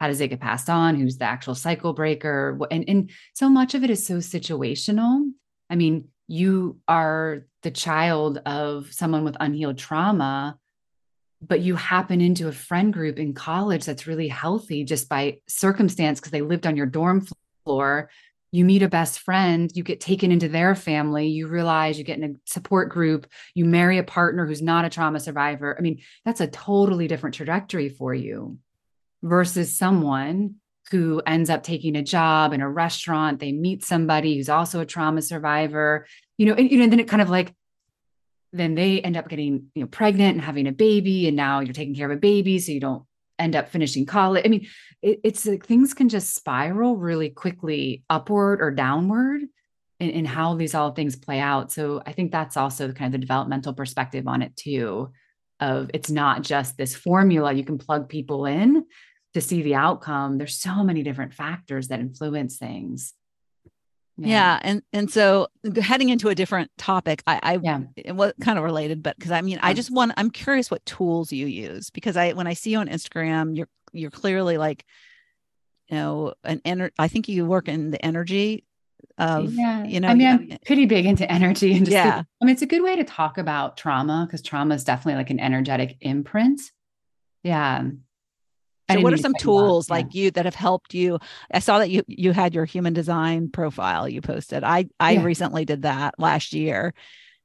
how 0.00 0.08
does 0.08 0.20
it 0.20 0.28
get 0.28 0.40
passed 0.40 0.68
on? 0.68 0.96
Who's 0.96 1.18
the 1.18 1.24
actual 1.24 1.54
cycle 1.54 1.92
breaker? 1.92 2.58
And, 2.70 2.84
and 2.88 3.10
so 3.32 3.48
much 3.48 3.74
of 3.74 3.84
it 3.84 3.90
is 3.90 4.06
so 4.06 4.18
situational. 4.18 5.30
I 5.70 5.76
mean, 5.76 6.08
you 6.26 6.78
are 6.88 7.46
the 7.62 7.70
child 7.70 8.38
of 8.44 8.92
someone 8.92 9.24
with 9.24 9.36
unhealed 9.40 9.78
trauma, 9.78 10.58
but 11.40 11.60
you 11.60 11.76
happen 11.76 12.20
into 12.20 12.48
a 12.48 12.52
friend 12.52 12.92
group 12.92 13.18
in 13.18 13.34
college 13.34 13.84
that's 13.84 14.06
really 14.06 14.28
healthy 14.28 14.84
just 14.84 15.08
by 15.08 15.38
circumstance 15.48 16.20
because 16.20 16.32
they 16.32 16.42
lived 16.42 16.66
on 16.66 16.76
your 16.76 16.86
dorm 16.86 17.26
floor. 17.64 18.10
You 18.54 18.64
meet 18.64 18.84
a 18.84 18.88
best 18.88 19.18
friend, 19.18 19.68
you 19.74 19.82
get 19.82 20.00
taken 20.00 20.30
into 20.30 20.48
their 20.48 20.76
family, 20.76 21.26
you 21.26 21.48
realize 21.48 21.98
you 21.98 22.04
get 22.04 22.18
in 22.18 22.24
a 22.24 22.34
support 22.44 22.88
group, 22.88 23.26
you 23.52 23.64
marry 23.64 23.98
a 23.98 24.04
partner 24.04 24.46
who's 24.46 24.62
not 24.62 24.84
a 24.84 24.88
trauma 24.88 25.18
survivor. 25.18 25.74
I 25.76 25.82
mean, 25.82 26.02
that's 26.24 26.40
a 26.40 26.46
totally 26.46 27.08
different 27.08 27.34
trajectory 27.34 27.88
for 27.88 28.14
you 28.14 28.58
versus 29.24 29.76
someone 29.76 30.54
who 30.92 31.20
ends 31.26 31.50
up 31.50 31.64
taking 31.64 31.96
a 31.96 32.02
job 32.04 32.52
in 32.52 32.60
a 32.60 32.70
restaurant. 32.70 33.40
They 33.40 33.50
meet 33.50 33.84
somebody 33.84 34.36
who's 34.36 34.48
also 34.48 34.78
a 34.78 34.86
trauma 34.86 35.22
survivor, 35.22 36.06
you 36.38 36.46
know, 36.46 36.54
and, 36.54 36.70
you 36.70 36.78
know, 36.78 36.84
and 36.84 36.92
then 36.92 37.00
it 37.00 37.08
kind 37.08 37.22
of 37.22 37.30
like, 37.30 37.52
then 38.52 38.76
they 38.76 39.00
end 39.00 39.16
up 39.16 39.28
getting, 39.28 39.72
you 39.74 39.82
know, 39.82 39.88
pregnant 39.88 40.36
and 40.36 40.44
having 40.44 40.68
a 40.68 40.72
baby. 40.72 41.26
And 41.26 41.36
now 41.36 41.58
you're 41.58 41.74
taking 41.74 41.96
care 41.96 42.08
of 42.08 42.16
a 42.16 42.20
baby. 42.20 42.60
So 42.60 42.70
you 42.70 42.78
don't 42.78 43.02
end 43.38 43.56
up 43.56 43.68
finishing 43.68 44.06
college. 44.06 44.44
I 44.44 44.48
mean, 44.48 44.66
it, 45.02 45.20
it's 45.24 45.46
like 45.46 45.66
things 45.66 45.94
can 45.94 46.08
just 46.08 46.34
spiral 46.34 46.96
really 46.96 47.30
quickly 47.30 48.04
upward 48.08 48.60
or 48.60 48.70
downward 48.70 49.42
in, 50.00 50.10
in 50.10 50.24
how 50.24 50.54
these 50.54 50.74
all 50.74 50.92
things 50.92 51.16
play 51.16 51.40
out. 51.40 51.72
So 51.72 52.02
I 52.06 52.12
think 52.12 52.32
that's 52.32 52.56
also 52.56 52.92
kind 52.92 53.06
of 53.06 53.12
the 53.12 53.26
developmental 53.26 53.74
perspective 53.74 54.26
on 54.28 54.42
it 54.42 54.56
too. 54.56 55.10
Of 55.60 55.90
it's 55.94 56.10
not 56.10 56.42
just 56.42 56.76
this 56.76 56.94
formula 56.94 57.52
you 57.52 57.64
can 57.64 57.78
plug 57.78 58.08
people 58.08 58.44
in 58.44 58.84
to 59.34 59.40
see 59.40 59.62
the 59.62 59.74
outcome 59.74 60.36
there's 60.36 60.58
so 60.58 60.82
many 60.82 61.02
different 61.02 61.32
factors 61.32 61.88
that 61.88 62.00
influence 62.00 62.56
things 62.56 63.14
yeah. 64.16 64.28
yeah. 64.28 64.60
and 64.62 64.82
and 64.92 65.10
so 65.10 65.48
heading 65.80 66.08
into 66.08 66.28
a 66.28 66.34
different 66.34 66.70
topic 66.78 67.22
i 67.26 67.40
i 67.42 67.58
yeah. 67.62 67.80
it 67.96 68.12
was 68.12 68.32
kind 68.40 68.58
of 68.58 68.64
related 68.64 69.02
but 69.02 69.16
because 69.16 69.32
i 69.32 69.40
mean 69.40 69.58
i 69.62 69.72
just 69.72 69.90
want 69.90 70.12
i'm 70.16 70.30
curious 70.30 70.70
what 70.70 70.84
tools 70.86 71.32
you 71.32 71.46
use 71.46 71.90
because 71.90 72.16
i 72.16 72.32
when 72.32 72.46
i 72.46 72.52
see 72.52 72.70
you 72.70 72.78
on 72.78 72.88
instagram 72.88 73.56
you're 73.56 73.68
you're 73.92 74.10
clearly 74.10 74.56
like 74.56 74.84
you 75.88 75.96
know 75.96 76.34
an 76.44 76.60
ener- 76.60 76.92
i 76.98 77.08
think 77.08 77.28
you 77.28 77.44
work 77.46 77.68
in 77.68 77.90
the 77.90 78.04
energy 78.04 78.64
of 79.18 79.52
yeah. 79.52 79.84
you 79.84 80.00
know 80.00 80.08
i 80.08 80.14
mean 80.14 80.26
i'm 80.26 80.58
pretty 80.64 80.86
big 80.86 81.06
into 81.06 81.30
energy 81.30 81.76
and 81.76 81.86
yeah 81.88 82.22
i 82.40 82.44
mean 82.44 82.52
it's 82.52 82.62
a 82.62 82.66
good 82.66 82.82
way 82.82 82.96
to 82.96 83.04
talk 83.04 83.38
about 83.38 83.76
trauma 83.76 84.24
because 84.26 84.42
trauma 84.42 84.74
is 84.74 84.84
definitely 84.84 85.14
like 85.14 85.30
an 85.30 85.40
energetic 85.40 85.96
imprint 86.00 86.60
yeah 87.42 87.82
so 88.90 89.00
what 89.00 89.12
are 89.12 89.18
some 89.18 89.34
tools 89.38 89.88
yeah. 89.88 89.94
like 89.94 90.14
you 90.14 90.30
that 90.32 90.44
have 90.44 90.54
helped 90.54 90.94
you? 90.94 91.18
I 91.50 91.58
saw 91.58 91.78
that 91.78 91.90
you 91.90 92.02
you 92.06 92.32
had 92.32 92.54
your 92.54 92.64
human 92.64 92.92
design 92.92 93.50
profile 93.50 94.08
you 94.08 94.20
posted. 94.20 94.64
I 94.64 94.86
I 95.00 95.12
yeah. 95.12 95.22
recently 95.22 95.64
did 95.64 95.82
that 95.82 96.14
last 96.18 96.52
year. 96.52 96.94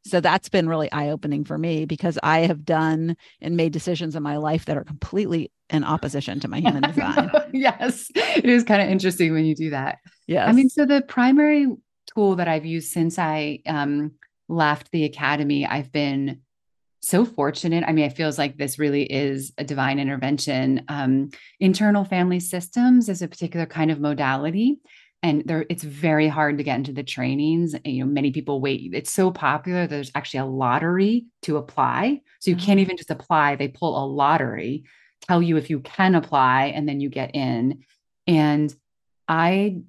So 0.06 0.22
that's 0.22 0.50
been 0.50 0.70
really 0.70 0.92
eye-opening 0.92 1.44
for 1.44 1.58
me 1.58 1.86
because 1.86 2.18
I 2.24 2.40
have 2.40 2.64
done 2.64 3.18
and 3.42 3.58
made 3.58 3.74
decisions 3.74 4.16
in 4.16 4.24
my 4.24 4.38
life 4.38 4.66
that 4.66 4.78
are 4.78 4.84
completely 4.84 5.52
in 5.70 5.84
opposition 5.84 6.40
to 6.40 6.48
my 6.48 6.60
human 6.62 6.84
design. 6.84 7.30
yes. 7.54 8.10
It 8.16 8.46
is 8.46 8.64
kind 8.64 8.82
of 8.82 8.90
interesting 8.90 9.34
when 9.34 9.46
you 9.46 9.56
do 9.56 9.72
that. 9.72 9.98
Yeah. 10.26 10.46
I 10.46 10.54
mean, 10.54 10.70
so 10.70 10.86
the 10.86 11.02
primary 11.02 11.68
tool 12.08 12.38
that 12.38 12.48
I've 12.48 12.66
used 12.66 12.92
since 12.92 13.20
I 13.20 13.60
um, 13.68 14.14
left 14.48 14.92
the 14.92 15.04
academy, 15.04 15.66
I've 15.66 15.92
been 15.92 16.42
so 17.02 17.26
fortunate. 17.26 17.84
I 17.88 17.94
mean, 17.94 18.06
it 18.06 18.16
feels 18.16 18.38
like 18.38 18.58
this 18.58 18.78
really 18.78 19.04
is 19.04 19.54
a 19.58 19.64
divine 19.64 20.00
intervention. 20.00 20.84
Um, 20.88 21.30
internal 21.60 22.04
family 22.04 22.40
systems 22.40 23.10
is 23.10 23.22
a 23.22 23.28
particular 23.28 23.66
kind 23.66 23.92
of 23.92 24.00
modality. 24.00 24.80
And 25.22 25.44
there, 25.46 25.66
it's 25.70 25.84
very 25.84 26.28
hard 26.28 26.58
to 26.58 26.64
get 26.64 26.78
into 26.78 26.94
the 26.94 27.04
trainings. 27.04 27.76
You 27.84 28.06
know, 28.06 28.12
many 28.12 28.32
people 28.32 28.62
wait. 28.62 28.92
It's 28.94 29.12
so 29.12 29.32
popular. 29.32 29.86
There's 29.86 30.12
actually 30.16 30.42
a 30.42 30.46
lottery 30.46 31.26
to 31.42 31.58
apply, 31.58 32.22
so 32.40 32.52
you 32.52 32.58
mm-hmm. 32.58 32.66
can't 32.66 32.80
even 32.80 32.98
just 32.98 33.12
apply. 33.12 33.56
They 33.56 33.68
pull 33.68 34.02
a 34.02 34.08
lottery, 34.08 34.86
tell 35.28 35.42
you 35.42 35.58
if 35.58 35.70
you 35.70 35.82
can 35.82 36.16
apply, 36.16 36.68
and 36.68 36.88
then 36.88 37.02
you 37.02 37.10
get 37.10 37.36
in. 37.36 37.84
And 38.28 38.74
I 39.28 39.82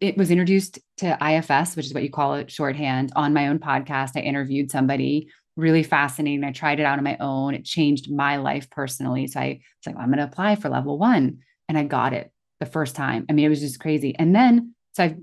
it 0.00 0.16
was 0.16 0.30
introduced 0.30 0.78
to 0.98 1.18
IFS, 1.20 1.76
which 1.76 1.84
is 1.84 1.94
what 1.94 2.02
you 2.02 2.10
call 2.10 2.34
it 2.34 2.50
shorthand, 2.50 3.12
on 3.16 3.34
my 3.34 3.48
own 3.48 3.58
podcast. 3.58 4.12
I 4.16 4.20
interviewed 4.20 4.70
somebody 4.70 5.28
really 5.58 5.82
fascinating. 5.82 6.44
I 6.44 6.52
tried 6.52 6.80
it 6.80 6.86
out 6.86 6.98
on 6.98 7.04
my 7.04 7.18
own. 7.18 7.54
It 7.54 7.64
changed 7.64 8.10
my 8.10 8.36
life 8.36 8.70
personally. 8.70 9.26
So 9.26 9.40
I 9.40 9.48
was 9.48 9.86
like, 9.86 9.96
well, 9.96 10.04
I'm 10.04 10.10
going 10.10 10.18
to 10.18 10.24
apply 10.24 10.54
for 10.54 10.68
level 10.68 10.98
one. 10.98 11.40
And 11.68 11.76
I 11.76 11.84
got 11.84 12.14
it 12.14 12.32
the 12.60 12.66
first 12.66 12.94
time. 12.94 13.26
I 13.28 13.32
mean, 13.32 13.44
it 13.44 13.50
was 13.50 13.60
just 13.60 13.80
crazy. 13.80 14.14
And 14.16 14.34
then, 14.34 14.74
so 14.92 15.04
I've 15.04 15.16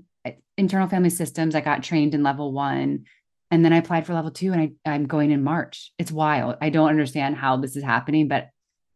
internal 0.56 0.88
family 0.88 1.10
systems, 1.10 1.54
I 1.54 1.60
got 1.60 1.82
trained 1.82 2.14
in 2.14 2.22
level 2.22 2.52
one. 2.52 3.04
And 3.50 3.64
then 3.64 3.72
I 3.72 3.78
applied 3.78 4.06
for 4.06 4.14
level 4.14 4.30
two 4.30 4.52
and 4.52 4.60
I, 4.86 4.90
I'm 4.90 5.06
going 5.06 5.30
in 5.30 5.42
March. 5.42 5.92
It's 5.98 6.10
wild. 6.10 6.56
I 6.60 6.70
don't 6.70 6.88
understand 6.88 7.36
how 7.36 7.56
this 7.56 7.76
is 7.76 7.84
happening, 7.84 8.28
but 8.28 8.48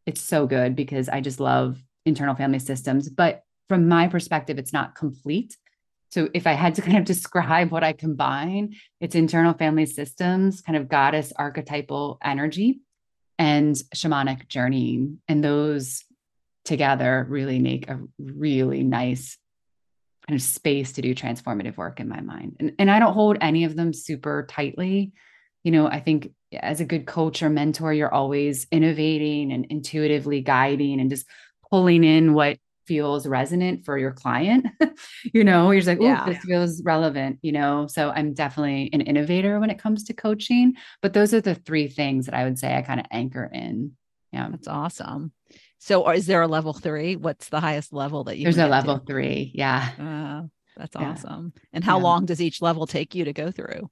it's 0.07 0.21
so 0.21 0.47
good 0.47 0.75
because 0.75 1.09
I 1.09 1.21
just 1.21 1.39
love 1.39 1.83
internal 2.05 2.35
family 2.35 2.59
systems. 2.59 3.09
But 3.09 3.43
from 3.69 3.89
my 3.89 4.09
perspective, 4.09 4.59
it's 4.59 4.73
not 4.73 4.97
complete. 4.97 5.57
So 6.11 6.29
if 6.35 6.47
I 6.47 6.53
had 6.53 6.75
to 6.77 6.83
kind 6.87 6.99
of 6.99 7.05
describe 7.05 7.71
what 7.71 7.85
I 7.85 7.93
combine, 7.93 8.75
it's 9.01 9.15
internal 9.15 9.55
family 9.55 9.87
systems, 9.87 10.61
kind 10.61 10.77
of 10.77 10.89
goddess 10.89 11.33
archetypal 11.37 12.19
energy 12.23 12.81
and 13.39 13.75
shamanic 13.95 14.49
journeying. 14.49 15.21
And 15.29 15.43
those 15.43 16.05
together 16.65 17.27
really 17.29 17.59
make 17.59 17.89
a 17.89 18.01
really 18.19 18.83
nice 18.83 19.39
kind 20.29 20.39
of 20.39 20.43
space 20.43 20.93
to 20.93 21.03
do 21.03 21.15
transformative 21.15 21.77
work 21.77 22.01
in 22.01 22.09
my 22.09 22.21
mind. 22.21 22.57
And, 22.61 22.73
and 22.79 22.91
I 22.91 22.99
don't 22.99 23.15
hold 23.15 23.39
any 23.41 23.65
of 23.65 23.75
them 23.75 23.93
super 23.93 24.47
tightly. 24.49 25.13
You 25.65 25.73
know, 25.73 25.87
I 25.87 26.01
think 26.01 26.33
as 26.53 26.81
a 26.81 26.85
good 26.85 27.07
coach 27.07 27.43
or 27.43 27.49
mentor, 27.49 27.93
you're 27.93 28.13
always 28.13 28.67
innovating 28.71 29.53
and 29.53 29.67
intuitively 29.67 30.41
guiding 30.43 31.01
and 31.01 31.11
just 31.11 31.27
pulling 31.71 32.05
in 32.05 32.35
what 32.35 32.59
feels 32.91 33.25
resonant 33.25 33.85
for 33.85 33.97
your 33.97 34.11
client. 34.11 34.67
you 35.33 35.45
know, 35.45 35.71
you're 35.71 35.79
just 35.79 35.87
like, 35.87 36.01
oh, 36.01 36.05
yeah. 36.05 36.25
this 36.27 36.43
feels 36.43 36.83
relevant, 36.83 37.39
you 37.41 37.53
know. 37.53 37.87
So 37.87 38.11
I'm 38.11 38.35
definitely 38.35 38.91
an 38.93 39.01
innovator 39.01 39.61
when 39.61 39.71
it 39.71 39.79
comes 39.79 40.03
two 40.03 40.13
coaching. 40.13 40.75
But 41.01 41.13
those 41.13 41.33
are 41.33 41.41
the 41.41 41.55
three 41.55 41.87
things 41.87 42.27
that 42.27 42.35
I 42.35 42.43
would 42.43 42.59
say 42.59 42.75
I 42.75 42.83
kind 42.83 42.99
of 42.99 43.07
anchor 43.13 43.45
in. 43.45 43.93
Yeah. 44.33 44.49
That's 44.51 44.67
awesome. 44.67 45.31
So 45.79 46.11
is 46.11 46.27
there 46.27 46.43
a 46.43 46.49
level 46.49 46.73
three? 46.73 47.15
What's 47.15 47.49
the 47.49 47.61
highest 47.61 47.93
level 47.93 48.25
that 48.25 48.39
you 48.39 48.43
There's 48.43 48.59
a 48.59 48.67
level 48.67 48.99
to? 48.99 49.07
three. 49.07 49.53
Yeah. 49.55 49.89
Uh, 49.97 50.49
that's 50.77 50.97
yeah. 50.97 51.13
awesome. 51.13 51.53
And 51.73 51.85
how 51.85 51.99
yeah. 51.99 52.03
long 52.03 52.27
does 52.27 52.43
each 52.43 52.61
level 52.61 52.89
take 52.89 53.15
you 53.15 53.25
to 53.25 53.33
go 53.33 53.53
through? 53.53 53.89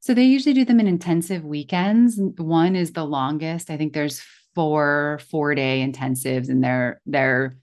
So 0.00 0.14
they 0.14 0.24
usually 0.24 0.52
do 0.52 0.64
them 0.64 0.80
in 0.80 0.88
intensive 0.88 1.44
weekends. 1.44 2.20
One 2.38 2.74
is 2.74 2.90
the 2.90 3.04
longest. 3.04 3.70
I 3.70 3.76
think 3.76 3.92
there's 3.92 4.20
four 4.56 5.20
four 5.30 5.54
day 5.54 5.86
intensives 5.86 6.48
and 6.48 6.64
they're 6.64 7.00
they're 7.06 7.56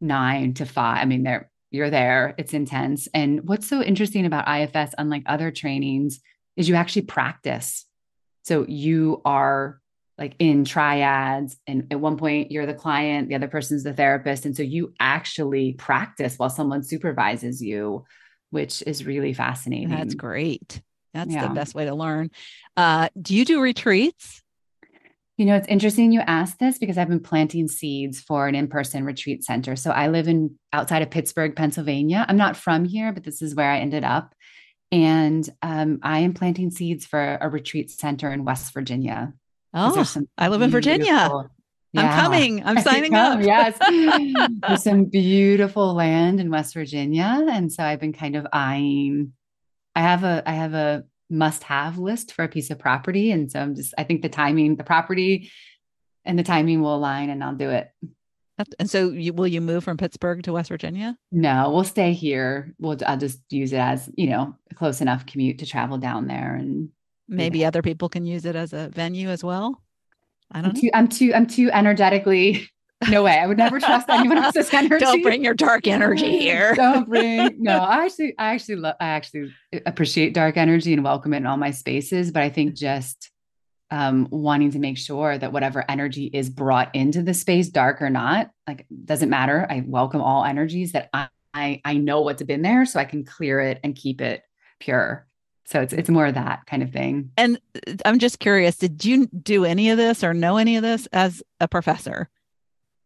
nine 0.00 0.54
to 0.54 0.66
five. 0.66 0.98
I 0.98 1.04
mean, 1.04 1.22
they're 1.22 1.50
you're 1.70 1.90
there, 1.90 2.34
it's 2.38 2.54
intense. 2.54 3.08
And 3.12 3.46
what's 3.46 3.68
so 3.68 3.82
interesting 3.82 4.24
about 4.24 4.48
IFS, 4.48 4.94
unlike 4.96 5.24
other 5.26 5.50
trainings, 5.50 6.20
is 6.56 6.68
you 6.68 6.74
actually 6.74 7.02
practice. 7.02 7.84
So 8.44 8.64
you 8.66 9.20
are 9.24 9.80
like 10.16 10.34
in 10.38 10.64
triads, 10.64 11.56
and 11.66 11.86
at 11.90 12.00
one 12.00 12.16
point 12.16 12.50
you're 12.50 12.66
the 12.66 12.74
client, 12.74 13.28
the 13.28 13.34
other 13.34 13.48
person's 13.48 13.84
the 13.84 13.92
therapist. 13.92 14.46
And 14.46 14.56
so 14.56 14.62
you 14.62 14.94
actually 14.98 15.74
practice 15.74 16.36
while 16.36 16.50
someone 16.50 16.82
supervises 16.82 17.62
you, 17.62 18.04
which 18.50 18.82
is 18.82 19.04
really 19.04 19.32
fascinating. 19.32 19.90
That's 19.90 20.14
great. 20.14 20.80
That's 21.14 21.30
yeah. 21.30 21.46
the 21.46 21.54
best 21.54 21.74
way 21.74 21.84
to 21.84 21.94
learn. 21.94 22.30
Uh, 22.76 23.08
do 23.20 23.36
you 23.36 23.44
do 23.44 23.60
retreats? 23.60 24.42
You 25.38 25.46
know, 25.46 25.54
it's 25.54 25.68
interesting 25.68 26.10
you 26.10 26.20
asked 26.20 26.58
this 26.58 26.78
because 26.78 26.98
I've 26.98 27.08
been 27.08 27.20
planting 27.20 27.68
seeds 27.68 28.20
for 28.20 28.48
an 28.48 28.56
in-person 28.56 29.04
retreat 29.04 29.44
center. 29.44 29.76
So 29.76 29.92
I 29.92 30.08
live 30.08 30.26
in 30.26 30.58
outside 30.72 31.00
of 31.00 31.10
Pittsburgh, 31.10 31.54
Pennsylvania. 31.54 32.26
I'm 32.28 32.36
not 32.36 32.56
from 32.56 32.84
here, 32.84 33.12
but 33.12 33.22
this 33.22 33.40
is 33.40 33.54
where 33.54 33.70
I 33.70 33.78
ended 33.78 34.02
up. 34.02 34.34
And 34.90 35.48
um, 35.62 36.00
I 36.02 36.20
am 36.20 36.34
planting 36.34 36.72
seeds 36.72 37.06
for 37.06 37.38
a 37.40 37.48
retreat 37.48 37.90
center 37.90 38.32
in 38.32 38.44
West 38.44 38.74
Virginia. 38.74 39.32
Oh, 39.72 40.04
I 40.36 40.48
live 40.48 40.62
in 40.62 40.70
Virginia. 40.70 41.30
Yeah. 41.92 42.02
I'm 42.02 42.20
coming. 42.20 42.64
I'm 42.64 42.78
signing 42.82 43.14
up. 43.14 43.40
yes. 43.40 43.78
There's 44.60 44.82
some 44.82 45.04
beautiful 45.04 45.94
land 45.94 46.40
in 46.40 46.50
West 46.50 46.74
Virginia. 46.74 47.46
And 47.48 47.72
so 47.72 47.84
I've 47.84 48.00
been 48.00 48.12
kind 48.12 48.34
of 48.34 48.46
eyeing. 48.52 49.34
I 49.94 50.00
have 50.00 50.24
a 50.24 50.42
I 50.46 50.52
have 50.52 50.74
a 50.74 51.04
must 51.30 51.62
have 51.64 51.98
list 51.98 52.32
for 52.32 52.44
a 52.44 52.48
piece 52.48 52.70
of 52.70 52.78
property. 52.78 53.30
And 53.30 53.50
so 53.50 53.60
I'm 53.60 53.74
just, 53.74 53.94
I 53.98 54.04
think 54.04 54.22
the 54.22 54.28
timing, 54.28 54.76
the 54.76 54.84
property 54.84 55.50
and 56.24 56.38
the 56.38 56.42
timing 56.42 56.80
will 56.80 56.94
align 56.94 57.30
and 57.30 57.42
I'll 57.42 57.54
do 57.54 57.70
it. 57.70 57.90
And 58.78 58.90
so 58.90 59.10
you, 59.10 59.32
will 59.32 59.46
you 59.46 59.60
move 59.60 59.84
from 59.84 59.96
Pittsburgh 59.96 60.42
to 60.42 60.52
West 60.52 60.68
Virginia? 60.68 61.16
No, 61.30 61.70
we'll 61.72 61.84
stay 61.84 62.12
here. 62.12 62.74
We'll, 62.80 62.98
I'll 63.06 63.16
just 63.16 63.40
use 63.50 63.72
it 63.72 63.78
as, 63.78 64.10
you 64.16 64.28
know, 64.28 64.56
close 64.74 65.00
enough 65.00 65.26
commute 65.26 65.60
to 65.60 65.66
travel 65.66 65.98
down 65.98 66.26
there 66.26 66.56
and 66.56 66.88
maybe 67.28 67.64
other 67.64 67.82
people 67.82 68.08
can 68.08 68.26
use 68.26 68.44
it 68.46 68.56
as 68.56 68.72
a 68.72 68.88
venue 68.88 69.28
as 69.28 69.44
well. 69.44 69.80
I 70.50 70.62
don't 70.62 70.70
I'm 70.70 70.80
too, 70.80 70.90
I'm 70.94 71.08
too, 71.08 71.32
I'm 71.34 71.46
too 71.46 71.70
energetically 71.70 72.68
No 73.08 73.22
way. 73.22 73.38
I 73.38 73.46
would 73.46 73.58
never 73.58 73.78
trust 73.78 74.08
anyone 74.08 74.38
else's 74.44 74.72
energy. 74.72 75.04
Don't 75.04 75.22
bring 75.22 75.44
your 75.44 75.54
dark 75.54 75.86
energy 75.86 76.38
here. 76.38 76.74
Don't 76.74 77.08
bring. 77.08 77.56
No, 77.58 77.78
I 77.78 78.04
actually, 78.04 78.34
I 78.38 78.54
actually 78.54 78.76
love. 78.76 78.96
I 79.00 79.08
actually 79.08 79.54
appreciate 79.86 80.34
dark 80.34 80.56
energy 80.56 80.92
and 80.92 81.04
welcome 81.04 81.34
it 81.34 81.38
in 81.38 81.46
all 81.46 81.56
my 81.56 81.70
spaces. 81.70 82.30
But 82.30 82.42
I 82.42 82.50
think 82.50 82.74
just 82.74 83.30
um, 83.90 84.28
wanting 84.30 84.72
to 84.72 84.78
make 84.78 84.98
sure 84.98 85.36
that 85.38 85.52
whatever 85.52 85.84
energy 85.88 86.26
is 86.26 86.50
brought 86.50 86.94
into 86.94 87.22
the 87.22 87.34
space, 87.34 87.68
dark 87.68 88.02
or 88.02 88.10
not, 88.10 88.50
like 88.66 88.86
doesn't 89.04 89.30
matter. 89.30 89.66
I 89.68 89.84
welcome 89.86 90.20
all 90.20 90.44
energies 90.44 90.92
that 90.92 91.08
I, 91.12 91.28
I, 91.54 91.80
I 91.84 91.94
know 91.94 92.20
what's 92.20 92.42
been 92.42 92.62
there, 92.62 92.84
so 92.84 93.00
I 93.00 93.04
can 93.04 93.24
clear 93.24 93.60
it 93.60 93.80
and 93.82 93.94
keep 93.94 94.20
it 94.20 94.42
pure. 94.80 95.26
So 95.66 95.82
it's 95.82 95.92
it's 95.92 96.08
more 96.08 96.26
of 96.26 96.34
that 96.34 96.66
kind 96.66 96.82
of 96.82 96.90
thing. 96.92 97.30
And 97.36 97.60
uh, 97.86 97.94
I'm 98.04 98.18
just 98.18 98.38
curious, 98.38 98.76
did 98.76 99.04
you 99.04 99.26
do 99.26 99.64
any 99.64 99.90
of 99.90 99.98
this 99.98 100.24
or 100.24 100.32
know 100.34 100.56
any 100.56 100.76
of 100.76 100.82
this 100.82 101.06
as 101.12 101.42
a 101.60 101.68
professor? 101.68 102.28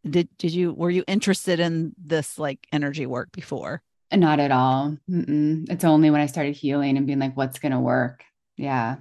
Did 0.09 0.29
did 0.37 0.51
you 0.51 0.73
were 0.73 0.89
you 0.89 1.03
interested 1.07 1.59
in 1.59 1.93
this 1.97 2.37
like 2.37 2.67
energy 2.71 3.05
work 3.05 3.31
before? 3.31 3.81
Not 4.11 4.39
at 4.39 4.51
all. 4.51 4.97
Mm-mm. 5.09 5.69
It's 5.69 5.83
only 5.83 6.11
when 6.11 6.21
I 6.21 6.27
started 6.27 6.55
healing 6.55 6.97
and 6.97 7.07
being 7.07 7.19
like, 7.19 7.35
what's 7.35 7.59
going 7.59 7.71
to 7.71 7.79
work? 7.79 8.23
Yeah. 8.57 8.97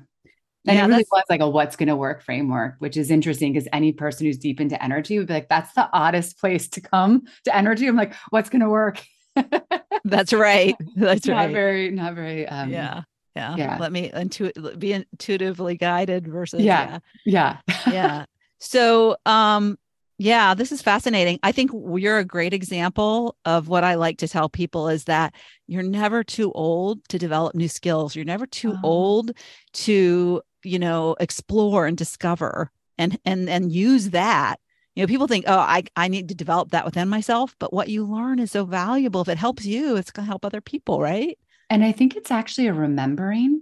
And 0.65 0.77
yeah, 0.77 0.85
it 0.85 0.89
really 0.89 1.05
was 1.11 1.25
like 1.29 1.41
a 1.41 1.49
what's 1.49 1.77
going 1.77 1.89
to 1.89 1.97
work 1.97 2.23
framework, 2.23 2.77
which 2.79 2.97
is 2.97 3.11
interesting 3.11 3.53
because 3.53 3.69
any 3.73 3.93
person 3.93 4.27
who's 4.27 4.39
deep 4.39 4.61
into 4.61 4.83
energy 4.83 5.19
would 5.19 5.27
be 5.27 5.35
like, 5.35 5.49
that's 5.49 5.73
the 5.75 5.89
oddest 5.93 6.39
place 6.39 6.69
to 6.71 6.81
come 6.81 7.25
to 7.45 7.55
energy. 7.55 7.87
I'm 7.89 7.97
like, 7.97 8.15
what's 8.31 8.49
going 8.49 8.61
to 8.61 8.71
work? 8.71 9.03
that's 10.05 10.33
right. 10.33 10.77
That's 10.95 11.27
not 11.27 11.37
right. 11.37 11.53
very, 11.53 11.91
not 11.91 12.15
very. 12.15 12.47
Um, 12.47 12.71
yeah. 12.71 13.03
Yeah. 13.35 13.57
Yeah. 13.57 13.79
Let 13.81 13.91
me 13.93 14.13
intu- 14.13 14.53
be 14.79 14.93
intuitively 14.93 15.77
guided 15.77 16.29
versus. 16.29 16.61
Yeah. 16.61 16.99
Yeah. 17.25 17.59
Yeah. 17.67 17.83
yeah. 17.93 18.25
So, 18.61 19.17
um, 19.27 19.77
yeah, 20.23 20.55
this 20.55 20.71
is 20.71 20.81
fascinating. 20.81 21.41
I 21.43 21.51
think 21.51 21.73
you're 21.73 22.19
a 22.19 22.25
great 22.25 22.55
example 22.55 23.37
of 23.45 23.67
what 23.67 23.83
I 23.83 23.95
like 23.95 24.19
to 24.19 24.29
tell 24.29 24.49
people 24.49 24.89
is 24.89 25.05
that 25.05 25.35
you're 25.67 25.83
never 25.83 26.23
too 26.23 26.53
old 26.53 27.07
to 27.09 27.19
develop 27.19 27.57
new 27.57 27.69
skills. 27.69 28.15
You're 28.15 28.25
never 28.25 28.47
too 28.47 28.75
oh. 28.75 28.81
old 28.85 29.33
to 29.73 30.41
you 30.63 30.79
know 30.79 31.17
explore 31.19 31.87
and 31.87 31.97
discover 31.97 32.71
and 32.99 33.19
and 33.25 33.49
and 33.49 33.73
use 33.73 34.11
that 34.11 34.61
you 34.95 35.03
know 35.03 35.09
people 35.09 35.27
think 35.27 35.45
oh 35.49 35.59
i 35.59 35.83
i 35.97 36.07
need 36.07 36.29
to 36.29 36.37
develop 36.37 36.71
that 36.71 36.85
within 36.85 37.09
myself 37.09 37.57
but 37.59 37.73
what 37.73 37.89
you 37.89 38.05
learn 38.05 38.39
is 38.39 38.53
so 38.53 38.65
valuable 38.65 39.23
if 39.23 39.29
it 39.29 39.39
helps 39.39 39.65
you 39.65 39.97
it's 39.97 40.13
going 40.13 40.25
to 40.25 40.31
help 40.31 40.45
other 40.45 40.61
people 40.61 41.01
right 41.01 41.37
and 41.69 41.85
i 41.85 41.91
think 41.91 42.15
it's 42.15 42.31
actually 42.31 42.69
a 42.69 42.73
remembering 42.73 43.61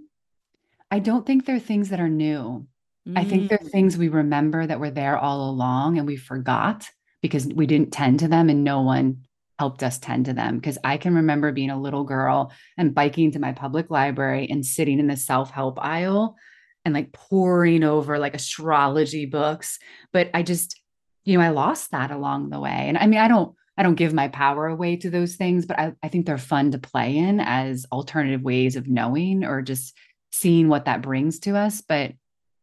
i 0.91 0.99
don't 0.99 1.25
think 1.25 1.45
there 1.45 1.55
are 1.55 1.59
things 1.59 1.89
that 1.89 1.99
are 1.99 2.09
new 2.09 2.67
mm. 3.07 3.17
i 3.17 3.23
think 3.23 3.49
there 3.49 3.59
are 3.61 3.69
things 3.69 3.97
we 3.97 4.09
remember 4.09 4.65
that 4.65 4.79
were 4.79 4.91
there 4.91 5.17
all 5.17 5.49
along 5.49 5.97
and 5.97 6.07
we 6.07 6.15
forgot 6.15 6.87
because 7.21 7.47
we 7.47 7.67
didn't 7.67 7.91
tend 7.91 8.19
to 8.19 8.27
them 8.27 8.49
and 8.49 8.63
no 8.63 8.81
one 8.81 9.17
helped 9.59 9.83
us 9.83 9.99
tend 9.99 10.25
to 10.25 10.33
them 10.33 10.55
because 10.57 10.77
i 10.83 10.97
can 10.97 11.15
remember 11.15 11.51
being 11.51 11.69
a 11.69 11.79
little 11.79 12.03
girl 12.03 12.51
and 12.77 12.95
biking 12.95 13.31
to 13.31 13.39
my 13.39 13.51
public 13.51 13.91
library 13.91 14.47
and 14.49 14.65
sitting 14.65 14.99
in 14.99 15.07
the 15.07 15.15
self-help 15.15 15.77
aisle 15.79 16.35
and 16.83 16.93
like 16.93 17.11
poring 17.11 17.83
over 17.83 18.17
like 18.17 18.33
astrology 18.33 19.25
books 19.25 19.77
but 20.11 20.29
i 20.33 20.41
just 20.41 20.79
you 21.25 21.37
know 21.37 21.43
i 21.43 21.49
lost 21.49 21.91
that 21.91 22.11
along 22.11 22.49
the 22.49 22.59
way 22.59 22.69
and 22.87 22.97
i 22.97 23.05
mean 23.05 23.19
i 23.19 23.27
don't 23.27 23.55
i 23.77 23.83
don't 23.83 23.95
give 23.95 24.13
my 24.13 24.27
power 24.27 24.67
away 24.67 24.95
to 24.95 25.09
those 25.09 25.35
things 25.35 25.65
but 25.65 25.77
i, 25.77 25.93
I 26.01 26.07
think 26.07 26.25
they're 26.25 26.37
fun 26.37 26.71
to 26.71 26.79
play 26.79 27.17
in 27.17 27.39
as 27.39 27.85
alternative 27.91 28.41
ways 28.41 28.75
of 28.75 28.87
knowing 28.87 29.43
or 29.43 29.61
just 29.61 29.95
seeing 30.31 30.69
what 30.69 30.85
that 30.85 31.01
brings 31.01 31.39
to 31.41 31.55
us 31.55 31.81
but 31.81 32.13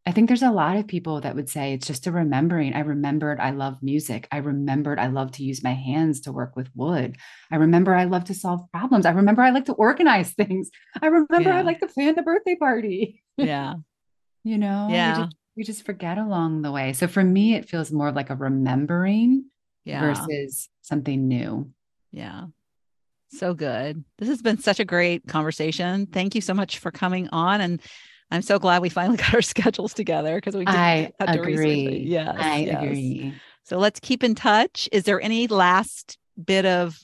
i 0.09 0.11
think 0.11 0.27
there's 0.27 0.41
a 0.41 0.49
lot 0.49 0.75
of 0.75 0.87
people 0.87 1.21
that 1.21 1.35
would 1.35 1.47
say 1.47 1.73
it's 1.73 1.85
just 1.85 2.07
a 2.07 2.11
remembering 2.11 2.73
i 2.73 2.79
remembered 2.79 3.39
i 3.39 3.51
love 3.51 3.77
music. 3.83 4.27
I 4.31 4.37
remembered 4.37 4.97
i 4.97 5.05
love 5.05 5.31
to 5.33 5.43
use 5.43 5.63
my 5.63 5.73
hands 5.73 6.21
to 6.21 6.31
work 6.31 6.55
with 6.55 6.67
wood. 6.73 7.15
I 7.51 7.57
remember 7.57 7.93
i 7.93 8.05
love 8.05 8.23
to 8.25 8.33
solve 8.33 8.69
problems. 8.71 9.05
I 9.05 9.11
remember 9.11 9.43
i 9.43 9.51
like 9.51 9.65
to 9.65 9.73
organize 9.73 10.33
things. 10.41 10.71
I 10.99 11.07
remember 11.07 11.49
yeah. 11.49 11.57
i 11.57 11.61
like 11.61 11.79
to 11.81 11.87
plan 11.87 12.15
the 12.15 12.23
birthday 12.23 12.55
party. 12.55 13.23
Yeah. 13.37 13.75
You 14.45 14.57
know 14.57 14.87
yeah. 14.89 15.17
we 15.17 15.23
just, 15.23 15.35
we 15.57 15.63
just 15.65 15.85
forget 15.85 16.17
along 16.17 16.61
the 16.61 16.71
way. 16.71 16.93
So 16.93 17.07
for 17.07 17.21
me 17.21 17.55
it 17.55 17.67
feels 17.67 17.91
more 17.91 18.09
like 18.13 18.29
a 18.29 18.35
remembering 18.35 19.45
yeah. 19.83 19.99
versus 19.99 20.69
something 20.81 21.27
new. 21.27 21.69
Yeah. 22.13 22.45
So 23.31 23.53
good. 23.53 24.03
This 24.17 24.29
has 24.29 24.41
been 24.41 24.57
such 24.59 24.79
a 24.79 24.85
great 24.85 25.27
conversation. 25.27 26.07
Thank 26.07 26.35
you 26.35 26.41
so 26.41 26.53
much 26.53 26.79
for 26.79 26.89
coming 26.89 27.27
on 27.33 27.59
and 27.59 27.81
i'm 28.31 28.41
so 28.41 28.59
glad 28.59 28.81
we 28.81 28.89
finally 28.89 29.17
got 29.17 29.33
our 29.33 29.41
schedules 29.41 29.93
together 29.93 30.35
because 30.35 30.55
we 30.55 30.65
I 30.65 31.11
agree. 31.19 31.99
yes 31.99 32.35
i 32.39 32.57
yes. 32.57 32.75
agree 32.75 33.33
so 33.63 33.77
let's 33.77 33.99
keep 33.99 34.23
in 34.23 34.35
touch 34.35 34.89
is 34.91 35.03
there 35.03 35.21
any 35.21 35.47
last 35.47 36.17
bit 36.43 36.65
of 36.65 36.99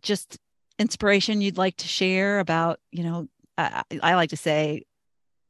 just 0.00 0.38
inspiration 0.78 1.40
you'd 1.40 1.58
like 1.58 1.76
to 1.76 1.88
share 1.88 2.38
about 2.38 2.80
you 2.90 3.04
know 3.04 3.28
I, 3.58 3.82
I 4.02 4.14
like 4.14 4.30
to 4.30 4.36
say 4.36 4.84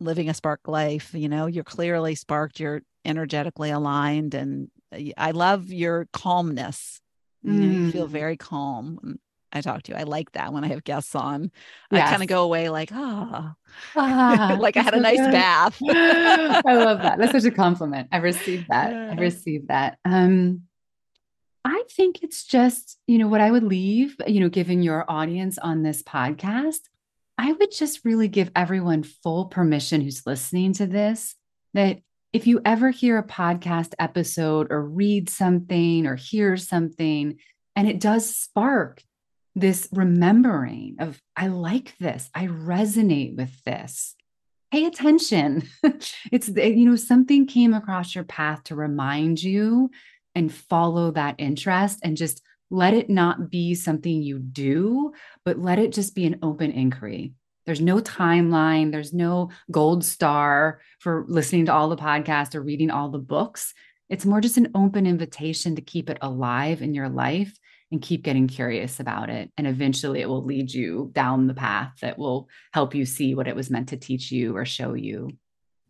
living 0.01 0.29
a 0.29 0.35
spark 0.35 0.61
life 0.67 1.15
you 1.15 1.29
know 1.29 1.47
you're 1.47 1.65
clearly 1.65 2.15
sparked 2.15 2.61
you're 2.61 2.83
energetically 3.05 3.71
aligned 3.71 4.35
and 4.35 4.69
uh, 4.93 5.13
i 5.17 5.31
love 5.31 5.73
your 5.73 6.07
calmness 6.13 7.01
mm. 7.47 7.55
you, 7.55 7.61
know, 7.61 7.85
you 7.87 7.93
feel 7.93 8.09
mm. 8.09 8.11
very 8.11 8.37
calm 8.37 9.19
I 9.53 9.61
talk 9.61 9.83
to 9.85 9.93
you. 9.93 9.99
I 9.99 10.05
like 10.05 10.33
that 10.33 10.53
when 10.53 10.65
I 10.65 10.69
have 10.69 10.85
guests 10.85 11.15
on. 11.15 11.51
Yes. 11.91 12.07
I 12.07 12.11
kind 12.11 12.23
of 12.23 12.29
go 12.29 12.43
away 12.43 12.69
like, 12.69 12.91
oh, 12.93 13.53
ah, 13.97 14.57
like 14.59 14.77
I 14.77 14.83
had 14.83 14.95
a 14.95 15.01
nice 15.01 15.19
bath. 15.19 15.79
I 15.89 16.75
love 16.75 17.03
that. 17.03 17.19
That's 17.19 17.33
such 17.33 17.45
a 17.45 17.51
compliment. 17.51 18.09
I 18.13 18.19
received 18.19 18.67
that. 18.71 18.93
I 18.93 19.15
received 19.15 19.69
that. 19.69 19.99
Um, 20.05 20.63
I 21.65 21.85
think 21.91 22.23
it's 22.23 22.45
just, 22.45 22.99
you 23.07 23.19
know, 23.19 23.29
what 23.29 23.41
I 23.41 23.51
would 23.51 23.63
leave, 23.63 24.17
you 24.27 24.41
know, 24.41 24.49
given 24.49 24.83
your 24.83 25.05
audience 25.09 25.59
on 25.59 25.83
this 25.83 26.03
podcast 26.03 26.81
I 27.39 27.53
would 27.53 27.73
just 27.73 28.05
really 28.05 28.29
give 28.29 28.51
everyone 28.55 29.03
full 29.03 29.47
permission 29.47 30.01
who's 30.01 30.27
listening 30.27 30.75
to 30.75 30.87
this 30.87 31.35
that 31.75 31.99
if 32.33 32.47
you 32.47 32.61
ever 32.65 32.91
hear 32.91 33.19
a 33.19 33.27
podcast 33.27 33.95
episode 33.99 34.69
or 34.71 34.81
read 34.81 35.29
something 35.29 36.07
or 36.07 36.15
hear 36.15 36.57
something, 36.57 37.39
and 37.75 37.89
it 37.89 38.01
does 38.01 38.37
spark 38.37 39.03
this 39.55 39.89
remembering 39.93 40.97
of, 40.99 41.21
I 41.37 41.49
like 41.49 41.97
this, 41.99 42.31
I 42.35 42.47
resonate 42.47 43.37
with 43.37 43.63
this. 43.65 44.15
Pay 44.71 44.87
attention. 44.87 45.69
it's, 46.33 46.51
eh, 46.57 46.69
you 46.69 46.89
know, 46.89 46.97
something 46.97 47.47
came 47.47 47.75
across 47.75 48.15
your 48.15 48.25
path 48.25 48.65
to 48.65 48.75
remind 48.75 49.43
you 49.43 49.91
and 50.35 50.53
follow 50.53 51.11
that 51.11 51.35
interest 51.39 52.01
and 52.03 52.17
just 52.17 52.43
let 52.71 52.95
it 52.95 53.11
not 53.11 53.51
be 53.51 53.75
something 53.75 54.23
you 54.23 54.39
do, 54.39 55.13
but 55.45 55.59
let 55.59 55.79
it 55.79 55.93
just 55.93 56.15
be 56.15 56.25
an 56.25 56.39
open 56.43 56.71
inquiry. 56.71 57.35
There's 57.67 57.83
no 57.83 57.99
timeline, 57.99 58.91
there's 58.91 59.13
no 59.13 59.51
gold 59.71 60.05
star 60.05 60.81
for 60.99 61.27
listening 61.29 61.67
to 61.67 61.73
all 61.73 61.91
the 61.91 61.97
podcasts 61.97 62.55
or 62.55 62.63
reading 62.63 62.91
all 62.91 63.11
the 63.11 63.19
books. 63.19 63.75
It's 64.09 64.25
more 64.27 64.41
just 64.41 64.57
an 64.57 64.71
open 64.75 65.07
invitation 65.07 65.77
to 65.77 65.83
keep 65.83 66.09
it 66.09 66.19
alive 66.23 66.81
in 66.81 66.95
your 66.95 67.11
life 67.11 67.57
and 67.93 68.03
keep 68.03 68.23
getting 68.23 68.49
curious 68.49 68.99
about 68.99 69.31
it. 69.31 69.53
And 69.57 69.67
eventually 69.67 70.21
it 70.21 70.29
will 70.29 70.45
lead 70.45 70.73
you 70.73 71.11
down 71.13 71.47
the 71.47 71.55
path 71.55 71.93
that 72.01 72.19
will 72.19 72.49
help 72.73 72.95
you 72.95 73.05
see 73.05 73.35
what 73.35 73.47
it 73.47 73.55
was 73.55 73.71
meant 73.71 73.91
to 73.91 73.97
teach 73.97 74.33
you 74.33 74.57
or 74.57 74.65
show 74.65 74.95
you. 74.95 75.31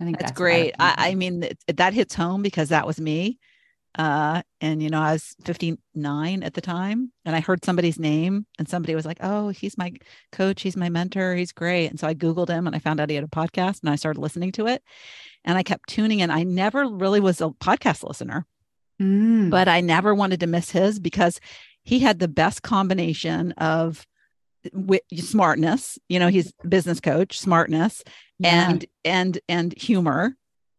I 0.01 0.05
think 0.05 0.19
that's, 0.19 0.33
that's 0.33 0.39
great. 0.39 0.75
I, 0.81 0.95
I, 0.99 1.15
mean, 1.15 1.49
that 1.69 1.95
hits 1.95 2.15
home 2.15 2.43
because 2.43 2.71
that 2.71 2.87
was 2.87 3.01
me 3.01 3.39
uh 3.99 4.41
and 4.63 4.83
you 4.83 4.89
know 4.89 5.01
i 5.01 5.13
was 5.13 5.37
59 5.45 6.43
at 6.43 6.55
the 6.55 6.63
time 6.63 7.13
and 7.27 7.37
i 7.37 7.41
heard 7.41 7.63
somebody's 7.63 7.99
name 7.99 8.47
and 8.59 8.67
somebody 8.67 8.95
was 8.95 9.05
like 9.05 9.19
oh 9.21 9.51
he's 9.51 9.77
my 9.77 9.93
coach 10.31 10.63
he's 10.63 10.79
my 10.79 10.89
mentor 10.89 11.35
he's 11.35 11.53
great 11.53 11.89
and 11.89 12.01
so 12.01 12.07
i 12.07 12.15
googled 12.15 12.49
him 12.49 12.67
and 12.67 12.75
i 12.75 12.79
found 12.79 13.01
out 13.01 13.11
he 13.11 13.17
had 13.17 13.25
a 13.25 13.29
podcast 13.29 13.83
and 13.83 13.91
i 13.91 13.97
started 13.97 14.19
listening 14.19 14.51
to 14.51 14.67
it 14.67 14.83
and 15.45 15.59
i 15.59 15.63
kept 15.63 15.91
tuning 15.91 16.21
in 16.21 16.31
i 16.31 16.43
never 16.43 16.89
really 16.89 17.21
was 17.21 17.43
a 17.43 17.49
podcast 17.49 18.03
listener 18.03 18.47
mm. 19.01 19.51
but 19.51 19.69
i 19.69 19.83
never 19.83 20.15
wanted 20.15 20.41
to 20.41 20.47
miss 20.47 20.71
his 20.71 20.99
because 20.99 21.39
he 21.85 21.99
had 21.99 22.19
the 22.19 22.29
best 22.29 22.63
combination 22.63 23.53
of 23.53 24.07
smartness 25.17 25.99
you 26.09 26.19
know 26.19 26.29
he's 26.29 26.53
business 26.69 27.01
coach 27.01 27.39
smartness 27.39 28.05
yeah. 28.39 28.71
and 28.71 28.87
and 29.05 29.41
and 29.49 29.77
humor 29.77 30.37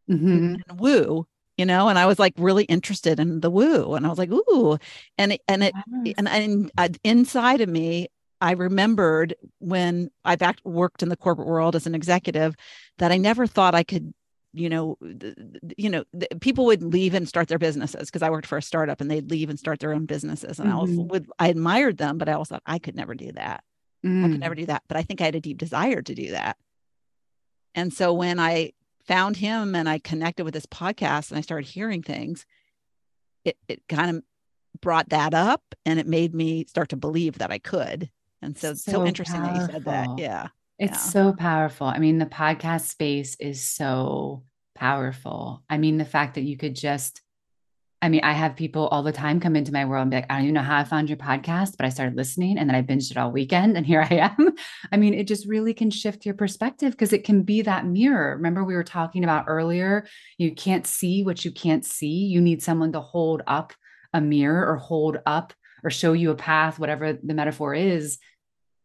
mm-hmm. 0.10 0.56
and 0.56 0.80
woo 0.80 1.28
you 1.58 1.66
know 1.66 1.89
and 1.89 1.99
i 1.99 2.06
was 2.06 2.18
like 2.18 2.34
really 2.38 2.64
interested 2.66 3.20
in 3.20 3.41
the 3.41 3.49
woo 3.49 3.93
and 3.93 4.06
i 4.06 4.10
was 4.10 4.18
like 4.18 4.32
ooh 4.32 4.78
and 5.18 5.34
it, 5.34 5.41
and 5.47 5.64
it 5.66 5.74
yes. 6.06 6.16
and, 6.18 6.30
and 6.30 6.72
uh, 6.78 6.88
inside 7.04 7.60
of 7.60 7.68
me 7.68 8.08
i 8.39 8.54
remembered 8.54 9.36
when 9.60 10.10
i 10.24 10.38
back 10.38 10.60
worked 10.64 11.04
in 11.04 11.10
the 11.10 11.18
corporate 11.18 11.47
world 11.47 11.76
as 11.76 11.86
an 11.86 11.95
executive 11.95 12.56
that 12.99 13.12
i 13.12 13.18
never 13.18 13.45
thought 13.45 13.76
i 13.76 13.84
could 13.84 14.14
you 14.54 14.70
know 14.70 14.97
you 15.78 15.89
know 15.89 16.04
people 16.41 16.66
would 16.66 16.84
leave 16.84 17.14
and 17.14 17.28
start 17.28 17.47
their 17.47 17.58
businesses 17.58 18.10
because 18.10 18.22
i 18.22 18.30
worked 18.30 18.47
for 18.47 18.58
a 18.58 18.62
startup 18.62 19.01
and 19.01 19.10
they'd 19.10 19.32
leave 19.32 19.49
and 19.49 19.60
start 19.60 19.80
their 19.80 19.93
own 19.93 20.06
businesses 20.06 20.60
and 20.60 20.72
mm-hmm. 20.72 20.99
i 20.99 21.04
would 21.04 21.28
i 21.39 21.47
admired 21.47 21.97
them 21.97 22.18
but 22.18 22.30
i 22.30 22.34
also 22.34 22.56
thought 22.56 22.64
i 22.66 22.78
could 22.78 22.95
never 22.95 23.16
do 23.16 23.32
that 23.32 23.64
mm. 24.06 24.24
i 24.24 24.30
could 24.30 24.39
never 24.39 24.56
mm. 24.56 24.60
do 24.60 24.66
that 24.68 24.84
but 24.88 24.95
i 24.95 25.01
think 25.01 25.22
i 25.22 25.26
had 25.26 25.36
a 25.36 25.41
deep 25.41 25.58
desire 25.58 26.01
to 26.01 26.14
do 26.14 26.32
that 26.32 26.56
and 27.74 27.91
so 27.91 28.14
when 28.14 28.39
i 28.39 28.72
found 29.06 29.38
him 29.38 29.76
and 29.76 29.88
I 29.88 29.99
connected 29.99 30.43
with 30.43 30.54
this 30.54 30.66
podcast 30.66 31.30
and 31.30 31.38
I 31.38 31.41
started 31.41 31.68
hearing 31.68 32.01
things, 32.01 32.45
it, 33.43 33.58
it 33.68 33.82
kind 33.88 34.18
of 34.18 34.24
brought 34.82 35.10
that 35.10 35.34
up 35.34 35.62
and 35.86 35.99
it 35.99 36.08
made 36.08 36.34
me 36.34 36.66
start 36.66 36.89
to 36.89 36.95
believe 36.95 37.39
that 37.39 37.51
I 37.51 37.60
could. 37.60 38.10
And 38.41 38.58
so, 38.58 38.74
so, 38.74 38.91
so 38.91 39.06
interesting 39.06 39.41
powerful. 39.41 39.60
that 39.60 39.68
you 39.68 39.74
said 39.74 39.86
that. 39.86 40.10
Yeah. 40.18 40.47
It's 40.84 41.05
yeah. 41.05 41.11
so 41.11 41.34
powerful. 41.34 41.88
I 41.88 41.99
mean, 41.99 42.17
the 42.17 42.25
podcast 42.25 42.89
space 42.89 43.38
is 43.39 43.65
so 43.65 44.43
powerful. 44.75 45.63
I 45.69 45.77
mean, 45.77 45.97
the 45.97 46.03
fact 46.03 46.36
that 46.36 46.43
you 46.43 46.57
could 46.57 46.75
just 46.75 47.21
I 48.01 48.09
mean, 48.09 48.19
I 48.21 48.34
have 48.34 48.57
people 48.57 48.89
all 48.89 49.01
the 49.01 49.13
time 49.13 49.39
come 49.39 49.55
into 49.55 49.71
my 49.71 49.86
world 49.86 50.01
and 50.01 50.11
be 50.11 50.17
like, 50.17 50.25
I 50.29 50.34
don't 50.34 50.43
even 50.43 50.55
know 50.55 50.61
how 50.61 50.77
I 50.77 50.84
found 50.84 51.07
your 51.07 51.17
podcast, 51.17 51.77
but 51.77 51.86
I 51.86 51.89
started 51.89 52.17
listening 52.17 52.57
and 52.57 52.69
then 52.69 52.75
I 52.75 52.81
binged 52.81 53.11
it 53.11 53.17
all 53.17 53.31
weekend 53.31 53.77
and 53.77 53.86
here 53.91 54.01
I 54.01 54.15
am. 54.15 54.55
I 54.91 54.97
mean, 54.97 55.13
it 55.13 55.25
just 55.25 55.47
really 55.47 55.73
can 55.73 55.89
shift 55.89 56.25
your 56.25 56.36
perspective 56.36 56.91
because 56.91 57.13
it 57.13 57.23
can 57.23 57.43
be 57.43 57.61
that 57.61 57.86
mirror. 57.86 58.36
Remember, 58.36 58.65
we 58.65 58.75
were 58.75 58.84
talking 58.84 59.23
about 59.23 59.45
earlier, 59.47 60.05
you 60.38 60.53
can't 60.53 60.86
see 60.86 61.23
what 61.23 61.45
you 61.45 61.51
can't 61.53 61.86
see. 61.86 62.25
You 62.25 62.41
need 62.41 62.61
someone 62.61 62.91
to 62.91 62.99
hold 62.99 63.41
up 63.47 63.71
a 64.13 64.19
mirror 64.19 64.69
or 64.69 64.75
hold 64.75 65.19
up 65.25 65.53
or 65.81 65.89
show 65.89 66.11
you 66.11 66.31
a 66.31 66.36
path, 66.36 66.79
whatever 66.79 67.13
the 67.13 67.34
metaphor 67.34 67.73
is. 67.73 68.17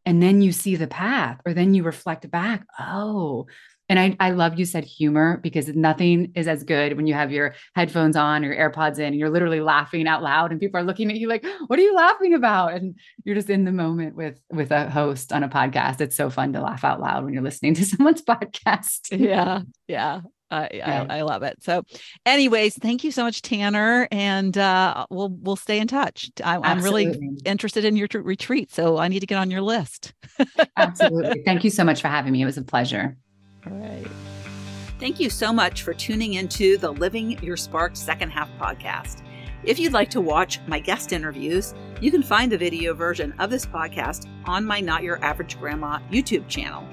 And 0.09 0.23
then 0.23 0.41
you 0.41 0.53
see 0.53 0.75
the 0.75 0.87
path, 0.87 1.39
or 1.45 1.53
then 1.53 1.75
you 1.75 1.83
reflect 1.83 2.31
back. 2.31 2.65
Oh, 2.81 3.47
and 3.91 3.99
I, 3.99 4.17
I 4.19 4.31
love 4.31 4.59
you 4.59 4.65
said 4.65 4.87
humor 4.87 5.39
because 5.43 5.69
nothing 5.69 6.33
is 6.35 6.49
as 6.49 6.65
good 6.65 6.97
when 6.97 7.07
you 7.07 7.13
have 7.13 7.31
your 7.31 7.55
headphones 7.75 8.17
on 8.17 8.43
or 8.43 8.57
AirPods 8.57 8.99
in 8.99 9.05
and 9.05 9.17
you're 9.17 9.29
literally 9.29 9.61
laughing 9.61 10.09
out 10.09 10.23
loud 10.23 10.51
and 10.51 10.61
people 10.61 10.81
are 10.81 10.85
looking 10.85 11.11
at 11.11 11.19
you 11.19 11.29
like, 11.29 11.45
what 11.67 11.79
are 11.79 11.83
you 11.83 11.95
laughing 11.95 12.33
about? 12.33 12.73
And 12.73 12.99
you're 13.25 13.35
just 13.35 13.51
in 13.51 13.67
the 13.67 13.73
moment 13.73 14.17
with 14.17 14.41
with 14.51 14.71
a 14.71 14.89
host 14.89 15.31
on 15.31 15.43
a 15.43 15.49
podcast. 15.51 16.01
It's 16.01 16.17
so 16.17 16.31
fun 16.31 16.55
to 16.55 16.63
laugh 16.63 16.85
out 16.85 17.03
loud 17.03 17.25
when 17.25 17.35
you're 17.35 17.43
listening 17.43 17.75
to 17.75 17.85
someone's 17.85 18.23
podcast. 18.23 19.09
Yeah. 19.11 19.61
Yeah. 19.89 20.23
Uh, 20.51 20.69
yeah. 20.73 21.07
I, 21.09 21.19
I, 21.19 21.23
love 21.23 21.43
it. 21.43 21.63
So, 21.63 21.83
anyways, 22.25 22.77
thank 22.77 23.05
you 23.05 23.11
so 23.11 23.25
much, 23.25 23.43
Tanner, 23.43 24.09
and 24.11 24.57
uh, 24.57 25.07
we'll 25.11 25.29
we'll 25.29 25.57
stay 25.57 25.79
in 25.79 25.87
touch. 25.87 26.31
I, 26.43 26.59
am 26.71 26.83
really 26.83 27.39
interested 27.45 27.85
in 27.85 27.97
your 27.97 28.09
t- 28.09 28.19
retreat, 28.19 28.73
so 28.73 28.97
I 28.97 29.09
need 29.09 29.21
to 29.21 29.27
get 29.27 29.39
on 29.39 29.51
your 29.51 29.61
list. 29.61 30.15
Absolutely. 30.77 31.43
Thank 31.45 31.65
you 31.65 31.71
so 31.71 31.85
much 31.85 32.01
for 32.01 32.09
having 32.09 32.33
me. 32.33 32.43
It 32.43 32.47
was 32.47 32.57
a 32.57 32.63
pleasure. 32.63 33.17
All 33.67 33.77
right. 33.77 34.07
Thank 34.99 35.21
you 35.21 35.31
so 35.31 35.53
much 35.53 35.83
for 35.83 35.95
tuning 35.95 36.35
into 36.35 36.77
the 36.79 36.93
Living 36.93 37.43
Your 37.43 37.57
Spark 37.57 37.95
Second 37.95 38.31
Half 38.31 38.51
podcast. 38.59 39.23
If 39.65 39.79
you'd 39.79 39.93
like 39.93 40.11
to 40.11 40.21
watch 40.21 40.61
my 40.67 40.81
guest 40.81 41.13
interviews, 41.13 41.75
you 42.01 42.11
can 42.11 42.23
find 42.23 42.51
the 42.51 42.59
video 42.59 42.95
version 42.95 43.33
of 43.39 43.51
this 43.51 43.67
podcast 43.67 44.29
on 44.47 44.65
my 44.65 44.81
Not 44.81 45.03
Your 45.03 45.23
Average 45.23 45.59
Grandma 45.59 45.99
YouTube 46.11 46.49
channel. 46.49 46.87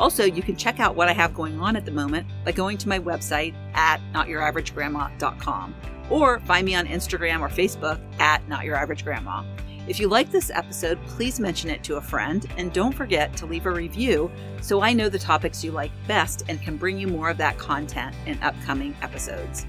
Also, 0.00 0.24
you 0.24 0.42
can 0.42 0.56
check 0.56 0.80
out 0.80 0.96
what 0.96 1.08
I 1.08 1.12
have 1.12 1.34
going 1.34 1.60
on 1.60 1.76
at 1.76 1.84
the 1.84 1.90
moment 1.90 2.26
by 2.42 2.52
going 2.52 2.78
to 2.78 2.88
my 2.88 2.98
website 2.98 3.54
at 3.74 4.00
notyouraveragegrandma.com 4.14 5.74
or 6.08 6.40
find 6.40 6.64
me 6.64 6.74
on 6.74 6.86
Instagram 6.86 7.40
or 7.40 7.50
Facebook 7.50 8.00
at 8.18 8.48
Not 8.48 8.64
Your 8.64 8.76
Average 8.76 9.04
Grandma. 9.04 9.44
If 9.86 10.00
you 10.00 10.08
like 10.08 10.30
this 10.30 10.50
episode, 10.50 10.98
please 11.06 11.38
mention 11.38 11.68
it 11.68 11.84
to 11.84 11.96
a 11.96 12.00
friend 12.00 12.46
and 12.56 12.72
don't 12.72 12.94
forget 12.94 13.36
to 13.36 13.46
leave 13.46 13.66
a 13.66 13.70
review 13.70 14.30
so 14.62 14.80
I 14.80 14.94
know 14.94 15.10
the 15.10 15.18
topics 15.18 15.62
you 15.62 15.70
like 15.70 15.92
best 16.08 16.44
and 16.48 16.62
can 16.62 16.78
bring 16.78 16.98
you 16.98 17.06
more 17.06 17.28
of 17.28 17.36
that 17.36 17.58
content 17.58 18.16
in 18.24 18.42
upcoming 18.42 18.96
episodes. 19.02 19.66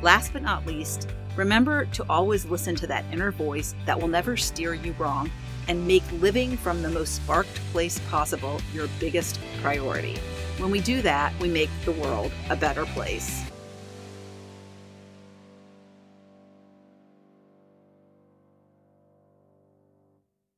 Last 0.00 0.32
but 0.32 0.42
not 0.42 0.64
least, 0.64 1.10
remember 1.36 1.84
to 1.86 2.06
always 2.08 2.46
listen 2.46 2.74
to 2.76 2.86
that 2.86 3.04
inner 3.12 3.32
voice 3.32 3.74
that 3.84 4.00
will 4.00 4.08
never 4.08 4.34
steer 4.34 4.72
you 4.72 4.92
wrong 4.98 5.30
and 5.68 5.86
make 5.86 6.02
living 6.20 6.56
from 6.56 6.82
the 6.82 6.90
most 6.90 7.16
sparked 7.16 7.56
place 7.72 7.98
possible 8.10 8.60
your 8.72 8.88
biggest 9.00 9.38
priority. 9.62 10.16
When 10.58 10.70
we 10.70 10.80
do 10.80 11.02
that, 11.02 11.32
we 11.40 11.48
make 11.48 11.70
the 11.84 11.92
world 11.92 12.32
a 12.50 12.56
better 12.56 12.86
place. 12.86 13.44